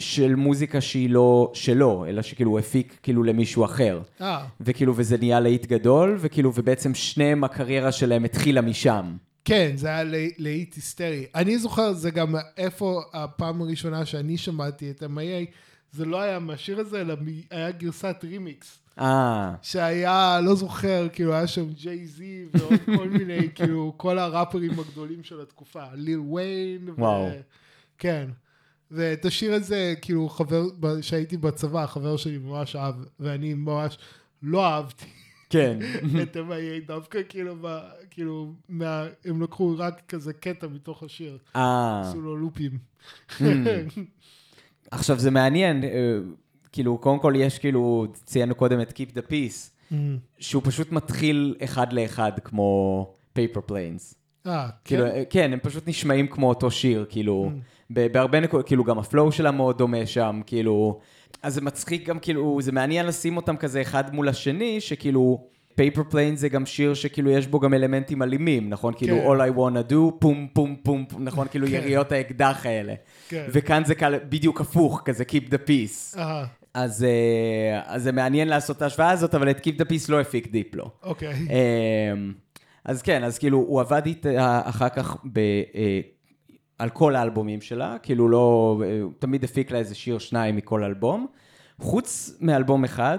של 0.00 0.34
מוזיקה 0.34 0.80
שהיא 0.80 1.10
לא 1.10 1.50
שלו, 1.54 2.04
אלא 2.08 2.22
שכאילו 2.22 2.50
הוא 2.50 2.58
הפיק 2.58 2.98
כאילו 3.02 3.22
למישהו 3.22 3.64
אחר. 3.64 4.00
אה, 4.20 4.44
וכאילו, 4.60 4.92
וזה 4.96 5.16
נהיה 5.18 5.40
להיט 5.40 5.66
גדול, 5.66 6.16
וכאילו, 6.20 6.52
ובעצם 6.54 6.94
שניהם, 6.94 7.44
הקריירה 7.44 7.92
שלהם 7.92 8.24
התחילה 8.24 8.60
משם. 8.60 9.16
כן, 9.44 9.72
זה 9.74 9.88
היה 9.88 10.04
לה- 10.04 10.18
להיט 10.38 10.74
היסטרי. 10.74 11.26
אני 11.34 11.58
זוכר, 11.58 11.92
זה 11.92 12.10
גם 12.10 12.34
איפה 12.56 13.02
הפעם 13.12 13.60
הראשונה 13.62 14.04
שאני 14.04 14.36
שמעתי 14.38 14.90
את 14.90 15.02
MIA, 15.02 15.46
זה 15.92 16.04
לא 16.04 16.20
היה 16.20 16.38
מהשיר 16.38 16.80
הזה, 16.80 17.00
אלא 17.00 17.14
היה 17.50 17.70
גרסת 17.70 18.16
רימיקס. 18.24 18.78
אה, 19.00 19.54
שהיה, 19.62 20.40
לא 20.44 20.54
זוכר, 20.54 21.08
כאילו 21.12 21.34
היה 21.34 21.46
שם 21.46 21.72
ג'יי 21.72 22.06
זי 22.06 22.44
ועוד 22.54 22.72
כל 22.98 23.08
מיני, 23.08 23.48
כאילו, 23.54 23.94
כל 23.96 24.18
הראפרים 24.18 24.70
הגדולים 24.80 25.24
של 25.24 25.40
התקופה, 25.40 25.82
ליל 25.94 26.18
ויין. 26.20 26.88
ו- 26.88 26.92
וואו. 27.00 27.28
כן. 27.98 28.28
ואת 28.90 29.24
השיר 29.24 29.54
הזה, 29.54 29.94
כאילו, 30.02 30.28
חבר, 30.28 30.66
ב- 30.80 31.00
שהייתי 31.00 31.36
בצבא, 31.36 31.86
חבר 31.86 32.16
שלי 32.16 32.38
ממש 32.38 32.76
אהב, 32.76 32.94
ואני 33.20 33.54
ממש 33.54 33.98
לא 34.42 34.66
אהבתי 34.66 35.06
כן. 35.50 35.78
את 36.22 36.36
M.I.A., 36.36 36.86
דווקא 36.86 37.18
כאילו, 37.28 37.56
ב, 37.60 37.78
כאילו, 38.10 38.52
מה, 38.68 39.06
הם 39.24 39.42
לקחו 39.42 39.74
רק 39.78 40.02
כזה 40.08 40.32
קטע 40.32 40.66
מתוך 40.66 41.02
השיר, 41.02 41.38
אה. 41.56 42.00
עשו 42.00 42.20
לו 42.20 42.36
לופים. 42.36 42.78
עכשיו, 44.90 45.18
זה 45.18 45.30
מעניין, 45.30 45.84
אה, 45.84 46.18
כאילו, 46.72 46.98
קודם 46.98 47.18
כל 47.18 47.32
יש 47.36 47.58
כאילו, 47.58 48.06
ציינו 48.12 48.54
קודם 48.54 48.80
את 48.80 48.90
Keep 48.90 49.16
the 49.16 49.30
Peace, 49.30 49.94
שהוא 50.38 50.62
פשוט 50.64 50.92
מתחיל 50.92 51.56
אחד 51.64 51.92
לאחד 51.92 52.32
כמו 52.44 53.14
Paper 53.32 53.60
Planes. 53.60 54.14
אה, 54.50 54.68
כאילו, 54.84 55.04
כן? 55.04 55.10
אה, 55.10 55.22
כן, 55.30 55.52
הם 55.52 55.58
פשוט 55.62 55.88
נשמעים 55.88 56.26
כמו 56.26 56.48
אותו 56.48 56.70
שיר, 56.70 57.06
כאילו, 57.08 57.50
ב- 57.90 58.06
בהרבה 58.12 58.40
נקודות, 58.40 58.66
כאילו, 58.66 58.84
גם 58.84 58.98
ה 58.98 59.05
flow 59.05 59.32
שלה 59.32 59.50
מאוד 59.50 59.78
דומה 59.78 60.06
שם, 60.06 60.40
כאילו, 60.46 60.98
אז 61.42 61.54
זה 61.54 61.60
מצחיק 61.60 62.08
גם, 62.08 62.18
כאילו, 62.18 62.58
זה 62.62 62.72
מעניין 62.72 63.06
לשים 63.06 63.36
אותם 63.36 63.56
כזה 63.56 63.80
אחד 63.80 64.14
מול 64.14 64.28
השני, 64.28 64.80
שכאילו, 64.80 65.44
Paper 65.74 66.02
Planes 66.10 66.36
זה 66.36 66.48
גם 66.48 66.66
שיר 66.66 66.94
שכאילו 66.94 67.30
יש 67.30 67.46
בו 67.46 67.60
גם 67.60 67.74
אלמנטים 67.74 68.22
אלימים, 68.22 68.68
נכון? 68.70 68.94
כאילו, 68.96 69.16
כן. 69.16 69.26
All 69.26 69.52
I 69.52 69.56
wanna 69.58 69.92
do, 69.92 69.96
פום 70.18 70.46
פום 70.52 70.76
פום, 70.82 71.04
פום, 71.08 71.24
נכון? 71.24 71.46
כאילו, 71.50 71.66
כן. 71.66 71.72
יריות 71.72 72.12
האקדח 72.12 72.66
האלה. 72.66 72.94
כן. 73.28 73.46
וכאן 73.52 73.82
זה 73.84 73.94
כאלה- 73.94 74.18
בדיוק 74.28 74.60
הפוך, 74.60 75.02
כזה 75.04 75.24
Keep 75.28 75.48
the 75.52 75.68
Peace. 75.68 76.18
אה, 76.18 76.44
אז, 76.74 77.04
אה, 77.04 77.80
אז 77.86 78.02
זה 78.02 78.12
מעניין 78.12 78.48
לעשות 78.48 78.76
את 78.76 78.82
ההשוואה 78.82 79.10
הזאת, 79.10 79.34
אבל 79.34 79.50
את 79.50 79.66
Keep 79.66 79.80
the 79.80 79.84
Peace 79.84 80.04
לא 80.08 80.20
הפיק 80.20 80.50
דיפלו. 80.50 80.90
אוקיי. 81.02 81.34
אמ, 81.34 82.32
אז 82.84 83.02
כן, 83.02 83.24
אז 83.24 83.38
כאילו, 83.38 83.58
הוא 83.58 83.80
עבד 83.80 84.06
איתה 84.06 84.60
אחר 84.64 84.88
כך 84.88 85.16
ב, 85.32 85.38
אה, 85.74 86.00
על 86.78 86.90
כל 86.90 87.16
האלבומים 87.16 87.60
שלה, 87.60 87.96
כאילו 88.02 88.28
לא, 88.28 88.80
אה, 88.84 89.00
הוא 89.02 89.12
תמיד 89.18 89.44
הפיק 89.44 89.70
לה 89.70 89.78
איזה 89.78 89.94
שיר 89.94 90.18
שניים 90.18 90.56
מכל 90.56 90.84
אלבום, 90.84 91.26
חוץ 91.78 92.36
מאלבום 92.40 92.84
אחד, 92.84 93.18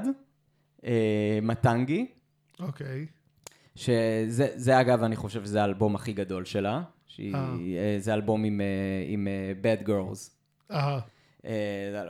אה, 0.86 1.40
מטנגי, 1.42 2.06
אוקיי. 2.60 3.06
שזה 3.76 4.48
זה, 4.56 4.80
אגב, 4.80 5.04
אני 5.04 5.16
חושב 5.16 5.46
שזה 5.46 5.62
האלבום 5.62 5.96
הכי 5.96 6.14
גדול 6.14 6.46
שלה, 6.46 6.84
שהיא, 7.08 7.36
אה. 7.36 7.56
אה, 7.78 7.96
זה 8.00 8.14
אלבום 8.14 8.44
עם, 8.44 8.62
אה, 8.62 8.66
עם 9.08 9.28
אה, 9.28 9.54
Bad 9.62 9.88
Girls. 9.88 10.30
אה, 10.72 10.78
אה, 10.78 11.00
זה 11.00 11.06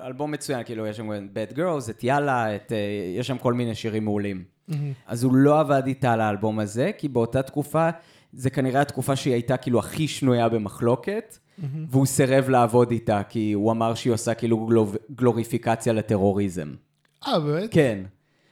אלבום 0.06 0.32
מצוין, 0.32 0.64
כאילו, 0.64 0.88
יש 0.88 0.98
שם 0.98 1.10
Bad 1.12 1.56
Girls, 1.56 1.90
את 1.90 2.04
יאללה, 2.04 2.56
את, 2.56 2.72
אה, 2.72 2.78
יש 3.20 3.28
שם 3.28 3.38
כל 3.38 3.54
מיני 3.54 3.76
שירים 3.76 4.06
מעולים. 4.06 4.44
מהמם. 4.68 4.92
אז 5.08 5.24
הוא 5.24 5.36
לא 5.36 5.60
עבד 5.60 5.84
איתה 5.86 6.14
על 6.14 6.22
האלבום 6.22 6.60
הזה, 6.60 6.92
כי 6.98 7.08
באותה 7.08 7.42
תקופה, 7.42 7.90
זה 8.34 8.50
כנראה 8.50 8.82
התקופה 8.82 9.16
שהיא 9.16 9.34
הייתה 9.34 9.58
כאילו 9.58 9.80
הכי 9.80 10.08
שנויה 10.08 10.50
במחלוקת, 10.50 11.38
והוא 11.90 12.06
סירב 12.06 12.50
לעבוד 12.50 12.92
איתה, 12.92 13.22
כי 13.30 13.54
הוא 13.54 13.72
אמר 13.72 13.94
שהיא 13.94 14.14
עושה 14.14 14.34
כאילו 14.34 14.66
גלוב, 14.66 14.96
גלוריפיקציה 15.16 15.94
לטרוריזם. 15.94 16.74
אה, 17.28 17.40
באמת? 17.40 17.74
כן. 17.74 18.04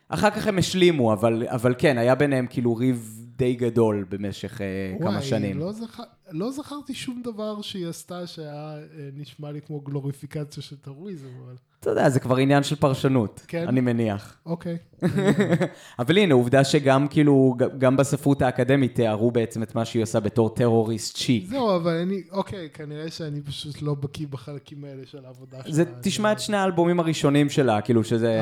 אחר 0.09 0.29
כך 0.29 0.47
הם 0.47 0.57
השלימו, 0.57 1.13
אבל, 1.13 1.43
אבל 1.47 1.75
כן, 1.77 1.97
היה 1.97 2.15
ביניהם 2.15 2.47
כאילו 2.49 2.75
ריב 2.75 3.25
די 3.39 3.55
גדול 3.55 4.05
במשך 4.09 4.61
uh, 4.99 5.03
כמה 5.03 5.21
שנים. 5.21 5.59
לא, 5.59 5.71
זכר, 5.71 6.03
לא 6.31 6.51
זכרתי 6.51 6.93
שום 6.93 7.21
דבר 7.23 7.61
שהיא 7.61 7.87
עשתה 7.87 8.27
שהיה 8.27 8.77
אה, 8.77 9.09
נשמע 9.13 9.51
לי 9.51 9.61
כמו 9.61 9.79
גלוריפיקציה 9.79 10.63
של 10.63 10.77
טרוריזם, 10.77 11.27
אבל 11.45 11.55
אתה 11.79 11.89
יודע, 11.89 12.09
זה 12.09 12.19
כבר 12.19 12.37
עניין 12.37 12.63
של 12.63 12.75
פרשנות, 12.75 13.41
כן. 13.47 13.67
אני 13.67 13.81
מניח. 13.81 14.37
אוקיי. 14.45 14.77
אבל 15.99 16.17
הנה, 16.17 16.33
עובדה 16.33 16.63
שגם 16.63 17.07
כאילו, 17.07 17.55
גם 17.77 17.97
בספרות 17.97 18.41
האקדמית 18.41 18.95
תיארו 18.95 19.31
בעצם 19.31 19.63
את 19.63 19.75
מה 19.75 19.85
שהיא 19.85 20.03
עושה 20.03 20.19
בתור 20.19 20.49
טרוריסט 20.49 21.17
שיק. 21.17 21.45
זהו, 21.47 21.75
אבל 21.75 21.93
אני, 21.93 22.21
אוקיי, 22.31 22.69
כנראה 22.73 23.11
שאני 23.11 23.41
פשוט 23.41 23.81
לא 23.81 23.93
בקיא 23.93 24.27
בחלקים 24.29 24.83
האלה 24.83 25.01
של 25.05 25.25
העבודה 25.25 25.57
שלה. 25.65 25.83
תשמע 26.01 26.31
את 26.31 26.39
שני 26.39 26.57
האלבומים 26.57 26.99
הראשונים 26.99 27.49
שלה, 27.49 27.81
כאילו 27.81 28.03
שזה... 28.03 28.41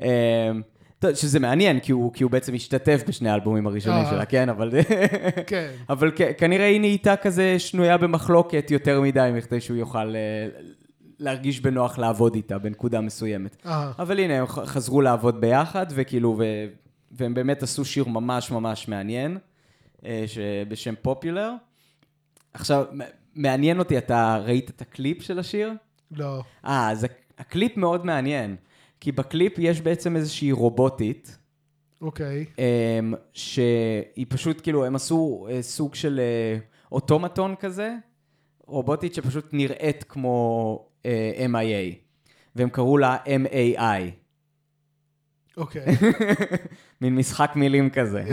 אה. 0.00 0.52
טוב, 0.98 1.14
שזה 1.14 1.40
מעניין, 1.40 1.80
כי 1.80 1.92
הוא, 1.92 2.12
כי 2.12 2.22
הוא 2.22 2.30
בעצם 2.30 2.54
השתתף 2.54 3.02
בשני 3.08 3.30
האלבומים 3.30 3.66
הראשונים 3.66 4.04
אה. 4.04 4.10
שלה, 4.10 4.24
כן? 4.24 4.48
אבל, 4.48 4.70
כן. 5.46 5.70
אבל 5.88 6.10
כנראה 6.38 6.66
היא 6.66 6.80
נהייתה 6.80 7.16
כזה 7.16 7.58
שנויה 7.58 7.96
במחלוקת 7.96 8.70
יותר 8.70 9.00
מדי, 9.00 9.30
מכדי 9.34 9.60
שהוא 9.60 9.76
יוכל 9.76 10.14
אה, 10.16 10.48
להרגיש 11.18 11.60
בנוח 11.60 11.98
לעבוד 11.98 12.34
איתה 12.34 12.58
בנקודה 12.58 13.00
מסוימת. 13.00 13.56
אה, 13.66 13.92
אבל 13.98 14.18
הנה, 14.20 14.38
הם 14.38 14.46
חזרו 14.46 15.00
לעבוד 15.00 15.40
ביחד, 15.40 15.86
וכאילו, 15.90 16.36
ו... 16.38 16.44
והם 17.12 17.34
באמת 17.34 17.62
עשו 17.62 17.84
שיר 17.84 18.04
ממש 18.04 18.50
ממש 18.50 18.88
מעניין, 18.88 19.38
בשם 20.68 20.94
פופולר. 21.02 21.52
עכשיו, 22.54 22.84
מעניין 23.34 23.78
אותי, 23.78 23.98
אתה 23.98 24.38
ראית 24.44 24.70
את 24.70 24.80
הקליפ 24.80 25.22
של 25.22 25.38
השיר? 25.38 25.72
לא. 26.10 26.42
אה, 26.66 26.90
אז 26.90 27.04
הק- 27.04 27.10
הקליפ 27.38 27.76
מאוד 27.76 28.06
מעניין, 28.06 28.56
כי 29.00 29.12
בקליפ 29.12 29.58
יש 29.58 29.80
בעצם 29.80 30.16
איזושהי 30.16 30.52
רובוטית, 30.52 31.38
אוקיי. 32.02 32.44
אמ, 32.58 33.14
שהיא 33.32 34.26
פשוט, 34.28 34.60
כאילו, 34.60 34.84
הם 34.84 34.96
עשו 34.96 35.46
אה, 35.50 35.62
סוג 35.62 35.94
של 35.94 36.20
אה, 36.20 36.58
אוטומטון 36.92 37.54
כזה, 37.60 37.94
רובוטית 38.66 39.14
שפשוט 39.14 39.48
נראית 39.52 40.04
כמו 40.08 40.88
אה, 41.06 41.46
MIA, 41.52 41.94
והם 42.56 42.68
קראו 42.68 42.98
לה 42.98 43.16
MAI, 43.24 44.10
אוקיי. 45.56 45.86
מין 47.00 47.16
משחק 47.16 47.52
מילים 47.56 47.90
כזה. 47.90 48.24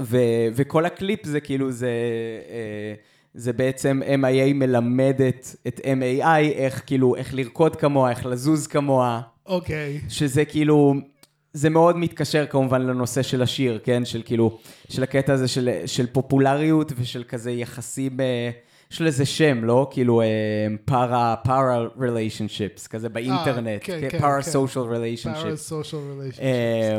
ו- 0.00 0.46
וכל 0.54 0.86
הקליפ 0.86 1.26
זה 1.26 1.40
כאילו, 1.40 1.72
זה, 1.72 1.90
אה, 2.50 2.94
זה 3.34 3.52
בעצם 3.52 4.00
MIA 4.22 4.54
מלמדת 4.54 5.56
את 5.68 5.80
MAI 5.80 6.44
איך 6.54 6.82
כאילו, 6.86 7.16
איך 7.16 7.34
לרקוד 7.34 7.76
כמוה, 7.76 8.10
איך 8.10 8.26
לזוז 8.26 8.66
כמוה. 8.66 9.20
אוקיי. 9.46 10.00
שזה 10.08 10.44
כאילו, 10.44 10.94
זה 11.52 11.70
מאוד 11.70 11.96
מתקשר 11.96 12.46
כמובן 12.46 12.82
לנושא 12.82 13.22
של 13.22 13.42
השיר, 13.42 13.80
כן? 13.84 14.04
של 14.04 14.22
כאילו, 14.24 14.58
של 14.88 15.02
הקטע 15.02 15.32
הזה 15.32 15.48
של, 15.48 15.70
של 15.86 16.06
פופולריות 16.06 16.92
ושל 16.96 17.24
כזה 17.28 17.50
יחסים, 17.50 18.20
אה, 18.20 18.50
יש 18.92 19.00
לזה 19.00 19.24
שם, 19.24 19.64
לא? 19.64 19.88
כאילו 19.90 20.22
para, 20.84 21.34
para 21.44 21.86
relationships, 22.00 22.86
כזה 22.86 23.08
באינטרנט. 23.08 23.82
para. 24.20 24.42
social 24.42 24.84
relationships. 24.84 25.42
parasocial 25.44 26.00
relationship. 26.10 26.42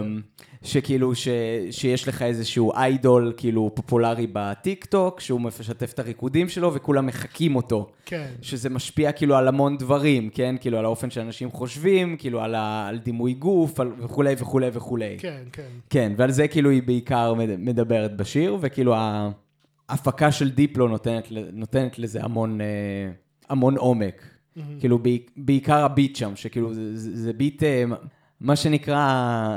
אמ, 0.03 0.21
שכאילו, 0.63 1.15
ש, 1.15 1.27
שיש 1.71 2.07
לך 2.07 2.21
איזשהו 2.21 2.73
idol 2.73 3.33
כאילו 3.37 3.71
פופולרי 3.75 4.27
בטיק 4.33 4.85
טוק, 4.85 5.19
שהוא 5.19 5.41
משתף 5.41 5.93
את 5.93 5.99
הריקודים 5.99 6.49
שלו 6.49 6.73
וכולם 6.73 7.05
מחקים 7.05 7.55
אותו. 7.55 7.89
כן. 8.05 8.27
שזה 8.41 8.69
משפיע 8.69 9.11
כאילו 9.11 9.35
על 9.35 9.47
המון 9.47 9.77
דברים, 9.77 10.29
כן? 10.29 10.55
כאילו 10.61 10.77
על 10.79 10.85
האופן 10.85 11.09
שאנשים 11.09 11.51
חושבים, 11.51 12.17
כאילו 12.17 12.41
על, 12.41 12.55
ה, 12.55 12.87
על 12.87 12.97
דימוי 12.97 13.33
גוף 13.33 13.79
על, 13.79 13.91
וכולי 13.99 14.35
וכולי 14.37 14.67
וכולי. 14.73 15.15
כן, 15.19 15.43
כן. 15.51 15.61
כן, 15.89 16.13
ועל 16.17 16.31
זה 16.31 16.47
כאילו 16.47 16.69
היא 16.69 16.83
בעיקר 16.83 17.33
מד- 17.33 17.59
מדברת 17.59 18.17
בשיר, 18.17 18.57
וכאילו 18.61 18.95
ההפקה 19.89 20.31
של 20.31 20.51
דיפלו 20.51 20.87
נותנת, 20.87 21.27
נותנת 21.53 21.99
לזה 21.99 22.23
המון, 22.23 22.61
אה, 22.61 22.65
המון 23.49 23.77
עומק. 23.77 24.21
כאילו 24.79 24.99
בעיק- 24.99 25.31
בעיקר 25.37 25.83
הביט 25.85 26.15
שם, 26.15 26.35
שכאילו 26.35 26.73
זה, 26.73 26.97
זה, 26.97 27.15
זה 27.23 27.33
ביט, 27.33 27.63
אה, 27.63 27.83
מה 28.41 28.55
שנקרא, 28.55 28.99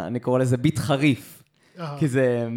אני 0.07 0.21
קורא 0.21 0.39
לזה 0.39 0.57
ביט 0.57 0.79
חריף. 0.79 1.43
אה, 1.79 1.99
כי 1.99 2.09
זה, 2.09 2.49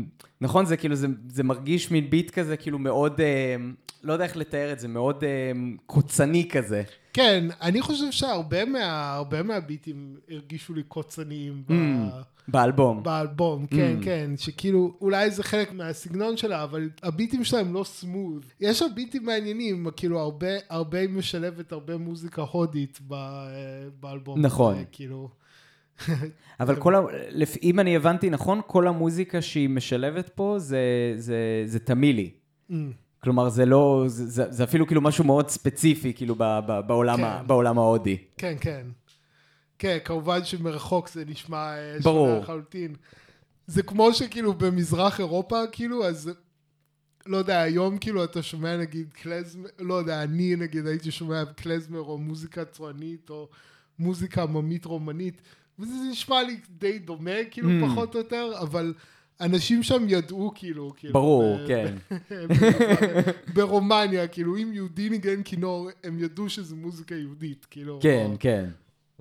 נכון, 0.41 0.65
זה 0.65 0.77
כאילו, 0.77 0.95
זה, 0.95 1.07
זה 1.29 1.43
מרגיש 1.43 1.91
מין 1.91 2.09
ביט 2.09 2.31
כזה, 2.31 2.57
כאילו 2.57 2.79
מאוד, 2.79 3.21
אה, 3.21 3.55
לא 4.03 4.13
יודע 4.13 4.25
איך 4.25 4.37
לתאר 4.37 4.71
את 4.71 4.79
זה, 4.79 4.87
מאוד 4.87 5.23
אה, 5.23 5.51
קוצני 5.85 6.49
כזה. 6.49 6.83
כן, 7.13 7.47
אני 7.61 7.81
חושב 7.81 8.11
שהרבה 8.11 8.65
מה, 8.65 9.21
מהביטים 9.43 10.17
הרגישו 10.29 10.73
לי 10.73 10.83
קוצניים 10.83 11.63
ב- 11.67 12.21
באלבום. 12.47 13.03
באלבום, 13.03 13.67
כן, 13.67 13.97
כן, 14.01 14.31
שכאילו, 14.37 14.93
אולי 15.01 15.31
זה 15.31 15.43
חלק 15.43 15.73
מהסגנון 15.73 16.37
שלה, 16.37 16.63
אבל 16.63 16.89
הביטים 17.03 17.43
שלהם 17.43 17.73
לא 17.73 17.83
סמוד. 17.83 18.45
יש 18.59 18.79
שם 18.79 18.85
ביטים 18.95 19.25
מעניינים, 19.25 19.87
כאילו, 19.95 20.19
הרבה, 20.19 20.47
הרבה 20.69 21.07
משלבת 21.07 21.71
הרבה 21.71 21.97
מוזיקה 21.97 22.41
הודית 22.41 22.99
ב, 23.07 23.13
אה, 23.13 23.49
באלבום. 23.99 24.41
נכון. 24.41 24.75
הזה, 24.75 24.83
כאילו, 24.91 25.29
אבל 26.59 26.75
כל 26.75 26.95
ה... 26.95 27.01
אם 27.63 27.79
אני 27.79 27.95
הבנתי 27.95 28.29
נכון, 28.29 28.61
כל 28.67 28.87
המוזיקה 28.87 29.41
שהיא 29.41 29.69
משלבת 29.69 30.29
פה 30.29 30.55
זה, 30.59 31.13
זה, 31.17 31.63
זה 31.65 31.79
תמילי. 31.79 32.29
mm, 32.71 32.73
כלומר, 33.23 33.49
זה 33.49 33.65
לא, 33.65 34.03
זה, 34.07 34.27
זה, 34.27 34.51
זה 34.51 34.63
אפילו 34.63 34.87
כאילו 34.87 35.01
משהו 35.01 35.23
מאוד 35.23 35.49
ספציפי, 35.49 36.13
כאילו, 36.13 36.35
ב, 36.37 36.43
ב, 36.67 36.79
בעולם, 36.87 37.17
כן. 37.17 37.23
ה, 37.23 37.43
בעולם 37.43 37.79
ההודי. 37.79 38.17
כן, 38.37 38.55
כן. 38.61 38.85
כן, 39.79 39.97
כמובן 40.05 40.43
שמרחוק 40.43 41.09
זה 41.09 41.23
נשמע 41.25 41.57
אה, 41.57 41.97
ברור. 42.03 42.27
שונה 42.27 42.39
לחלוטין. 42.39 42.95
זה 43.67 43.83
כמו 43.83 44.13
שכאילו 44.13 44.53
במזרח 44.53 45.19
אירופה, 45.19 45.61
כאילו, 45.71 46.05
אז 46.05 46.31
לא 47.25 47.37
יודע, 47.37 47.61
היום 47.61 47.97
כאילו 47.97 48.23
אתה 48.23 48.43
שומע 48.43 48.77
נגיד 48.77 49.13
קלזמר, 49.13 49.69
לא 49.79 49.93
יודע, 49.93 50.23
אני 50.23 50.55
נגיד 50.55 50.87
הייתי 50.87 51.11
שומע 51.11 51.43
קלזמר 51.45 51.99
או 51.99 52.17
מוזיקה 52.17 52.65
צוענית 52.65 53.29
או 53.29 53.49
מוזיקה 53.99 54.43
עממית 54.43 54.85
רומנית, 54.85 55.41
וזה 55.79 55.93
נשמע 56.11 56.43
לי 56.43 56.57
די 56.69 56.99
דומה, 56.99 57.31
כאילו, 57.51 57.69
Mm. 57.69 57.89
פחות 57.91 58.13
או 58.15 58.19
יותר, 58.19 58.53
אבל 58.59 58.93
אנשים 59.41 59.83
שם 59.83 60.05
ידעו 60.07 60.51
כאילו, 60.55 60.93
כאילו 60.97 61.13
ברור, 61.13 61.57
ב- 61.63 61.67
כן. 61.67 61.95
ברומניה, 63.55 64.27
כאילו, 64.27 64.57
אם 64.57 64.71
יהודי 64.73 65.09
ניגן 65.09 65.43
כינור, 65.43 65.89
הם 66.03 66.19
ידעו 66.19 66.49
שזה 66.49 66.75
מוזיקה 66.75 67.15
יהודית, 67.15 67.65
כאילו. 67.69 67.99
כן, 68.01 68.27
או- 68.31 68.35
כן, 68.39 68.69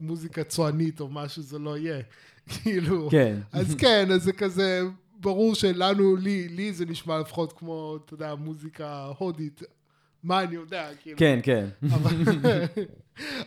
מוזיקה 0.01 0.45
צוענית 0.45 1.01
או 1.01 1.09
מה 1.09 1.29
שזה 1.29 1.59
לא 1.59 1.79
יהיה. 1.79 2.01
כאילו, 2.63 3.09
כן. 3.11 3.39
אז 3.53 3.75
כן, 3.75 4.09
אז 4.13 4.23
זה 4.23 4.33
כזה, 4.33 4.83
ברור 5.21 5.55
שלנו, 5.55 6.17
לי, 6.17 6.49
לי 6.49 6.73
זה 6.73 6.87
נשמע 6.87 7.19
לפחות 7.21 7.53
כמו, 7.53 7.99
אתה 8.05 8.15
יודע, 8.15 8.35
מוזיקה 8.35 9.11
הודית. 9.19 9.63
מה 10.25 10.43
אני 10.43 10.55
יודע, 10.55 10.89
כאילו. 11.03 11.19
כן, 11.19 11.39
כן. 11.43 11.67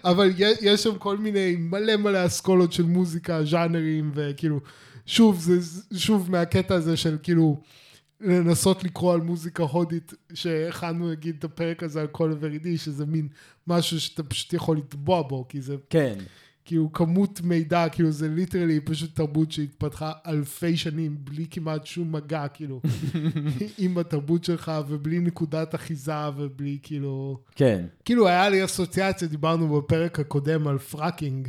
אבל, 0.04 0.32
יש 0.62 0.84
שם 0.84 0.98
כל 0.98 1.18
מיני 1.18 1.56
מלא 1.60 1.96
מלא 1.96 2.26
אסכולות 2.26 2.74
של 2.74 2.84
מוזיקה, 2.84 3.44
ז'אנרים, 3.46 4.12
וכאילו, 4.16 4.60
שוב, 5.06 5.40
זה 5.40 5.82
שוב 5.98 6.32
מהקטע 6.32 6.76
הזה 6.76 6.98
של 6.98 7.18
כאילו, 7.24 7.62
לנסות 8.22 8.84
לקרוא 8.84 9.14
על 9.14 9.22
מוזיקה 9.22 9.64
הודית, 9.64 10.14
שהכנו 10.34 11.12
נגיד 11.12 11.36
את 11.40 11.44
הפרק 11.44 11.84
הזה 11.84 12.02
על 12.02 12.08
כל 12.08 12.36
ורידי, 12.40 12.78
שזה 12.78 13.06
מין 13.06 13.28
משהו 13.68 14.02
שאתה 14.02 14.24
פשוט 14.24 14.54
יכול 14.54 14.78
לטבוע 14.78 15.22
בו, 15.22 15.46
כי 15.50 15.62
זה 15.62 15.76
כן, 15.90 16.16
כאילו 16.66 16.94
כמות 16.94 17.42
מידע, 17.42 17.90
כאילו 17.90 18.12
זה 18.12 18.28
literally 18.28 18.80
פשוט 18.80 19.16
תרבות 19.16 19.52
שהתפתחה 19.52 20.12
אלפי 20.28 20.78
שנים 20.78 21.18
בלי 21.24 21.46
כמעט 21.52 21.86
שום 21.86 22.12
מגע, 22.12 22.48
כאילו, 22.48 22.82
עם 23.78 23.98
התרבות 23.98 24.44
שלך 24.44 24.72
ובלי 24.88 25.20
נקודת 25.20 25.76
אחיזה 25.76 26.30
ובלי 26.38 26.78
כאילו... 26.84 27.40
כן. 27.56 27.86
כאילו 28.06 28.28
היה 28.28 28.50
לי 28.50 28.66
אסוציאציה, 28.66 29.28
דיברנו 29.28 29.82
בפרק 29.82 30.20
הקודם 30.20 30.68
על 30.68 30.78
fracking, 30.78 31.48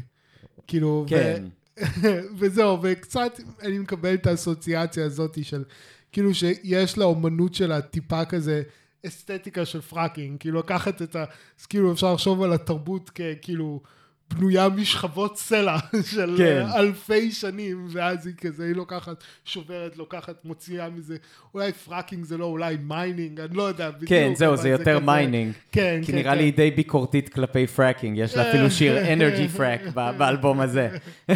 כאילו, 0.66 1.04
כן. 1.08 1.44
ו... 1.44 1.54
וזהו, 2.38 2.78
וקצת 2.82 3.40
אני 3.62 3.78
מקבל 3.78 4.14
את 4.14 4.26
האסוציאציה 4.26 5.04
הזאת 5.04 5.44
של, 5.44 5.64
כאילו 6.12 6.34
שיש 6.34 6.98
לאומנות 6.98 7.54
שלה 7.54 7.80
טיפה 7.80 8.24
כזה 8.24 8.62
אסתטיקה 9.06 9.64
של 9.64 9.80
fracking, 9.80 10.40
כאילו 10.40 10.58
לקחת 10.58 11.02
את 11.02 11.16
ה... 11.16 11.24
אז 11.60 11.66
כאילו 11.66 11.92
אפשר 11.92 12.12
לחשוב 12.12 12.42
על 12.42 12.52
התרבות 12.52 13.10
ככאילו... 13.10 13.80
בנויה 14.36 14.68
משכבות 14.68 15.38
סלע 15.38 15.76
של 16.12 16.34
כן. 16.38 16.66
אלפי 16.76 17.32
שנים, 17.32 17.86
ואז 17.90 18.26
היא 18.26 18.34
כזה, 18.34 18.64
היא 18.64 18.74
לוקחת, 18.74 19.24
שוברת, 19.44 19.96
לוקחת, 19.96 20.44
מוציאה 20.44 20.90
מזה, 20.90 21.16
אולי 21.54 21.72
fracking 21.72 22.24
זה 22.24 22.36
לא, 22.38 22.44
אולי 22.44 22.76
mining, 22.82 23.40
אני 23.40 23.56
לא 23.56 23.62
יודע 23.62 23.90
בדיוק. 23.90 24.08
כן, 24.08 24.32
זהו, 24.36 24.56
זה 24.56 24.68
יותר 24.68 24.96
כזה- 24.96 25.06
mining. 25.06 25.52
כן, 25.72 26.00
כי 26.04 26.12
כן, 26.12 26.18
נראה 26.18 26.32
כן. 26.32 26.38
לי 26.38 26.44
היא 26.44 26.52
די 26.54 26.70
ביקורתית 26.70 27.28
כלפי 27.28 27.66
fracking, 27.66 28.18
יש 28.18 28.36
לה 28.36 28.50
אפילו 28.50 28.70
שיר 28.70 28.98
Energy 29.12 29.48
Freq 29.48 29.80
באלבום 29.94 30.60
הזה. 30.60 30.88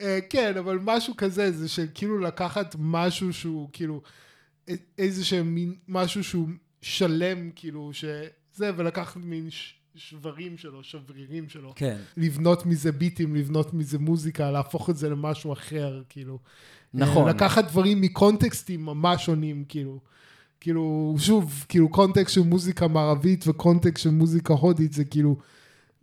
אה, 0.00 0.18
כן, 0.30 0.52
אבל 0.58 0.78
משהו 0.84 1.14
כזה, 1.16 1.52
זה 1.52 1.68
של 1.68 1.86
כאילו 1.94 2.18
לקחת 2.18 2.76
משהו 2.78 3.32
שהוא 3.32 3.68
כאילו, 3.72 4.02
איזה 4.98 5.24
שהם 5.24 5.54
מין, 5.54 5.74
משהו 5.88 6.24
שהוא 6.24 6.48
שלם, 6.82 7.50
כאילו, 7.56 7.90
שזה, 7.92 8.26
ולקחת 8.76 9.16
מין 9.16 9.50
ש- 9.50 9.74
שברים 9.94 10.58
שלו, 10.58 10.82
שברירים 10.82 11.48
שלו. 11.48 11.72
כן. 11.76 11.96
לבנות 12.16 12.66
מזה 12.66 12.92
ביטים, 12.92 13.34
לבנות 13.34 13.74
מזה 13.74 13.98
מוזיקה, 13.98 14.50
להפוך 14.50 14.90
את 14.90 14.96
זה 14.96 15.08
למשהו 15.08 15.52
אחר, 15.52 16.02
כאילו. 16.08 16.38
נכון. 16.94 17.28
אה, 17.28 17.34
לקחת 17.34 17.64
דברים 17.64 18.00
מקונטקסטים 18.00 18.84
ממש 18.84 19.24
שונים, 19.24 19.64
כאילו. 19.68 19.98
כאילו, 20.60 21.14
שוב, 21.18 21.64
כאילו 21.68 21.88
קונטקסט 21.88 22.34
של 22.34 22.40
מוזיקה 22.40 22.88
מערבית 22.88 23.44
וקונטקסט 23.48 24.04
של 24.04 24.10
מוזיקה 24.10 24.54
הודית 24.54 24.92
זה 24.92 25.04
כאילו 25.04 25.36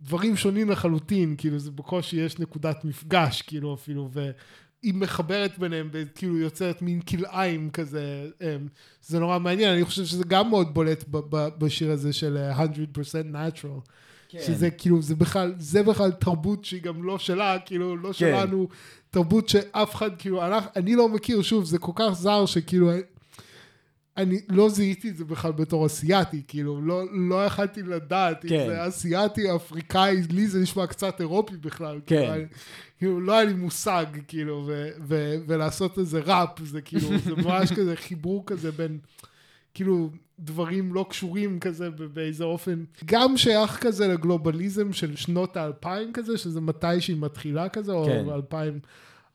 דברים 0.02 0.36
שונים 0.36 0.70
לחלוטין, 0.70 1.36
כאילו 1.38 1.60
זה 1.60 1.72
בקושי 1.72 2.18
יש 2.18 2.40
נקודת 2.40 2.86
מפגש, 2.86 3.42
כאילו 3.42 3.74
אפילו, 3.74 4.10
והיא 4.84 4.94
מחברת 4.94 5.60
ביניהם, 5.60 5.90
וכאילו 5.92 6.38
יוצרת 6.38 6.82
מין 6.82 7.02
כלאיים 7.02 7.70
כזה, 7.70 8.28
אמ, 8.42 8.68
זה 9.02 9.20
נורא 9.20 9.40
מעניין, 9.40 9.74
אני 9.74 9.86
חושב 9.86 10.06
שזה 10.06 10.24
גם 10.28 10.50
מאוד 10.50 10.74
בולט 10.74 11.04
בשיר 11.58 11.92
הזה 11.92 12.14
של 12.14 12.38
אה, 12.38 12.66
100% 12.66 12.68
natural. 13.34 13.90
כן. 14.30 14.40
שזה 14.48 14.72
כאילו, 14.72 15.02
זה 15.02 15.16
בכלל, 15.16 15.54
זה 15.58 15.84
בכלל 15.84 16.12
תרבות 16.12 16.66
שהיא 16.66 16.82
גם 16.82 17.04
לא 17.04 17.20
שלה, 17.20 17.58
כאילו, 17.66 17.98
לא 17.98 18.14
שלנו, 18.14 18.68
תרבות 19.10 19.50
שאף 19.50 19.96
אחד, 19.96 20.10
כאילו, 20.18 20.46
אני, 20.46 20.56
אני 20.76 20.96
לא 20.96 21.10
מכיר, 21.10 21.42
שוב, 21.42 21.66
זה 21.66 21.78
כל 21.78 21.92
כך 21.96 22.10
זר 22.14 22.46
שכאילו, 22.46 22.92
אני 24.18 24.42
לא 24.50 24.70
זיהיתי 24.70 25.10
את 25.10 25.18
זה 25.18 25.26
בכלל 25.26 25.52
בתור 25.52 25.86
אסיאתי, 25.86 26.42
כאילו, 26.48 26.82
לא, 26.82 27.04
לא 27.12 27.46
יכלתי 27.46 27.84
לדעת 27.84 28.46
אם 28.46 28.50
כן. 28.50 28.68
זה 28.68 28.88
אסיאתי, 28.88 29.56
אפריקאי, 29.56 30.22
לי 30.32 30.48
זה 30.48 30.60
נשמע 30.60 30.88
קצת 30.88 31.20
אירופי 31.22 31.58
בכלל. 31.58 32.00
כן. 32.06 32.16
כאילו, 32.16 32.46
כאילו, 32.98 33.22
לא 33.22 33.34
היה 33.34 33.44
לי 33.44 33.54
מושג, 33.54 34.06
כאילו, 34.28 34.64
ו, 34.68 34.90
ו, 35.08 35.36
ולעשות 35.48 36.00
איזה 36.00 36.20
ראפ, 36.20 36.60
זה 36.64 36.82
כאילו, 36.82 37.08
זה 37.18 37.36
ממש 37.44 37.72
כזה 37.72 37.96
חיבור 37.96 38.44
כזה 38.46 38.72
בין, 38.72 38.98
כאילו, 39.74 40.10
דברים 40.40 40.94
לא 40.94 41.06
קשורים 41.10 41.60
כזה 41.60 41.90
באיזה 41.90 42.44
אופן. 42.44 42.84
גם 43.06 43.38
שייך 43.38 43.78
כזה 43.82 44.08
לגלובליזם 44.08 44.94
של 44.94 45.16
שנות 45.16 45.58
האלפיים 45.58 46.14
כזה, 46.14 46.38
שזה 46.38 46.62
מתי 46.62 47.02
שהיא 47.02 47.18
מתחילה 47.20 47.70
כזה, 47.70 47.92
כן. 48.06 48.26
או 48.26 48.36
אלפיים, 48.36 48.80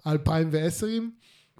אלפיים 0.06 0.48
ועשרים. 0.52 1.10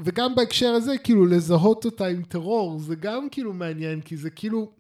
וגם 0.01 0.35
בהקשר 0.35 0.69
הזה, 0.69 0.99
כאילו, 0.99 1.27
לזהות 1.27 1.85
אותה 1.85 2.07
עם 2.07 2.23
טרור, 2.23 2.79
זה 2.81 2.95
גם 2.95 3.29
כאילו 3.31 3.53
מעניין, 3.53 4.01
כי 4.01 4.17
זה 4.17 4.31
כאילו, 4.31 4.71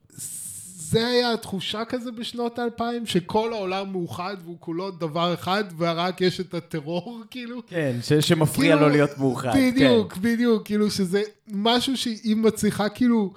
זה 0.76 1.06
היה 1.06 1.32
התחושה 1.32 1.84
כזה 1.84 2.12
בשנות 2.12 2.58
האלפיים, 2.58 3.06
שכל 3.06 3.52
העולם 3.52 3.92
מאוחד 3.92 4.36
והוא 4.44 4.56
כולו 4.60 4.90
דבר 4.90 5.34
אחד, 5.34 5.64
ורק 5.78 6.20
יש 6.20 6.40
את 6.40 6.54
הטרור, 6.54 7.22
כאילו. 7.30 7.62
כן, 7.66 7.96
ש- 8.02 8.12
שמפריע 8.12 8.74
כאילו, 8.74 8.88
לו 8.88 8.92
להיות 8.92 9.18
מאוחד. 9.18 9.52
בדיוק, 9.56 10.12
כן. 10.12 10.20
בדיוק, 10.22 10.64
כאילו 10.66 10.90
שזה 10.90 11.22
משהו 11.48 11.96
שהיא 11.96 12.36
מצליחה 12.36 12.88
כאילו, 12.88 13.32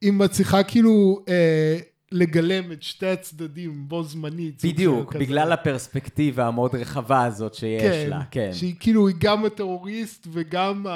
היא 0.00 0.12
מצליחה 0.12 0.62
כאילו 0.62 1.20
אה, 1.28 1.78
לגלם 2.12 2.72
את 2.72 2.82
שתי 2.82 3.06
הצדדים 3.06 3.88
בו 3.88 4.02
זמנית. 4.02 4.64
בדיוק. 4.64 5.16
בגלל 5.16 5.52
הפרספקטיבה 5.52 6.46
המאוד 6.46 6.74
רחבה 6.74 7.24
הזאת 7.24 7.54
שיש 7.54 7.82
כן, 7.82 8.10
לה, 8.10 8.20
כן. 8.30 8.50
שהיא 8.52 8.74
כאילו, 8.80 9.08
היא 9.08 9.16
גם 9.18 9.44
הטרוריסט 9.44 10.26
וגם 10.32 10.86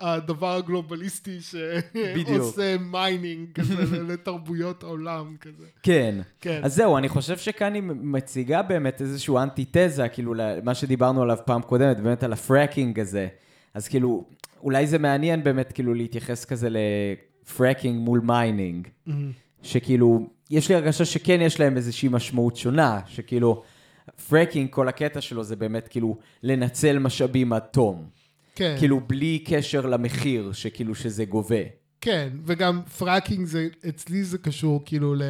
הדבר 0.00 0.54
הגלובליסטי. 0.56 1.38
שעושה 1.40 2.76
mining 2.78 3.52
כזה 3.54 4.02
לתרבויות 4.02 4.82
העולם 4.82 5.36
כזה. 5.40 5.64
כן. 5.82 6.20
כן. 6.40 6.60
אז 6.62 6.74
זהו, 6.74 6.98
אני 6.98 7.08
חושב 7.08 7.38
שכאן 7.38 7.74
היא 7.74 7.82
מציגה 7.82 8.62
באמת 8.62 9.00
איזשהו 9.00 9.38
אנטיתזה, 9.38 10.08
כאילו, 10.08 10.34
למה 10.34 10.74
שדיברנו 10.74 11.22
עליו 11.22 11.38
פעם 11.44 11.62
קודמת, 11.62 12.00
באמת 12.00 12.22
על 12.22 12.32
ה 12.32 12.40
fracking 12.40 13.00
הזה. 13.00 13.28
אז 13.74 13.88
כאילו, 13.88 14.24
אולי 14.62 14.86
זה 14.86 14.98
מעניין 14.98 15.44
באמת, 15.44 15.72
כאילו, 15.72 15.94
להתייחס 15.94 16.44
כזה 16.44 16.68
ל 16.70 16.84
fracking 16.84 18.00
מול 18.00 18.20
mining. 18.20 18.88
שכאילו, 19.62 20.37
יש 20.50 20.68
לי 20.68 20.74
הרגשה 20.74 21.04
שכן 21.04 21.40
יש 21.40 21.60
להם 21.60 21.76
איזושהי 21.76 22.08
משמעות 22.08 22.56
שונה, 22.56 23.00
שכאילו, 23.06 23.62
fracking, 24.28 24.70
כל 24.70 24.88
הקטע 24.88 25.20
שלו 25.20 25.44
זה 25.44 25.56
באמת 25.56 25.88
כאילו 25.88 26.18
לנצל 26.42 26.98
משאבים 26.98 27.52
עד 27.52 27.62
תום. 27.62 28.04
כן. 28.54 28.76
כאילו, 28.78 29.00
בלי 29.00 29.38
קשר 29.38 29.86
למחיר 29.86 30.52
שכאילו 30.52 30.94
שזה 30.94 31.24
גובה. 31.24 31.62
כן, 32.00 32.28
וגם 32.44 32.82
fracking 32.98 33.46
זה, 33.46 33.68
אצלי 33.88 34.24
זה 34.24 34.38
קשור 34.38 34.82
כאילו 34.84 35.14
ל... 35.14 35.22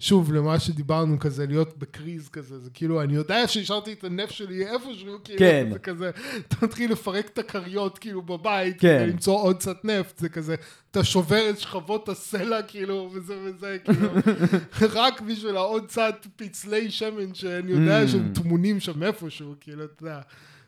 שוב, 0.00 0.32
למה 0.32 0.60
שדיברנו 0.60 1.18
כזה, 1.18 1.46
להיות 1.46 1.78
בקריז 1.78 2.28
כזה, 2.28 2.58
זה 2.58 2.70
כאילו, 2.74 3.02
אני 3.02 3.14
יודע 3.14 3.48
שהשארתי 3.48 3.92
את 3.92 4.04
הנפט 4.04 4.32
שלי 4.32 4.66
איפשהו, 4.66 5.18
כאילו, 5.24 5.38
כן. 5.38 5.68
זה 5.72 5.78
כזה, 5.78 6.10
אתה 6.48 6.56
מתחיל 6.62 6.92
לפרק 6.92 7.26
את 7.26 7.38
הכריות, 7.38 7.98
כאילו, 7.98 8.22
בבית, 8.22 8.80
כן. 8.80 8.98
כדי 8.98 9.12
למצוא 9.12 9.40
עוד 9.42 9.56
קצת 9.56 9.84
נפט, 9.84 10.18
זה 10.18 10.28
כזה, 10.28 10.54
אתה 10.90 11.04
שובר 11.04 11.50
את 11.50 11.58
שכבות 11.58 12.08
הסלע, 12.08 12.62
כאילו, 12.62 13.10
וזה 13.14 13.34
וזה, 13.44 13.76
כאילו, 13.84 14.08
רק 15.00 15.20
בשביל 15.20 15.56
העוד 15.56 15.86
קצת 15.86 16.26
פצלי 16.36 16.90
שמן, 16.90 17.34
שאני 17.34 17.70
יודע 17.72 18.04
Mm. 18.04 18.08
שהם 18.08 18.32
טמונים 18.34 18.80
שם 18.80 19.02
איפשהו, 19.02 19.54
כאילו, 19.60 19.84
אתה 19.84 20.02
יודע. 20.02 20.20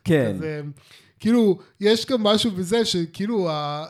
כן. 0.03 0.33
כזה, 0.35 0.61
כאילו, 1.19 1.59
יש 1.79 2.05
גם 2.05 2.23
משהו 2.23 2.51
בזה 2.51 2.85
שכאילו, 2.85 3.49
ה... 3.49 3.85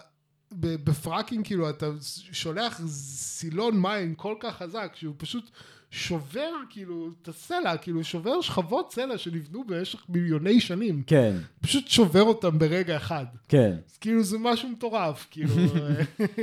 בפראקינג, 0.54 1.46
כאילו, 1.46 1.70
אתה 1.70 1.86
שולח 2.32 2.82
סילון 2.88 3.80
מים 3.82 4.16
כל 4.16 4.36
כך 4.40 4.58
חזק, 4.58 4.92
שהוא 4.96 5.16
פשוט 5.18 5.50
שובר, 5.92 6.50
כאילו, 6.70 7.10
את 7.22 7.28
הסלע, 7.28 7.78
כאילו, 7.78 8.04
שובר 8.04 8.42
שכבות 8.42 8.94
סלע 8.94 9.18
שנבנו 9.18 9.64
במשך 9.64 10.04
מיליוני 10.10 10.62
שנים. 10.62 11.04
כן, 11.08 11.36
פשוט 11.62 11.88
שובר 11.88 12.22
אותם 12.24 12.60
ברגע 12.60 12.98
אחד. 12.98 13.26
כן. 13.48 13.78
אז 13.90 13.98
כאילו, 13.98 14.24
זה 14.24 14.38
משהו 14.40 14.70
מטורף, 14.70 15.28
כאילו. 15.32 15.54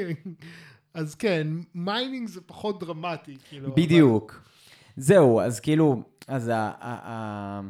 אז 0.94 1.14
כן, 1.14 1.46
mining 1.74 2.28
זה 2.28 2.40
פחות 2.40 2.80
דרמטי, 2.80 3.36
כאילו. 3.48 3.66
אבל- 3.66 3.74
בדיוק. 3.82 4.40
זהו, 4.96 5.40
אז 5.40 5.61
כאילו, 5.61 6.02
אז 6.28 6.48
ה... 6.48 6.52
ה- 6.54 6.72
ה- 6.80 7.61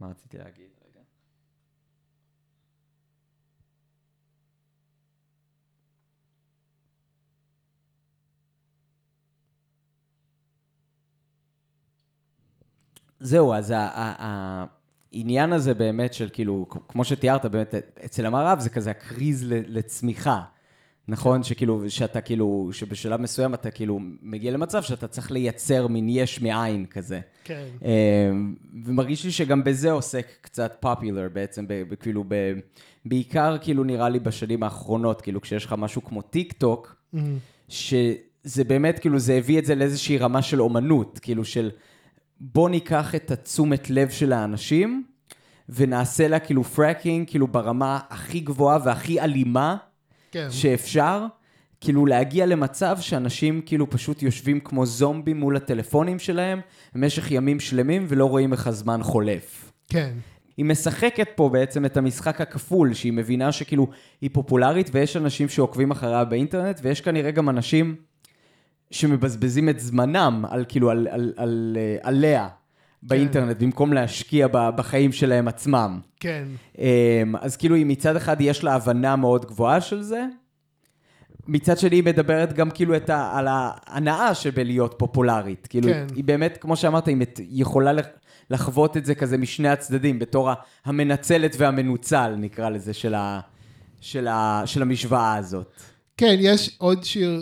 מה 0.00 0.06
רציתי 0.10 0.38
להגיד? 0.38 0.64
זהו, 13.28 13.54
אז 13.54 13.74
העניין 13.76 15.52
הזה 15.52 15.74
באמת 15.74 16.14
של 16.14 16.28
כאילו, 16.32 16.66
כמו 16.88 17.04
שתיארת, 17.04 17.46
באמת, 17.46 17.74
אצל 18.04 18.26
המערב 18.26 18.58
זה 18.60 18.70
כזה 18.70 18.90
הקריז 18.90 19.44
לצמיחה. 19.48 20.40
נכון? 21.08 21.42
שכאילו, 21.42 21.90
שאתה 21.90 22.20
כאילו, 22.20 22.70
שבשלב 22.72 23.20
מסוים 23.20 23.54
אתה 23.54 23.70
כאילו 23.70 24.00
מגיע 24.22 24.52
למצב 24.52 24.82
שאתה 24.82 25.08
צריך 25.08 25.30
לייצר 25.30 25.86
מין 25.86 26.08
יש 26.08 26.42
מאין 26.42 26.86
כזה. 26.86 27.20
כן. 27.44 27.64
אה, 27.84 28.30
ומרגיש 28.84 29.24
לי 29.24 29.30
שגם 29.30 29.64
בזה 29.64 29.92
עוסק 29.92 30.26
קצת 30.40 30.76
פופולר 30.80 31.28
בעצם, 31.32 31.66
כאילו, 32.00 32.24
בעיקר 33.04 33.56
כאילו 33.60 33.84
נראה 33.84 34.08
לי 34.08 34.18
בשנים 34.18 34.62
האחרונות, 34.62 35.20
כאילו 35.20 35.40
כשיש 35.40 35.64
לך 35.64 35.74
משהו 35.78 36.04
כמו 36.04 36.22
טיק 36.22 36.52
טוק, 36.52 36.96
שזה 37.68 38.64
באמת 38.66 38.98
כאילו, 38.98 39.18
זה 39.18 39.34
הביא 39.34 39.58
את 39.58 39.64
זה 39.64 39.74
לאיזושהי 39.74 40.18
רמה 40.18 40.42
של 40.42 40.62
אומנות, 40.62 41.18
כאילו 41.18 41.44
של 41.44 41.70
בוא 42.40 42.68
ניקח 42.68 43.14
את 43.14 43.30
התשומת 43.30 43.90
לב 43.90 44.10
של 44.10 44.32
האנשים 44.32 45.04
ונעשה 45.68 46.28
לה 46.28 46.38
כאילו 46.38 46.64
פרקינג, 46.64 47.28
כאילו 47.28 47.46
ברמה 47.46 47.98
הכי 48.10 48.40
גבוהה 48.40 48.78
והכי 48.84 49.20
אלימה. 49.20 49.76
כן. 50.32 50.48
שאפשר 50.50 51.26
כאילו 51.80 52.06
להגיע 52.06 52.46
למצב 52.46 52.98
שאנשים 53.00 53.60
כאילו 53.66 53.90
פשוט 53.90 54.22
יושבים 54.22 54.60
כמו 54.60 54.86
זומבים 54.86 55.40
מול 55.40 55.56
הטלפונים 55.56 56.18
שלהם 56.18 56.60
במשך 56.94 57.30
ימים 57.30 57.60
שלמים 57.60 58.04
ולא 58.08 58.24
רואים 58.26 58.52
איך 58.52 58.66
הזמן 58.66 59.02
חולף. 59.02 59.72
כן. 59.88 60.12
היא 60.56 60.64
משחקת 60.64 61.28
פה 61.34 61.48
בעצם 61.48 61.84
את 61.84 61.96
המשחק 61.96 62.40
הכפול, 62.40 62.94
שהיא 62.94 63.12
מבינה 63.12 63.52
שכאילו 63.52 63.88
היא 64.20 64.30
פופולרית 64.32 64.90
ויש 64.92 65.16
אנשים 65.16 65.48
שעוקבים 65.48 65.90
אחריה 65.90 66.24
באינטרנט 66.24 66.80
ויש 66.82 67.00
כנראה 67.00 67.30
גם 67.30 67.48
אנשים 67.48 67.96
שמבזבזים 68.90 69.68
את 69.68 69.80
זמנם 69.80 70.44
על 70.50 70.64
כאילו 70.68 70.90
על, 70.90 71.08
על, 71.10 71.32
על, 71.36 71.76
אה, 71.80 71.96
עליה 72.02 72.48
באינטרנט 73.02 73.56
במקום 73.62 73.92
להשקיע 73.92 74.46
בחיים 74.52 75.12
שלהם 75.12 75.48
עצמם. 75.48 76.00
כן. 76.20 76.44
אמ, 76.78 76.84
אז 77.40 77.56
כאילו, 77.56 77.74
היא 77.74 77.86
מצד 77.86 78.16
אחד 78.16 78.40
יש 78.40 78.64
לה 78.64 78.74
הבנה 78.74 79.16
מאוד 79.16 79.44
גבוהה 79.46 79.80
של 79.80 80.02
זה, 80.02 80.24
מצד 81.46 81.78
שני 81.78 81.96
היא 81.96 82.04
מדברת 82.04 82.52
גם 82.52 82.70
כאילו 82.70 82.96
את 82.96 83.10
ה, 83.10 83.38
על 83.38 83.46
ההנאה 83.50 84.34
שבלהיות 84.34 84.94
פופולרית. 84.98 85.66
כאילו, 85.66 85.88
כן. 85.88 86.06
היא 86.16 86.24
באמת, 86.24 86.58
כמו 86.60 86.76
שאמרת, 86.76 87.06
היא 87.06 87.16
יכולה 87.50 87.92
לח- 87.92 88.06
לחוות 88.50 88.96
את 88.96 89.04
זה 89.04 89.14
כזה 89.14 89.38
משני 89.38 89.68
הצדדים, 89.68 90.18
בתור 90.18 90.50
המנצלת 90.84 91.54
והמנוצל, 91.58 92.34
נקרא 92.38 92.68
לזה, 92.68 92.92
של, 92.94 93.14
ה, 93.14 93.40
של, 94.00 94.26
ה, 94.28 94.62
של 94.66 94.82
המשוואה 94.82 95.36
הזאת. 95.36 95.72
כן, 96.16 96.36
יש 96.38 96.76
עוד 96.78 97.04
שיר 97.04 97.40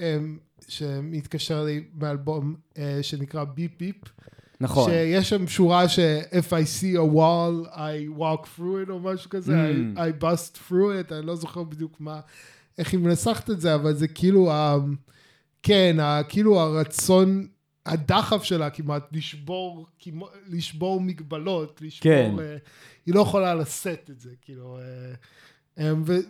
אמ, 0.00 0.38
שמתקשר 0.76 1.64
לי 1.64 1.84
מאלבום 1.94 2.54
אה, 2.78 2.98
שנקרא 3.02 3.44
ביפ 3.44 3.70
ביפ. 3.78 3.96
נכון. 4.60 4.90
שיש 4.90 5.28
שם 5.28 5.48
שורה 5.48 5.88
ש- 5.88 5.98
If 6.30 6.48
I 6.48 6.64
see 6.80 6.96
a 6.96 7.14
wall, 7.14 7.68
I 7.74 8.18
walk 8.18 8.46
through 8.58 8.86
it 8.86 8.90
או 8.90 9.00
משהו 9.00 9.30
כזה, 9.30 9.52
Mm. 9.72 9.98
I, 9.98 10.00
I 10.00 10.22
bust 10.24 10.58
through 10.68 10.72
it, 11.10 11.14
אני 11.14 11.26
לא 11.26 11.36
זוכר 11.36 11.62
בדיוק 11.62 12.00
מה, 12.00 12.20
איך 12.78 12.92
היא 12.92 13.00
מנסחת 13.00 13.50
את 13.50 13.60
זה, 13.60 13.74
אבל 13.74 13.94
זה 13.94 14.08
כאילו, 14.08 14.52
ה, 14.52 14.76
כן, 15.62 15.96
ה, 16.00 16.20
כאילו 16.28 16.60
הרצון, 16.60 17.46
הדחף 17.86 18.42
שלה 18.42 18.70
כמעט 18.70 19.08
לשבור, 19.12 19.86
כמו, 19.98 20.28
לשבור 20.48 21.00
מגבלות, 21.00 21.80
לשבור, 21.82 22.02
כן. 22.12 22.34
אה, 22.40 22.56
היא 23.06 23.14
לא 23.14 23.20
יכולה 23.20 23.54
לשאת 23.54 24.10
את 24.10 24.20
זה, 24.20 24.30
כאילו, 24.42 24.78
ו- 24.80 25.14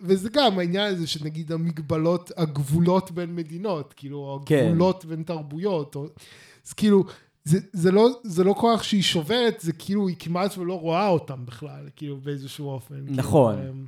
וזה 0.03 0.29
גם 0.33 0.59
העניין 0.59 0.93
הזה 0.93 1.07
שנגיד 1.07 1.51
המגבלות, 1.51 2.31
הגבולות 2.37 3.11
בין 3.11 3.35
מדינות, 3.35 3.93
כאילו, 3.93 4.41
כן. 4.45 4.65
הגבולות 4.65 5.05
בין 5.05 5.23
תרבויות, 5.23 5.95
או, 5.95 6.05
אז 6.65 6.73
כאילו, 6.73 7.03
זה, 7.43 7.59
זה, 7.73 7.91
לא, 7.91 8.09
זה 8.23 8.43
לא 8.43 8.53
כוח 8.57 8.83
שהיא 8.83 9.01
שוברת, 9.01 9.59
זה 9.59 9.73
כאילו 9.73 10.07
היא 10.07 10.15
כמעט 10.19 10.57
ולא 10.57 10.79
רואה 10.79 11.07
אותם 11.07 11.45
בכלל, 11.45 11.89
כאילו 11.95 12.17
באיזשהו 12.17 12.69
אופן. 12.69 13.05
נכון. 13.07 13.55
כאילו, 13.55 13.71
אמ, 13.71 13.85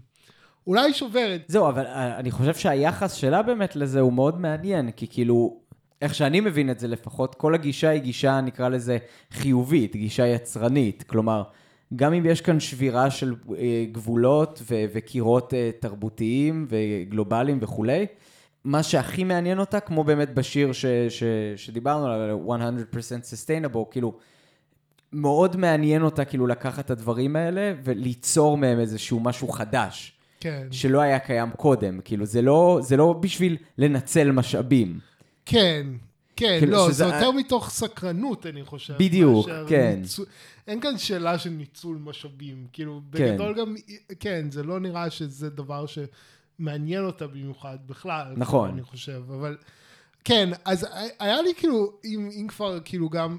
אולי 0.68 0.82
היא 0.82 0.93
שוברת, 0.93 1.41
זהו, 1.47 1.68
אבל 1.70 1.86
אה, 1.86 2.20
אני 2.20 2.32
חושב 2.32 2.53
שהיחס 2.53 3.14
שלה 3.14 3.41
באמת 3.41 3.76
לזה 3.76 3.99
הוא 3.99 4.14
מאוד 4.14 4.39
מעניין, 4.39 4.91
כי 4.91 5.08
כאילו, 5.08 5.60
איך 6.01 6.16
שאני 6.16 6.39
מבין 6.39 6.70
את 6.70 6.80
זה 6.80 6.88
לפחות, 6.88 7.36
כל 7.36 7.56
הגישה 7.56 7.89
היא 7.89 8.01
גישה, 8.01 8.41
נקרא 8.41 8.70
לזה, 8.70 8.97
חיובית, 9.32 9.95
גישה 9.95 10.28
יצרנית. 10.28 11.03
כלומר, 11.03 11.43
גם 11.96 12.14
אם 12.14 12.26
יש 12.26 12.42
כאן 12.42 12.60
שבירה 12.60 13.12
של 13.12 13.36
אה, 13.58 13.86
גבולות 13.92 14.62
ו- 14.72 14.86
וקירות 14.94 15.54
אה, 15.54 15.70
תרבותיים 15.80 16.68
וגלובליים 16.70 17.58
וכולי, 17.62 18.06
מה 18.64 18.84
שהכי 18.84 19.24
מעניין 19.24 19.60
אותה, 19.60 19.80
כמו 19.80 20.04
באמת 20.04 20.34
בשיר 20.34 20.72
ש- 20.72 20.86
ש- 21.10 21.24
שדיברנו 21.56 22.08
עליו, 22.08 22.40
100% 22.48 22.54
sustainable, 23.34 23.92
כאילו, 23.92 24.14
מאוד 25.14 25.56
מעניין 25.58 26.02
אותה 26.02 26.26
כאילו 26.26 26.48
לקחת 26.48 26.86
את 26.86 26.90
הדברים 26.92 27.36
האלה 27.36 27.74
וליצור 27.84 28.58
מהם 28.58 28.80
איזשהו 28.80 29.20
משהו 29.20 29.48
חדש. 29.48 30.12
כן, 30.40 30.68
שלא 30.72 31.02
היה 31.02 31.20
קיים 31.20 31.50
קודם, 31.52 32.00
כאילו 32.06 32.26
זה 32.26 32.42
לא, 32.42 32.80
זה 32.82 32.98
לא 32.98 33.14
בשביל 33.14 33.58
לנצל 33.78 34.32
משאבים. 34.32 35.00
כן, 35.46 35.88
כן, 36.36 36.56
כאילו, 36.60 36.72
לא, 36.72 36.86
שזה- 36.88 36.94
זה 36.94 37.16
יותר 37.16 37.32
מתוך 37.32 37.70
סקרנות, 37.70 38.46
אני 38.46 38.64
חושב. 38.66 38.94
בדיוק, 39.00 39.48
כן. 39.68 40.00
ניצול- 40.02 40.26
אין 40.68 40.80
כאן 40.82 40.98
שאלה 40.98 41.40
של 41.40 41.50
ניצול 41.50 41.98
משאבים, 41.98 42.68
כאילו, 42.74 43.02
כן. 43.12 43.32
בגדול 43.34 43.54
גם, 43.60 43.76
כן, 44.20 44.52
זה 44.52 44.64
לא 44.64 44.80
נראה 44.80 45.10
שזה 45.10 45.50
דבר 45.50 45.86
שמעניין 46.60 47.06
אותה 47.06 47.28
במיוחד 47.28 47.78
בכלל. 47.86 48.34
נכון. 48.38 48.70
אני 48.70 48.84
חושב, 48.84 49.22
אבל, 49.40 49.58
כן, 50.24 50.50
אז 50.66 50.88
היה 51.20 51.42
לי 51.42 51.50
כאילו, 51.58 51.94
אם, 52.06 52.30
אם 52.42 52.48
כבר, 52.48 52.80
כאילו 52.86 53.10
גם, 53.10 53.38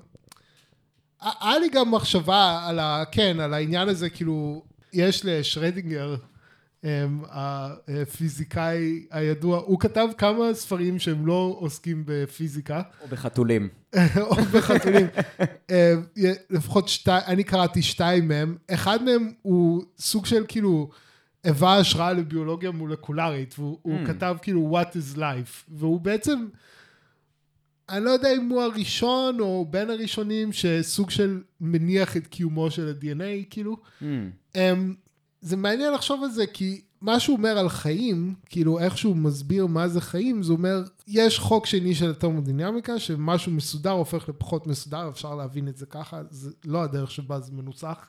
היה 1.20 1.58
לי 1.58 1.68
גם 1.68 1.90
מחשבה 1.90 2.64
על 2.68 2.78
ה... 2.78 3.04
כן, 3.12 3.40
על 3.40 3.54
העניין 3.54 3.88
הזה, 3.88 4.10
כאילו, 4.10 4.62
יש 4.92 5.20
לשרדינגר 5.24 6.16
הפיזיקאי 7.28 9.06
הידוע, 9.10 9.58
הוא 9.58 9.80
כתב 9.80 10.08
כמה 10.18 10.54
ספרים 10.54 10.98
שהם 10.98 11.26
לא 11.26 11.56
עוסקים 11.58 12.02
בפיזיקה. 12.06 12.82
או 13.02 13.08
בחתולים. 13.08 13.68
או 14.20 14.36
בחתולים. 14.36 15.06
אמ, 15.70 15.76
לפחות 16.50 16.88
שתיים, 16.88 17.22
אני 17.26 17.44
קראתי 17.44 17.82
שתיים 17.82 18.28
מהם. 18.28 18.56
אחד 18.70 19.02
מהם 19.02 19.32
הוא 19.42 19.82
סוג 19.98 20.26
של 20.26 20.44
כאילו, 20.48 20.90
היווה 21.44 21.78
השראה 21.78 22.12
לביולוגיה 22.12 22.70
מולקולרית, 22.70 23.54
והוא 23.58 24.00
mm. 24.04 24.06
כתב 24.06 24.36
כאילו 24.42 24.78
What 24.80 24.92
is 24.92 25.16
life, 25.16 25.64
והוא 25.68 26.00
בעצם, 26.00 26.46
אני 27.88 28.04
לא 28.04 28.10
יודע 28.10 28.34
אם 28.34 28.48
הוא 28.48 28.62
הראשון 28.62 29.40
או 29.40 29.66
בין 29.70 29.90
הראשונים 29.90 30.52
שסוג 30.52 31.10
של 31.10 31.42
מניח 31.60 32.16
את 32.16 32.26
קיומו 32.26 32.70
של 32.70 32.88
ה-DNA, 32.88 33.46
כאילו. 33.50 33.76
Mm. 34.00 34.04
Um, 34.54 34.58
זה 35.40 35.56
מעניין 35.56 35.92
לחשוב 35.92 36.22
על 36.22 36.30
זה, 36.30 36.46
כי 36.46 36.80
מה 37.00 37.20
שהוא 37.20 37.36
אומר 37.36 37.58
על 37.58 37.68
חיים, 37.68 38.34
כאילו 38.46 38.78
איך 38.78 38.98
שהוא 38.98 39.16
מסביר 39.16 39.66
מה 39.66 39.88
זה 39.88 40.00
חיים, 40.00 40.42
זה 40.42 40.52
אומר, 40.52 40.82
יש 41.06 41.38
חוק 41.38 41.66
שני 41.66 41.94
של 41.94 42.10
התרמודינמיקה, 42.10 42.98
שמשהו 42.98 43.52
מסודר 43.52 43.90
הופך 43.90 44.28
לפחות 44.28 44.66
מסודר, 44.66 45.08
אפשר 45.08 45.34
להבין 45.34 45.68
את 45.68 45.76
זה 45.76 45.86
ככה, 45.86 46.22
זה 46.30 46.50
לא 46.64 46.82
הדרך 46.82 47.10
שבה 47.10 47.40
זה 47.40 47.52
מנוסח 47.52 48.08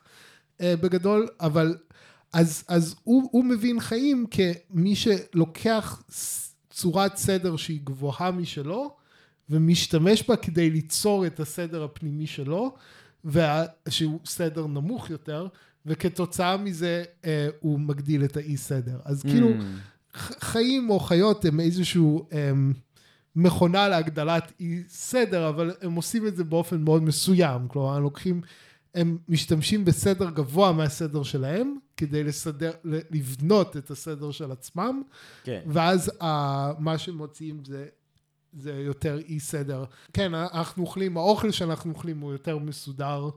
uh, 0.58 0.62
בגדול, 0.80 1.28
אבל 1.40 1.76
אז, 2.32 2.64
אז 2.68 2.96
הוא, 3.04 3.28
הוא 3.32 3.44
מבין 3.44 3.80
חיים 3.80 4.26
כמי 4.30 4.96
שלוקח 4.96 6.02
צורת 6.70 7.16
סדר 7.16 7.56
שהיא 7.56 7.80
גבוהה 7.84 8.30
משלו, 8.30 8.96
ומשתמש 9.50 10.28
בה 10.28 10.36
כדי 10.36 10.70
ליצור 10.70 11.26
את 11.26 11.40
הסדר 11.40 11.84
הפנימי 11.84 12.26
שלו, 12.26 12.74
וה, 13.24 13.64
שהוא 13.88 14.20
סדר 14.24 14.66
נמוך 14.66 15.10
יותר, 15.10 15.48
וכתוצאה 15.88 16.56
מזה 16.56 17.04
אה, 17.24 17.48
הוא 17.60 17.80
מגדיל 17.80 18.24
את 18.24 18.36
האי 18.36 18.56
סדר. 18.56 18.98
אז 19.04 19.24
mm. 19.24 19.28
כאילו, 19.28 19.48
חיים 20.40 20.90
או 20.90 21.00
חיות 21.00 21.44
הם 21.44 21.60
איזשהו 21.60 22.28
אה, 22.32 22.52
מכונה 23.36 23.88
להגדלת 23.88 24.52
אי 24.60 24.82
סדר, 24.88 25.48
אבל 25.48 25.74
הם 25.82 25.94
עושים 25.94 26.26
את 26.26 26.36
זה 26.36 26.44
באופן 26.44 26.82
מאוד 26.82 27.02
מסוים. 27.02 27.68
כלומר, 27.68 27.96
הם 27.96 28.02
לוקחים, 28.02 28.40
הם 28.94 29.18
משתמשים 29.28 29.84
בסדר 29.84 30.30
גבוה 30.30 30.72
מהסדר 30.72 31.22
שלהם, 31.22 31.76
כדי 31.96 32.24
לסדר, 32.24 32.70
לבנות 32.84 33.76
את 33.76 33.90
הסדר 33.90 34.30
של 34.30 34.52
עצמם, 34.52 35.02
כן. 35.44 35.60
ואז 35.66 36.08
uh, 36.08 36.24
מה 36.78 36.98
שמוציאים 36.98 37.62
זה, 37.66 37.86
זה 38.52 38.72
יותר 38.72 39.18
אי 39.28 39.40
סדר. 39.40 39.84
כן, 40.12 40.34
אנחנו 40.34 40.82
אוכלים, 40.82 41.16
האוכל 41.16 41.50
שאנחנו 41.50 41.92
אוכלים 41.92 42.20
הוא 42.20 42.32
יותר 42.32 42.58
מסודר 42.58 43.30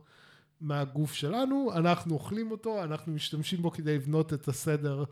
מהגוף 0.61 1.13
שלנו, 1.13 1.71
אנחנו 1.75 2.13
אוכלים 2.13 2.51
אותו, 2.51 2.83
אנחנו 2.83 3.13
משתמשים 3.13 3.61
בו 3.61 3.71
כדי 3.71 3.95
לבנות 3.95 4.33
את 4.33 4.47
הסדר 4.47 5.03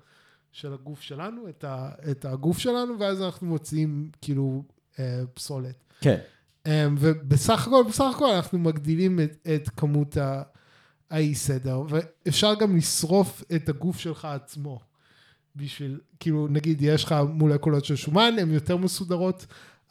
של 0.52 0.74
הגוף 0.74 1.02
שלנו, 1.02 1.50
את, 1.50 1.64
ה, 1.64 1.90
את 2.12 2.26
הגוף 2.26 2.58
שלנו, 2.58 3.00
ואז 3.00 3.22
אנחנו 3.22 3.48
מוציאים 3.48 4.12
כאילו 4.22 4.64
אה, 5.00 5.22
פסולת. 5.34 5.84
כן. 6.02 6.18
אה, 6.68 6.88
ובסך 7.00 7.68
הכל, 7.68 7.84
בסך 7.90 8.12
הכל 8.16 8.30
אנחנו 8.30 8.60
מגדילים 8.60 9.20
את, 9.20 9.48
את 9.56 9.70
כמות 9.70 10.18
ה... 10.18 10.42
האי 11.10 11.36
סדר, 11.36 11.82
ואפשר 11.90 12.54
גם 12.60 12.78
לשרוף 12.78 13.44
את 13.56 13.70
הגוף 13.70 14.00
שלך 14.00 14.26
עצמו. 14.26 14.80
בשביל, 15.56 16.00
כאילו, 16.20 16.48
נגיד, 16.48 16.82
יש 16.82 17.04
לך 17.04 17.16
מולקולות 17.30 17.86
של 17.86 17.96
שומן, 17.96 18.34
הן 18.42 18.52
יותר 18.52 18.78
מסודרות, 18.78 19.46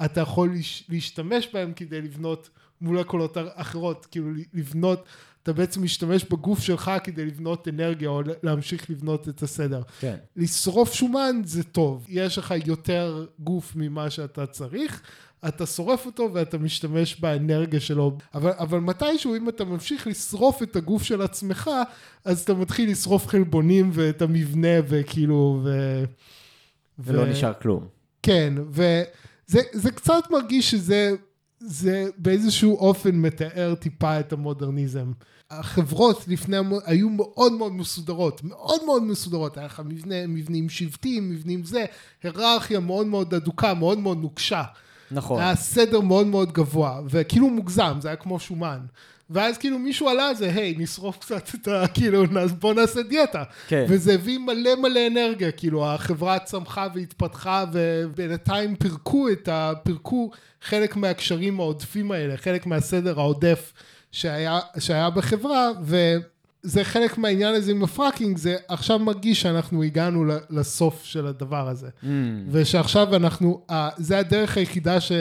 אתה 0.04 0.20
יכול 0.20 0.54
להשתמש 0.88 1.48
בהן 1.52 1.72
כדי 1.76 2.02
לבנות 2.02 2.50
מולקולות 2.80 3.36
אחרות, 3.54 4.06
כאילו 4.06 4.30
לבנות, 4.54 5.06
אתה 5.42 5.52
בעצם 5.52 5.82
משתמש 5.82 6.24
בגוף 6.24 6.60
שלך 6.60 6.90
כדי 7.04 7.26
לבנות 7.26 7.68
אנרגיה 7.68 8.08
או 8.08 8.22
להמשיך 8.42 8.90
לבנות 8.90 9.28
את 9.28 9.42
הסדר. 9.42 9.82
כן. 10.00 10.16
לשרוף 10.36 10.92
שומן 10.92 11.40
זה 11.44 11.64
טוב, 11.64 12.06
יש 12.08 12.38
לך 12.38 12.54
יותר 12.66 13.26
גוף 13.38 13.72
ממה 13.76 14.10
שאתה 14.10 14.46
צריך, 14.46 15.02
אתה 15.48 15.66
שורף 15.66 16.06
אותו 16.06 16.30
ואתה 16.32 16.58
משתמש 16.58 17.20
באנרגיה 17.20 17.80
שלו. 17.80 18.16
אבל, 18.34 18.52
אבל 18.58 18.78
מתישהו, 18.78 19.36
אם 19.36 19.48
אתה 19.48 19.64
ממשיך 19.64 20.06
לשרוף 20.06 20.62
את 20.62 20.76
הגוף 20.76 21.02
של 21.02 21.22
עצמך, 21.22 21.70
אז 22.24 22.40
אתה 22.40 22.54
מתחיל 22.54 22.90
לשרוף 22.90 23.26
חלבונים 23.26 23.90
ואת 23.92 24.22
המבנה 24.22 24.76
וכאילו, 24.88 25.60
ו... 25.64 25.70
ולא 26.98 27.20
ו... 27.20 27.26
נשאר 27.26 27.52
כלום. 27.62 27.86
כן, 28.22 28.54
וזה 28.70 29.90
קצת 29.94 30.24
מרגיש 30.30 30.70
שזה 30.70 31.14
זה 31.60 32.08
באיזשהו 32.16 32.76
אופן 32.78 33.14
מתאר 33.14 33.74
טיפה 33.74 34.20
את 34.20 34.32
המודרניזם. 34.32 35.12
החברות 35.50 36.28
לפני, 36.28 36.56
היו 36.84 37.08
מאוד 37.10 37.52
מאוד 37.52 37.72
מסודרות, 37.72 38.44
מאוד 38.44 38.84
מאוד 38.84 39.02
מסודרות, 39.02 39.56
היה 39.56 39.66
לך 39.66 39.82
מבנה, 39.84 40.26
מבנים 40.26 40.68
שבטיים, 40.68 41.30
מבנים 41.30 41.64
זה, 41.64 41.84
היררכיה 42.22 42.80
מאוד 42.80 43.06
מאוד 43.06 43.34
אדוקה, 43.34 43.74
מאוד 43.74 43.98
מאוד 43.98 44.18
נוקשה. 44.18 44.62
נכון. 45.10 45.40
היה 45.40 45.56
סדר 45.56 46.00
מאוד 46.00 46.26
מאוד 46.26 46.52
גבוה, 46.52 47.00
וכאילו 47.10 47.50
מוגזם, 47.50 47.96
זה 48.00 48.08
היה 48.08 48.16
כמו 48.16 48.40
שומן. 48.40 48.80
ואז 49.30 49.58
כאילו 49.58 49.78
מישהו 49.78 50.08
עלה 50.08 50.28
על 50.28 50.34
זה, 50.34 50.52
היי, 50.54 50.74
נשרוף 50.78 51.18
קצת 51.18 51.48
את 51.54 51.68
ה... 51.68 51.84
כאילו, 51.94 52.24
בוא 52.58 52.74
נעשה 52.74 53.02
דיאטה. 53.02 53.42
כן. 53.68 53.84
וזה 53.88 54.14
הביא 54.14 54.38
מלא 54.38 54.74
מלא 54.82 55.06
אנרגיה, 55.06 55.50
כאילו, 55.52 55.86
החברה 55.86 56.38
צמחה 56.38 56.86
והתפתחה, 56.94 57.64
ובינתיים 57.72 58.76
פירקו 58.76 59.28
את 59.28 59.48
ה... 59.48 59.72
פירקו 59.82 60.30
חלק 60.62 60.96
מהקשרים 60.96 61.60
העודפים 61.60 62.12
האלה, 62.12 62.36
חלק 62.36 62.66
מהסדר 62.66 63.20
העודף 63.20 63.72
שהיה, 64.12 64.58
שהיה 64.78 65.10
בחברה, 65.10 65.70
ו... 65.82 66.16
זה 66.62 66.84
חלק 66.84 67.18
מהעניין 67.18 67.54
הזה 67.54 67.70
עם 67.70 67.84
הפראקינג, 67.84 68.36
זה 68.36 68.56
עכשיו 68.68 68.98
מרגיש 68.98 69.40
שאנחנו 69.40 69.82
הגענו 69.82 70.24
לסוף 70.50 71.04
של 71.04 71.26
הדבר 71.26 71.68
הזה. 71.68 71.88
Mm. 72.02 72.06
ושעכשיו 72.50 73.16
אנחנו, 73.16 73.62
זה 73.96 74.18
הדרך 74.18 74.56
היחידה 74.56 75.00
ש, 75.00 75.12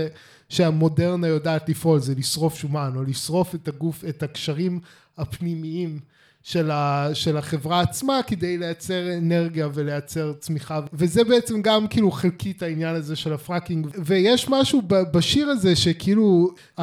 שהמודרנה 0.49 1.27
יודעת 1.27 1.69
לפעול, 1.69 1.99
זה 1.99 2.15
לשרוף 2.17 2.55
שומן, 2.55 2.93
או 2.95 3.03
לשרוף 3.03 3.55
את 3.55 3.67
הגוף, 3.67 4.05
את 4.09 4.23
הקשרים 4.23 4.79
הפנימיים. 5.17 5.99
של, 6.47 6.71
ה, 6.71 7.09
של 7.13 7.37
החברה 7.37 7.81
עצמה 7.81 8.19
כדי 8.27 8.57
לייצר 8.57 9.17
אנרגיה 9.17 9.67
ולייצר 9.73 10.33
צמיחה 10.39 10.79
וזה 10.93 11.23
בעצם 11.23 11.61
גם 11.61 11.87
כאילו 11.87 12.11
חלקית 12.11 12.63
העניין 12.63 12.95
הזה 12.95 13.15
של 13.15 13.33
ה 13.33 13.39
fracking 13.39 13.87
ויש 14.05 14.49
משהו 14.49 14.81
בשיר 14.87 15.49
הזה 15.49 15.75
שכאילו 15.75 16.49
100% 16.79 16.81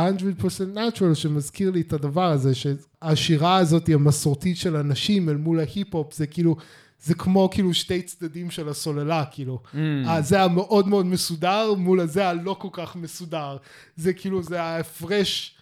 natural 0.75 1.15
שמזכיר 1.15 1.71
לי 1.71 1.81
את 1.81 1.93
הדבר 1.93 2.31
הזה 2.31 2.53
שהשירה 2.55 3.57
הזאת 3.57 3.89
המסורתית 3.89 4.57
של 4.57 4.77
הנשים 4.77 5.29
אל 5.29 5.37
מול 5.37 5.61
ההיפ-הופ 5.61 6.15
זה 6.15 6.27
כאילו 6.27 6.57
זה 7.05 7.15
כמו 7.15 7.49
כאילו 7.53 7.75
שתי 7.75 8.03
צדדים 8.03 8.51
של 8.51 8.69
הסוללה, 8.69 9.25
כאילו. 9.31 9.61
Mm. 9.75 9.79
זה 10.21 10.43
המאוד 10.43 10.89
מאוד 10.89 11.07
מסודר 11.07 11.75
מול 11.75 12.01
הזה 12.01 12.29
הלא 12.29 12.57
כל 12.59 12.69
כך 12.73 12.97
מסודר. 12.97 13.57
זה 13.97 14.13
כאילו, 14.13 14.43
זה 14.43 14.63
ההפרש 14.63 15.55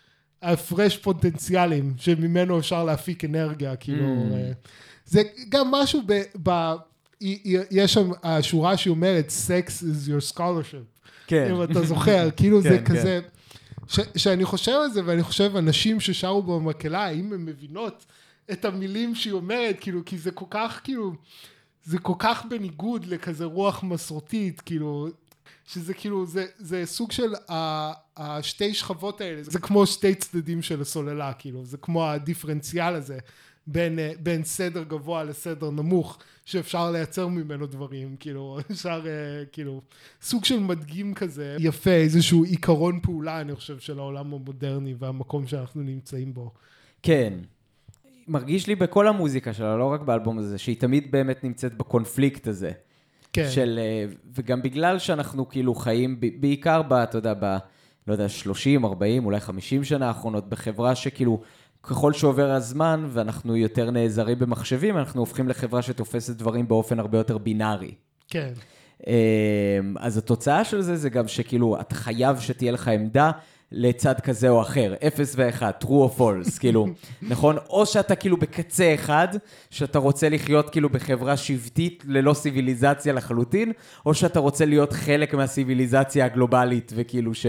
ההפרש 0.43 0.97
פוטנציאלים 0.97 1.95
שממנו 1.97 2.59
אפשר 2.59 2.85
להפיק 2.85 3.25
אנרגיה, 3.25 3.77
כאילו, 3.77 4.05
mm. 4.05 4.35
אה, 4.35 4.53
זה 5.07 5.23
גם 5.49 5.71
משהו 5.71 6.03
ב... 6.07 6.23
ב 6.49 6.75
יש 7.71 7.95
שם 7.95 8.11
השורה 8.23 8.77
שהיא 8.77 8.91
אומרת, 8.91 9.33
Sex 9.47 9.69
is 9.69 10.09
your 10.09 10.35
scholarship. 10.35 11.01
כן. 11.27 11.55
אם 11.55 11.63
אתה 11.63 11.83
זוכר, 11.83 12.29
כאילו 12.37 12.63
כן, 12.63 12.69
זה 12.69 12.79
כן. 12.79 12.85
כזה, 12.85 13.21
ש, 13.89 14.01
שאני 14.17 14.45
חושב 14.45 14.73
על 14.85 14.91
זה, 14.91 15.01
ואני 15.05 15.23
חושב, 15.23 15.57
אנשים 15.57 16.01
ששרו 16.01 16.43
במקהלה, 16.43 17.05
האם 17.05 17.33
הן 17.33 17.45
מבינות 17.45 18.05
את 18.51 18.65
המילים 18.65 19.15
שהיא 19.15 19.33
אומרת, 19.33 19.77
כאילו, 19.81 20.05
כי 20.05 20.19
זה 20.19 20.31
כל 20.31 20.47
כך, 20.51 20.81
כאילו, 20.85 21.13
זה 21.85 21.99
כל 21.99 22.15
כך 22.19 22.45
בניגוד 22.51 23.07
לכזה 23.07 23.45
רוח 23.45 23.83
מסורתית, 23.83 24.61
כאילו, 24.61 25.09
שזה 25.67 25.95
כאילו, 25.95 26.27
זה, 26.27 26.47
זה 26.59 26.87
סוג 26.87 27.13
של 27.13 27.35
השתי 28.17 28.75
שכבות 28.75 29.21
האלה, 29.21 29.43
זה 29.43 29.59
כמו 29.59 29.87
שתי 29.87 30.15
צדדים 30.15 30.63
של 30.63 30.81
הסוללה, 30.81 31.33
כאילו, 31.33 31.65
זה 31.65 31.77
כמו 31.77 32.07
הדיפרנציאל 32.07 32.95
הזה 32.95 33.19
בין, 33.67 33.99
בין 34.23 34.45
סדר 34.45 34.83
גבוה 34.83 35.25
לסדר 35.25 35.71
נמוך, 35.71 36.19
שאפשר 36.45 36.91
לייצר 36.91 37.27
ממנו 37.27 37.67
דברים, 37.67 38.17
כאילו, 38.21 38.59
אפשר, 38.71 39.05
כאילו, 39.53 39.81
סוג 40.23 40.45
של 40.45 40.59
מדגים 40.59 41.15
כזה, 41.15 41.57
יפה, 41.61 41.91
איזשהו 41.91 42.45
עיקרון 42.45 43.01
פעולה, 43.01 43.41
אני 43.41 43.55
חושב, 43.55 43.79
של 43.79 43.99
העולם 43.99 44.35
המודרני 44.35 44.95
והמקום 44.99 45.47
שאנחנו 45.47 45.83
נמצאים 45.83 46.35
בו. 46.35 46.51
כן. 47.03 47.35
מרגיש 48.29 48.67
לי 48.67 48.75
בכל 48.75 49.09
המוזיקה 49.09 49.53
שלה, 49.53 49.77
לא 49.77 49.85
רק 49.85 50.01
באלבום 50.01 50.39
הזה, 50.39 50.59
שהיא 50.59 50.77
תמיד 50.81 51.11
באמת 51.11 51.45
נמצאת 51.45 51.75
בקונפליקט 51.75 52.47
הזה. 52.47 52.71
כן. 53.33 53.51
של, 53.51 53.79
אה, 53.83 54.05
וגם 54.35 54.63
בגלל 54.63 54.99
שאנחנו 54.99 55.49
כאילו 55.49 55.75
חיים, 55.75 56.21
בעיקר 56.41 56.83
ב, 56.83 56.93
אתה 56.93 57.19
יודע, 57.19 57.35
ב, 57.41 57.57
לא 58.07 58.13
יודע, 58.13 58.29
30, 58.29 58.85
40, 58.85 59.25
אולי 59.25 59.41
50 59.41 59.85
שנה 59.85 60.09
האחרונות, 60.09 60.49
בחברה 60.49 60.95
שכאילו, 60.95 61.41
ככל 61.83 62.13
שעובר 62.13 62.51
הזמן 62.51 63.07
ואנחנו 63.09 63.57
יותר 63.57 63.91
נעזרים 63.91 64.39
במחשבים, 64.39 64.99
אנחנו 64.99 65.21
הופכים 65.21 65.49
לחברה 65.49 65.83
שתופסת 65.83 66.37
דברים 66.37 66.69
באופן 66.69 66.99
הרבה 66.99 67.19
יותר 67.19 67.39
בינארי. 67.39 67.95
כן. 68.29 68.53
אה, 69.07 69.79
אז 69.97 70.19
התוצאה 70.19 70.65
של 70.65 70.81
זה 70.81 70.97
זה 70.97 71.11
גם 71.11 71.29
שכאילו, 71.29 71.81
אתה 71.81 71.95
חייב 71.95 72.39
שתהיה 72.41 72.73
לך 72.73 72.89
עמדה, 72.89 73.31
לצד 73.73 74.21
כזה 74.21 74.49
או 74.49 74.63
אחר, 74.63 74.95
0 75.07 75.35
ו-1, 75.37 75.63
true 75.85 75.87
or 75.87 76.19
false, 76.19 76.59
כאילו, 76.61 76.87
נכון? 77.23 77.57
או 77.71 77.87
שאתה 77.87 78.15
כאילו 78.15 78.37
בקצה 78.37 78.95
אחד, 78.95 79.29
שאתה 79.71 79.99
רוצה 79.99 80.29
לחיות 80.29 80.71
כאילו 80.71 80.89
בחברה 80.89 81.37
שבטית 81.37 82.05
ללא 82.07 82.35
סיביליזציה 82.35 83.13
לחלוטין, 83.13 83.73
או 84.07 84.15
שאתה 84.15 84.41
רוצה 84.41 84.65
להיות 84.65 84.93
חלק 84.93 85.35
מהסיביליזציה 85.35 86.25
הגלובלית, 86.25 86.93
וכאילו 86.95 87.35
ש... 87.35 87.47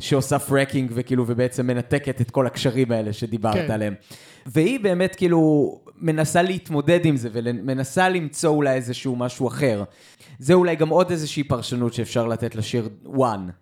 שעושה 0.00 0.38
פרקינג, 0.38 0.90
וכאילו, 0.94 1.24
ובעצם 1.26 1.66
מנתקת 1.66 2.20
את 2.20 2.30
כל 2.30 2.46
הקשרים 2.46 2.92
האלה 2.92 3.12
שדיברת 3.12 3.54
כן. 3.54 3.70
עליהם. 3.70 3.94
והיא 4.46 4.80
באמת 4.80 5.16
כאילו 5.16 5.72
מנסה 6.00 6.42
להתמודד 6.42 7.04
עם 7.04 7.16
זה, 7.16 7.28
ומנסה 7.32 8.08
למצוא 8.08 8.50
אולי 8.50 8.74
איזשהו 8.74 9.16
משהו 9.16 9.48
אחר. 9.48 9.84
זה 10.38 10.54
אולי 10.54 10.76
גם 10.76 10.88
עוד 10.88 11.10
איזושהי 11.10 11.44
פרשנות 11.44 11.94
שאפשר 11.94 12.26
לתת 12.26 12.54
לשיר 12.54 12.88
one. 13.06 13.52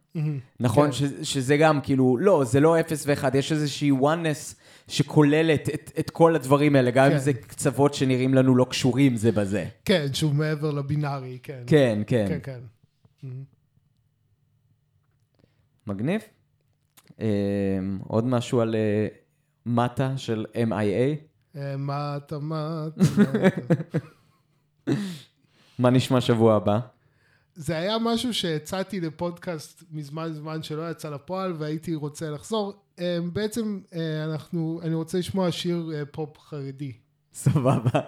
נכון? 0.60 0.86
כן. 0.86 0.92
ש, 0.92 1.02
שזה 1.22 1.56
גם 1.56 1.80
כאילו, 1.80 2.16
לא, 2.16 2.44
זה 2.44 2.60
לא 2.60 2.80
0 2.80 3.06
ו-1, 3.06 3.36
יש 3.36 3.52
איזושהי 3.52 3.90
oneness 3.90 4.54
שכוללת 4.88 5.68
את, 5.74 5.92
את 5.98 6.10
כל 6.10 6.34
הדברים 6.34 6.76
האלה, 6.76 6.90
גם 6.90 7.08
כן. 7.08 7.12
אם 7.12 7.18
זה 7.18 7.32
קצוות 7.32 7.94
שנראים 7.94 8.34
לנו 8.34 8.56
לא 8.56 8.66
קשורים 8.70 9.16
זה 9.16 9.32
בזה. 9.32 9.66
כן, 9.84 10.06
שהוא 10.12 10.34
מעבר 10.34 10.70
לבינארי, 10.70 11.38
כן. 11.42 11.62
כן, 11.66 12.02
כן. 12.06 12.26
כן, 12.28 12.38
כן. 12.42 12.60
מגניב. 15.86 16.20
אה, 17.20 17.26
עוד 18.06 18.24
משהו 18.24 18.60
על 18.60 18.74
אה, 18.74 19.06
מטה 19.66 20.12
של 20.16 20.46
MIA? 20.54 21.16
אה, 21.56 21.76
מה 21.76 22.16
אתה. 22.16 22.38
מה 25.78 25.90
נשמע 25.90 26.20
שבוע 26.20 26.54
הבא? 26.54 26.80
זה 27.56 27.76
היה 27.76 27.98
משהו 27.98 28.34
שהצעתי 28.34 29.00
לפודקאסט 29.00 29.82
מזמן 29.92 30.32
זמן 30.32 30.62
שלא 30.62 30.90
יצא 30.90 31.10
לפועל 31.10 31.54
והייתי 31.58 31.94
רוצה 31.94 32.30
לחזור. 32.30 32.72
אה, 33.00 33.18
בעצם 33.32 33.80
אה, 33.94 34.24
אנחנו, 34.24 34.80
אני 34.82 34.94
רוצה 34.94 35.18
לשמוע 35.18 35.52
שיר 35.52 35.90
אה, 35.94 36.02
פופ 36.04 36.38
חרדי. 36.38 36.92
סבבה. 37.34 38.00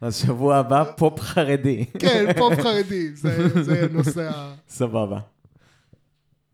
אז 0.00 0.16
שבוע 0.16 0.56
הבא, 0.56 0.84
פופ 0.96 1.20
חרדי. 1.20 1.84
כן, 1.98 2.32
פופ 2.38 2.54
חרדי, 2.60 3.14
זה 3.14 3.62
זה 3.62 3.86
נושא 3.90 4.30
ה... 4.34 4.54
סבבה. 4.68 5.18